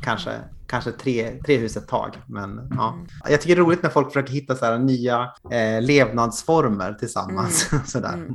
[0.01, 0.31] kanske,
[0.67, 2.17] kanske tre, tre hus ett tag.
[2.27, 3.07] Men ja, Mm.
[3.29, 7.69] jag tycker det är roligt när folk försöker hitta så här nya eh, levnadsformer tillsammans.
[7.91, 8.27] sådär.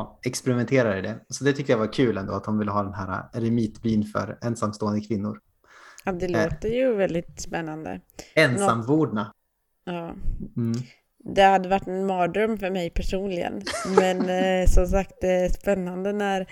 [0.00, 0.06] Mm.
[0.06, 1.18] Ja, experimentera i det.
[1.28, 4.38] Så det tyckte jag var kul ändå att hon ville ha den här eremitbyn för
[4.42, 5.38] ensamstående kvinnor.
[6.04, 6.44] Ja, det Eh.
[6.44, 8.00] låter ju väldigt spännande.
[8.34, 9.32] Ensamvordna.
[9.84, 10.14] Ja.
[10.56, 10.72] Mm.
[11.24, 13.62] Det hade varit en mardröm för mig personligen.
[13.96, 14.28] Men
[14.60, 16.46] eh, som sagt, det är spännande när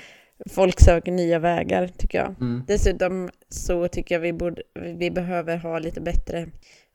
[0.51, 2.35] folk söker nya vägar, tycker jag.
[2.41, 2.65] Mm.
[2.67, 4.63] Dessutom så tycker jag vi, borde,
[4.99, 6.49] vi behöver ha lite bättre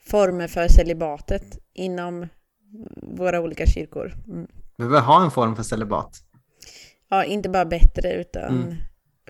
[0.05, 2.27] former för celibatet inom
[3.17, 4.13] våra olika kyrkor.
[4.27, 4.47] Mm.
[4.77, 6.17] Vi behöver ha en form för celibat.
[7.09, 8.75] Ja, inte bara bättre utan Mm.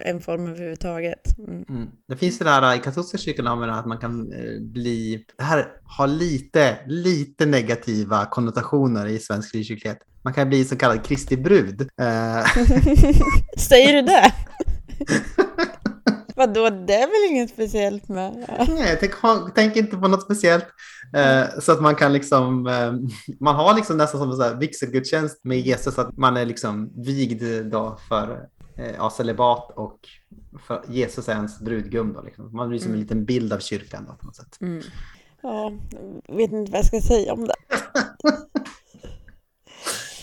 [0.01, 1.37] en form överhuvudtaget.
[1.39, 1.65] Mm.
[1.69, 1.87] Mm.
[2.07, 5.25] Det finns det där i katolska kyrkan att man kan eh, bli...
[5.37, 9.99] Det här har lite, lite negativa konnotationer i svensk frikyrklighet.
[10.23, 11.81] Man kan bli så kallad Kristi brud.
[11.81, 12.45] Eh,
[13.57, 14.33] Säger du det?
[16.35, 18.45] Vadå, det är väl inget speciellt med?
[18.67, 19.13] Nej, tänk,
[19.55, 20.65] tänk inte på något speciellt.
[21.15, 22.93] Eh, så att man kan liksom, eh,
[23.39, 27.03] man har liksom nästan som en så här vigselgudstjänst med Jesus, att man är liksom
[27.03, 28.47] vigd då för
[28.77, 29.99] eh, ja, celibat och
[30.87, 32.13] Jesus är ens brudgum.
[32.13, 32.55] Då, liksom.
[32.55, 34.57] Man blir som en liten bild av kyrkan då, på något sätt.
[34.61, 34.83] Mm.
[35.41, 35.71] Ja,
[36.27, 37.55] jag vet inte vad jag ska säga om det.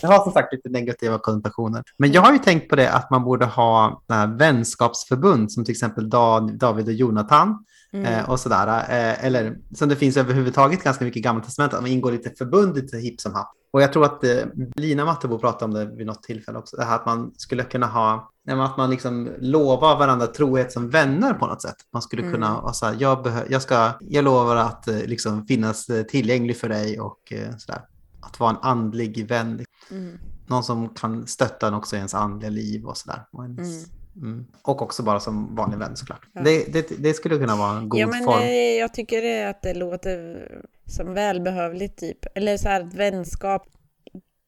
[0.01, 1.83] Det har som sagt lite negativa konnotationer.
[1.97, 4.03] Men jag har ju tänkt på det att man borde ha
[4.37, 6.09] vänskapsförbund som till exempel
[6.57, 7.65] David och Jonathan.
[7.93, 8.05] Mm.
[8.05, 8.67] Eh, och sådär.
[8.67, 12.29] Eh, eller som det finns överhuvudtaget ganska mycket i Gamla Testamentet, att man ingår lite
[12.29, 13.51] förbund lite hipp som happ.
[13.73, 14.43] Och jag tror att eh,
[14.75, 17.87] Lina Mattebo pratade om det vid något tillfälle också, det här att man skulle kunna
[17.87, 21.75] ha, att man liksom lovar varandra trohet som vänner på något sätt.
[21.93, 22.33] Man skulle mm.
[22.33, 26.57] kunna vara så här, jag, jag, ska, jag lovar att eh, liksom finnas eh, tillgänglig
[26.57, 27.81] för dig och eh, sådär.
[28.21, 29.65] Att vara en andlig vän.
[29.91, 30.19] Mm.
[30.47, 33.25] Någon som kan stötta en också i ens andliga liv och sådär.
[33.31, 34.33] Och, ens, mm.
[34.33, 34.45] mm.
[34.61, 36.27] och också bara som vanlig vän såklart.
[36.33, 36.41] Ja.
[36.41, 38.43] Det, det, det, skulle kunna vara en god ja, men, form.
[38.79, 40.47] Jag tycker att det låter
[40.85, 42.17] som välbehövligt typ.
[42.35, 43.67] Eller så här att vänskap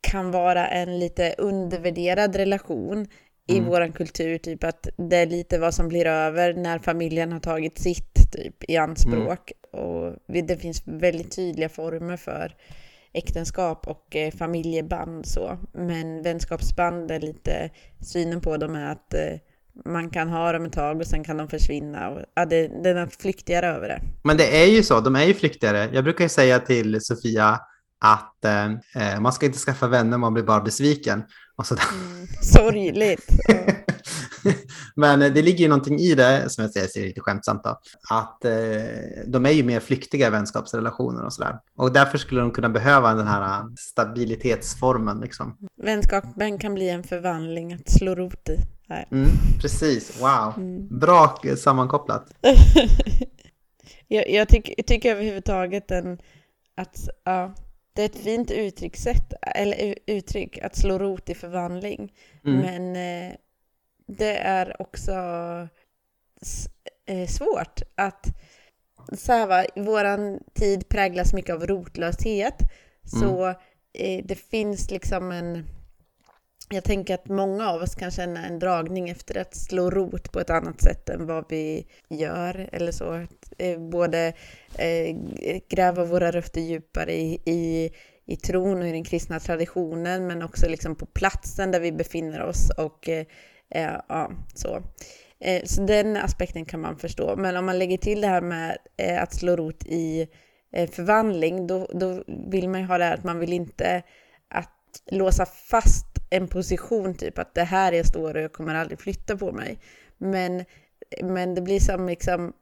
[0.02, 3.08] kan vara en lite undervärderad relation
[3.48, 3.70] i mm.
[3.70, 7.80] våran kultur, typ att det är lite vad som blir över när familjen har tagit
[7.80, 9.52] sitt typ i anspråk.
[9.74, 9.86] Mm.
[9.86, 12.56] Och det finns väldigt tydliga former för
[13.14, 15.58] äktenskap och eh, familjeband så.
[15.74, 17.70] Men vänskapsband är lite,
[18.02, 19.40] synen på dem är att eh,
[19.86, 22.10] man kan ha dem ett tag och sen kan de försvinna.
[22.10, 24.02] Och, ja, det, det är något flyktigare över det.
[24.24, 25.90] Men det är ju så, de är ju flyktigare.
[25.94, 27.60] Jag brukar ju säga till Sofia
[28.00, 31.24] att eh, eh man ska inte skaffa vänner, man blir bara besviken.
[31.56, 31.84] Och sådär.
[31.94, 33.28] Mm, sorgligt.
[34.96, 37.80] Men det ligger ju någonting i det, som jag säger lite skämtsamt då,
[38.10, 38.52] att eh,
[39.28, 41.60] de är ju mer flyktiga vänskapsrelationer och sådär.
[41.76, 45.58] Och därför skulle de kunna behöva den här stabilitetsformen liksom.
[45.84, 48.58] Vänskapen kan bli en förvandling att slå rot i.
[49.12, 49.30] Mm,
[49.62, 50.54] precis, wow.
[50.58, 51.00] Mm.
[51.00, 52.26] Bra sammankopplat.
[54.08, 56.18] jag, jag tycker, tycker överhuvudtaget en,
[56.76, 57.56] att ja,
[57.96, 62.14] det är ett fint uttryckssätt, eller uttryck, att slå rot i förvandling.
[62.46, 62.60] Mm.
[62.60, 63.36] Men eh,
[64.18, 65.12] det är också
[67.06, 68.26] eh, svårt att
[69.18, 72.58] så här, va, våran tid präglas mycket av rotlöshet.
[73.04, 73.56] Så mm.
[73.94, 75.68] eh, det finns liksom en
[76.70, 80.40] jag tänker att många av oss kan känna en dragning efter att slå rot på
[80.40, 82.70] ett annat sätt än vad vi gör.
[82.72, 83.26] Eller så.
[83.58, 84.34] Eh, både
[84.78, 85.16] eh,
[85.70, 87.92] gräva våra rötter djupare i, i,
[88.26, 92.42] i tron och i den kristna traditionen men också liksom på platsen där vi befinner
[92.42, 92.70] oss.
[92.78, 93.10] och
[93.74, 94.82] eh, ja, så.
[95.40, 97.36] Eh, så den aspekten kan man förstå.
[97.36, 100.28] Men om man lägger till det här med eh, att slå rot i
[100.74, 104.04] eh, förvandling, då, då vill man ju ha det här att man vill inte
[104.50, 104.70] att
[105.12, 109.38] låsa fast en position, typ att det här jag står och jag kommer aldrig flytta
[109.38, 109.80] på mig.
[110.18, 110.66] Men,
[111.24, 112.54] men det blir som liksom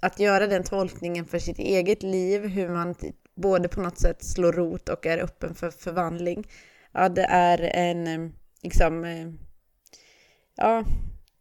[0.00, 2.94] att göra den tolkningen för sitt eget liv, hur man
[3.34, 6.46] både på något sätt slår rot och är öppen för förvandling.
[6.92, 8.32] Ja, det är en
[8.62, 9.04] liksom,
[10.56, 10.84] ja,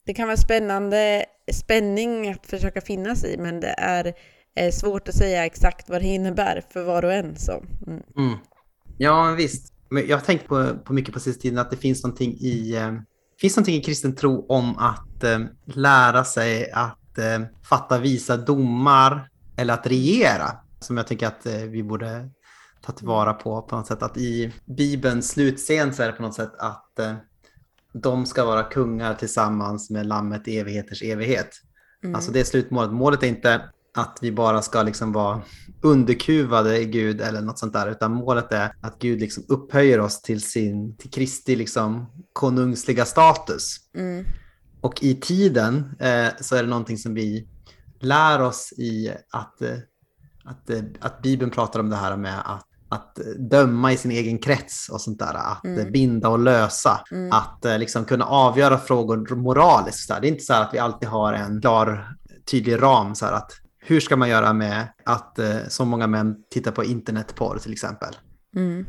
[0.05, 4.13] det kan vara spännande spänning att försöka finnas i, men det är
[4.55, 7.35] eh, svårt att säga exakt vad det innebär för var och en.
[7.35, 7.63] Så.
[7.87, 8.03] Mm.
[8.17, 8.37] Mm.
[8.97, 9.73] Ja, visst.
[9.89, 12.75] Men jag har tänkt på, på mycket på sista tiden att det finns någonting i,
[12.75, 12.93] eh,
[13.41, 19.29] finns någonting i kristen tro om att eh, lära sig att eh, fatta visa domar
[19.57, 22.29] eller att regera som jag tycker att eh, vi borde
[22.81, 24.03] ta tillvara på på något sätt.
[24.03, 27.15] Att i Bibelns slutscen så är det på något sätt att eh,
[27.93, 31.49] de ska vara kungar tillsammans med lammet i evigheters evighet.
[32.03, 32.15] Mm.
[32.15, 32.91] Alltså det är slutmålet.
[32.91, 33.61] Målet är inte
[33.93, 35.41] att vi bara ska liksom vara
[35.81, 40.21] underkuvade i Gud eller något sånt där, utan målet är att Gud liksom upphöjer oss
[40.21, 43.77] till sin, till Kristi liksom konungsliga status.
[43.95, 44.25] Mm.
[44.81, 47.47] Och i tiden eh, så är det någonting som vi
[47.99, 49.77] lär oss i att, eh,
[50.43, 54.37] att, eh, att Bibeln pratar om det här med att att döma i sin egen
[54.37, 55.33] krets och sånt där.
[55.33, 55.91] Att mm.
[55.91, 57.01] binda och lösa.
[57.11, 57.31] Mm.
[57.31, 60.07] Att eh, liksom kunna avgöra frågor moraliskt.
[60.07, 62.15] Det är inte så att vi alltid har en klar,
[62.51, 63.15] tydlig ram.
[63.15, 67.57] Så att hur ska man göra med att eh, så många män tittar på internetporr
[67.57, 68.15] till exempel?
[68.55, 68.85] Mm.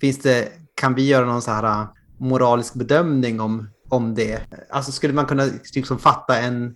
[0.00, 1.88] Finns det, kan vi göra någon så här eh,
[2.20, 4.40] moralisk bedömning om, om det?
[4.70, 5.44] Alltså skulle man kunna
[5.74, 6.74] liksom fatta en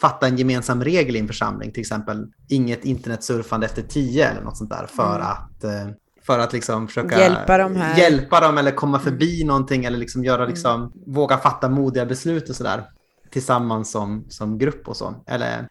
[0.00, 4.56] fatta en gemensam regel i en församling, till exempel inget internetsurfande efter tio eller något
[4.56, 5.26] sånt där för mm.
[5.26, 7.98] att eh, för att liksom försöka hjälpa dem, här.
[7.98, 9.46] hjälpa dem eller komma förbi mm.
[9.48, 10.48] någonting eller liksom göra mm.
[10.48, 10.92] liksom, mm.
[11.06, 12.84] våga fatta modiga beslut och sådär
[13.30, 15.14] tillsammans som, som grupp och så.
[15.26, 15.68] Eller,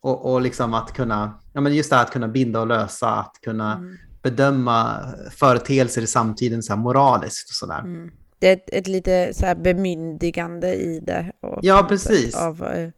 [0.00, 3.08] och, och liksom att kunna, ja men just det här att kunna binda och lösa,
[3.08, 3.96] att kunna mm.
[4.22, 4.96] bedöma
[5.30, 7.80] företeelser i samtiden så moraliskt och sådär.
[7.80, 8.10] Mm.
[8.42, 11.32] Det är ett, ett lite så bemyndigande i det.
[11.40, 12.34] Och Ja, precis.
[12.34, 12.88] Av, eh,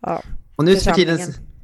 [0.00, 0.22] ja,
[0.56, 1.18] Och nu för tiden,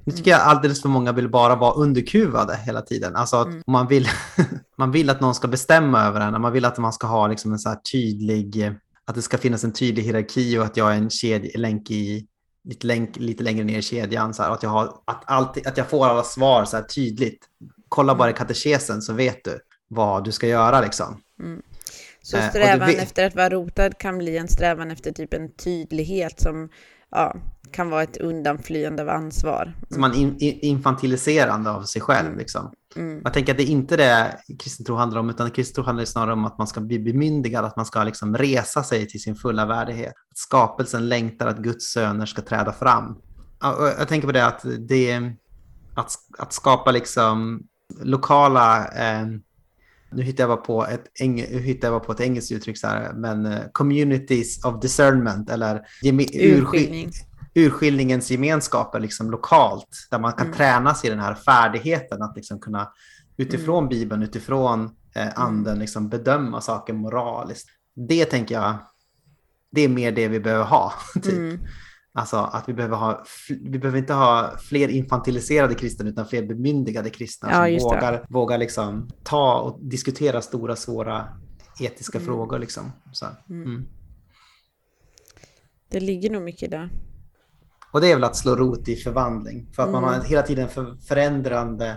[0.05, 3.16] nu tycker jag alldeles för många vill bara vara underkuvade hela tiden.
[3.16, 3.62] Alltså att Mm.
[3.66, 4.09] man, vill,
[4.78, 6.40] man vill att någon ska bestämma över en.
[6.43, 8.72] Man vill att man ska ha liksom en så tydlig,
[9.05, 12.26] att det ska finnas en tydlig hierarki och att jag är en kedj, länk i,
[12.64, 14.34] lite, länk, lite längre ner i kedjan.
[14.34, 17.44] Så här, att, jag har, att, alltid, att jag får alla svar så här tydligt.
[17.89, 19.59] Kolla bara i katekesen så vet du
[19.89, 21.20] vad du ska göra liksom.
[22.23, 25.53] Så Eh, strävan vet- efter att vara rotad kan bli en strävan efter typ en
[25.55, 26.69] tydlighet som
[27.11, 27.36] ja,
[27.73, 29.74] kan vara ett undanflyende av ansvar.
[29.90, 32.27] Så man in, in, infantiliserande av sig själv.
[32.27, 32.39] Mm.
[32.39, 32.73] Liksom.
[32.97, 33.20] Mm.
[33.24, 36.05] Jag tänker att det är inte det kristen tro handlar om, utan kristen tro handlar
[36.05, 39.35] snarare om att man ska bli bemyndigad, att man ska liksom resa sig till sin
[39.36, 40.12] fulla värdighet.
[40.31, 43.19] Att skapelsen längtar att Guds söner ska träda fram.
[43.99, 45.32] Jag tänker på det att det
[45.94, 47.62] att, att skapa liksom
[48.03, 49.27] lokala, eh,
[50.14, 52.86] nu hittar jag bara på ett, eng, hittar jag bara på ett engelskt uttryck så
[52.86, 57.10] här, men eh, communities of discernment eller geme, Urskiljning.
[57.55, 60.56] urskiljningens gemenskaper liksom lokalt, där man kan Mm.
[60.59, 62.89] tränas i den här färdigheten att liksom kunna
[63.36, 67.68] utifrån Bibeln, utifrån eh, anden, liksom bedöma saker moraliskt.
[68.09, 68.74] Det tänker jag,
[69.70, 70.93] det är mer det vi behöver ha.
[71.14, 71.26] Typ.
[71.32, 71.59] Mm.
[72.14, 77.10] Alltså att vi behöver ha, vi behöver inte ha fler infantiliserade kristna utan fler bemyndigade
[77.10, 77.97] kristna Ja, som det.
[77.97, 81.28] vågar, vågar liksom ta och diskutera stora, svåra
[81.80, 82.26] etiska Mm.
[82.26, 82.59] frågor.
[82.59, 82.93] Liksom.
[83.12, 83.84] Så, mm.
[85.89, 86.90] Det ligger nog mycket där.
[87.93, 89.68] Och det är väl att slå rot i förvandling.
[89.76, 90.14] För att man Mm.
[90.20, 91.97] har hela tiden för, förändrande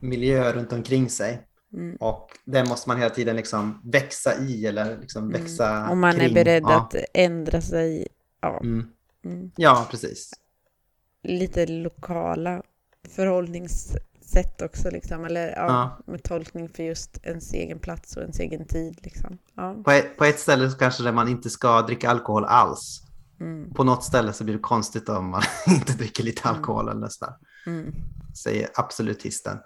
[0.00, 1.42] miljö runt omkring sig.
[1.72, 1.96] Mm.
[2.00, 6.30] Och den måste man hela tiden liksom växa i eller liksom växa Om man kring.
[6.30, 6.76] är beredd ja.
[6.80, 8.08] att ändra sig.
[8.40, 8.86] Ja, Mm.
[9.32, 9.50] Mm.
[9.56, 10.30] Ja, precis.
[11.22, 12.62] lite lokala
[13.08, 15.24] förhållningssätt också, liksom.
[15.24, 15.98] eller ja, Ja.
[16.12, 18.98] med tolkning för just ens egen plats och ens egen tid.
[19.02, 19.38] Liksom.
[19.54, 19.82] Ja.
[19.84, 23.02] På ett, på ett ställe kanske där man inte ska dricka alkohol alls.
[23.40, 23.74] Mm.
[23.74, 27.34] På något ställe så blir det konstigt om man inte dricker lite alkohol eller sådär.
[27.66, 27.94] Mm.
[28.42, 29.58] Säger absolutisten.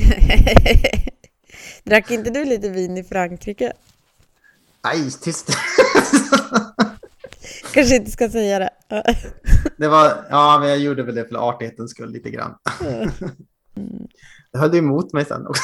[1.84, 3.72] Drack inte du lite vin i Frankrike?
[4.84, 5.48] Nej, tyst.
[7.72, 8.70] Kanske inte ska säga det.
[9.78, 12.54] det var, ja, men jag gjorde väl det för artighetens skull lite grann.
[14.52, 15.62] Det höll du emot mig sen också.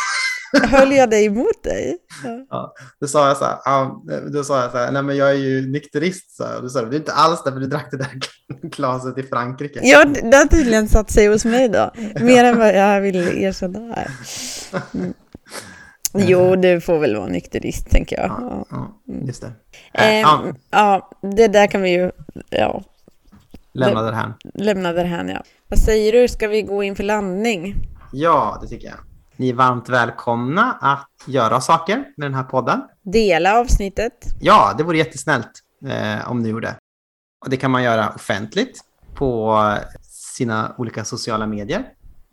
[0.52, 1.98] Höll jag dig emot dig?
[2.24, 2.46] Ja.
[2.50, 5.34] Ja, då sa jag så här, då sa jag så här, nej men jag är
[5.34, 6.36] ju nykterist.
[6.36, 6.60] Så här.
[6.62, 8.20] Då sa du, det är inte alls därför du drack det där
[8.62, 9.80] glaset i Frankrike.
[9.82, 11.90] Ja, det har tydligen satt sig hos mig då.
[12.20, 14.10] Mer än vad jag vill erkänna här.
[14.94, 15.14] Mm.
[16.14, 18.26] Jo, du får väl vara nykterist, tänker jag.
[18.26, 18.92] Ja, Ja.
[19.04, 19.52] ja, just det.
[19.92, 22.10] Äh, ja, ja, det där kan vi ju
[22.50, 22.82] ja,
[23.72, 24.34] lämna det här.
[24.54, 25.28] lämna därhän.
[25.28, 25.42] Ja.
[25.68, 27.74] Vad säger du, ska vi gå in för landning?
[28.12, 28.96] Ja, det tycker jag.
[29.36, 32.80] Ni är varmt välkomna att göra saker med den här podden.
[33.02, 34.12] Dela avsnittet.
[34.40, 35.50] Ja, det vore jättesnällt
[35.86, 36.74] eh, om ni gjorde.
[37.44, 38.80] Och det kan man göra offentligt
[39.14, 39.58] på
[40.02, 41.84] sina olika sociala medier.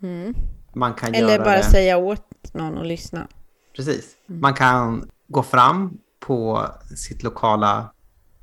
[0.03, 0.33] Mm.
[0.75, 1.63] Man kan Eller göra bara det...
[1.63, 3.27] säga åt någon att lyssna.
[3.75, 4.15] Precis.
[4.25, 7.93] Man kan gå fram på sitt lokala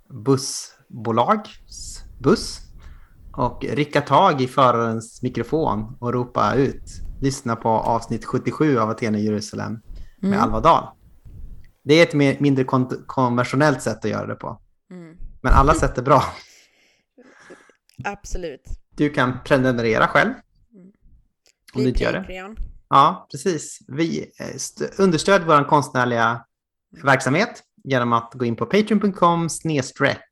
[0.08, 2.60] bussbolags buss
[3.32, 6.82] och rycka tag i förarens mikrofon och ropa ut.
[7.20, 9.72] Lyssna på avsnitt 77 av Aten i Jerusalem
[10.20, 10.40] med Mm.
[10.40, 10.86] Alva Dahl.
[11.84, 14.60] Det är ett mer, mindre kon- konventionellt sätt att göra det på.
[14.90, 15.16] Mm.
[15.40, 16.22] Men alla sätt är bra.
[18.04, 18.62] Absolut.
[18.96, 20.30] Du kan prenumerera själv.
[21.74, 22.24] Om du inte gör det.
[22.92, 23.78] Ja, precis.
[23.88, 26.44] Vi eh, st- understödjer vår konstnärliga
[27.04, 30.24] verksamhet genom att gå in på patreon.com snedstreck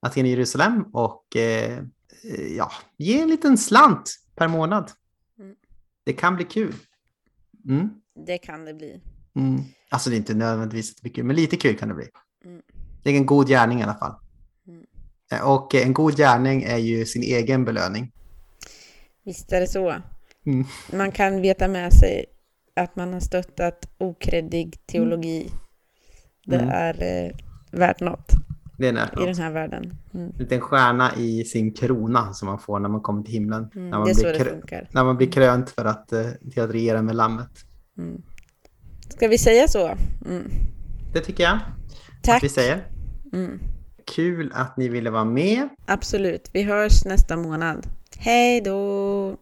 [0.00, 1.82] Aten i Jerusalem och eh,
[2.56, 4.90] ja, ge en liten slant per månad.
[5.38, 5.54] Mm.
[6.04, 6.74] Det kan bli kul.
[7.68, 7.88] Mm.
[8.26, 9.00] Det kan det bli.
[9.36, 9.60] Mm.
[9.90, 12.08] Alltså det är inte nödvändigtvis mycket, men lite kul kan det bli.
[12.44, 12.62] Mm.
[13.02, 14.14] Det är en god gärning i alla fall.
[14.68, 14.84] Mm.
[15.32, 18.12] Eh, Och en god gärning är ju sin egen belöning.
[19.24, 19.94] Visst är det så.
[20.46, 20.64] Mm.
[20.92, 22.24] Man kan veta med sig
[22.76, 25.50] att man har stöttat okreddig teologi.
[26.46, 26.68] Det Mm.
[26.68, 27.30] är eh,
[27.78, 28.32] värt något
[28.78, 29.96] Det är i den här världen.
[30.14, 30.26] Mm.
[30.26, 33.70] En liten stjärna i sin krona som man får när man kommer till himlen.
[33.74, 33.90] Mm.
[33.90, 34.86] När man Det är blir det krö-.
[34.90, 37.50] När man blir krönt för att, eh, till att regera med lammet.
[37.98, 38.22] Mm.
[39.08, 39.86] Ska vi säga så?
[40.26, 40.50] Mm.
[41.12, 41.58] Det tycker jag
[42.22, 42.36] Tack.
[42.36, 42.86] att vi säger.
[43.32, 43.58] Mm.
[44.14, 45.68] Kul att ni ville vara med.
[45.86, 46.50] Absolut.
[46.52, 47.86] Vi hörs nästa månad.
[48.18, 49.32] Hej då!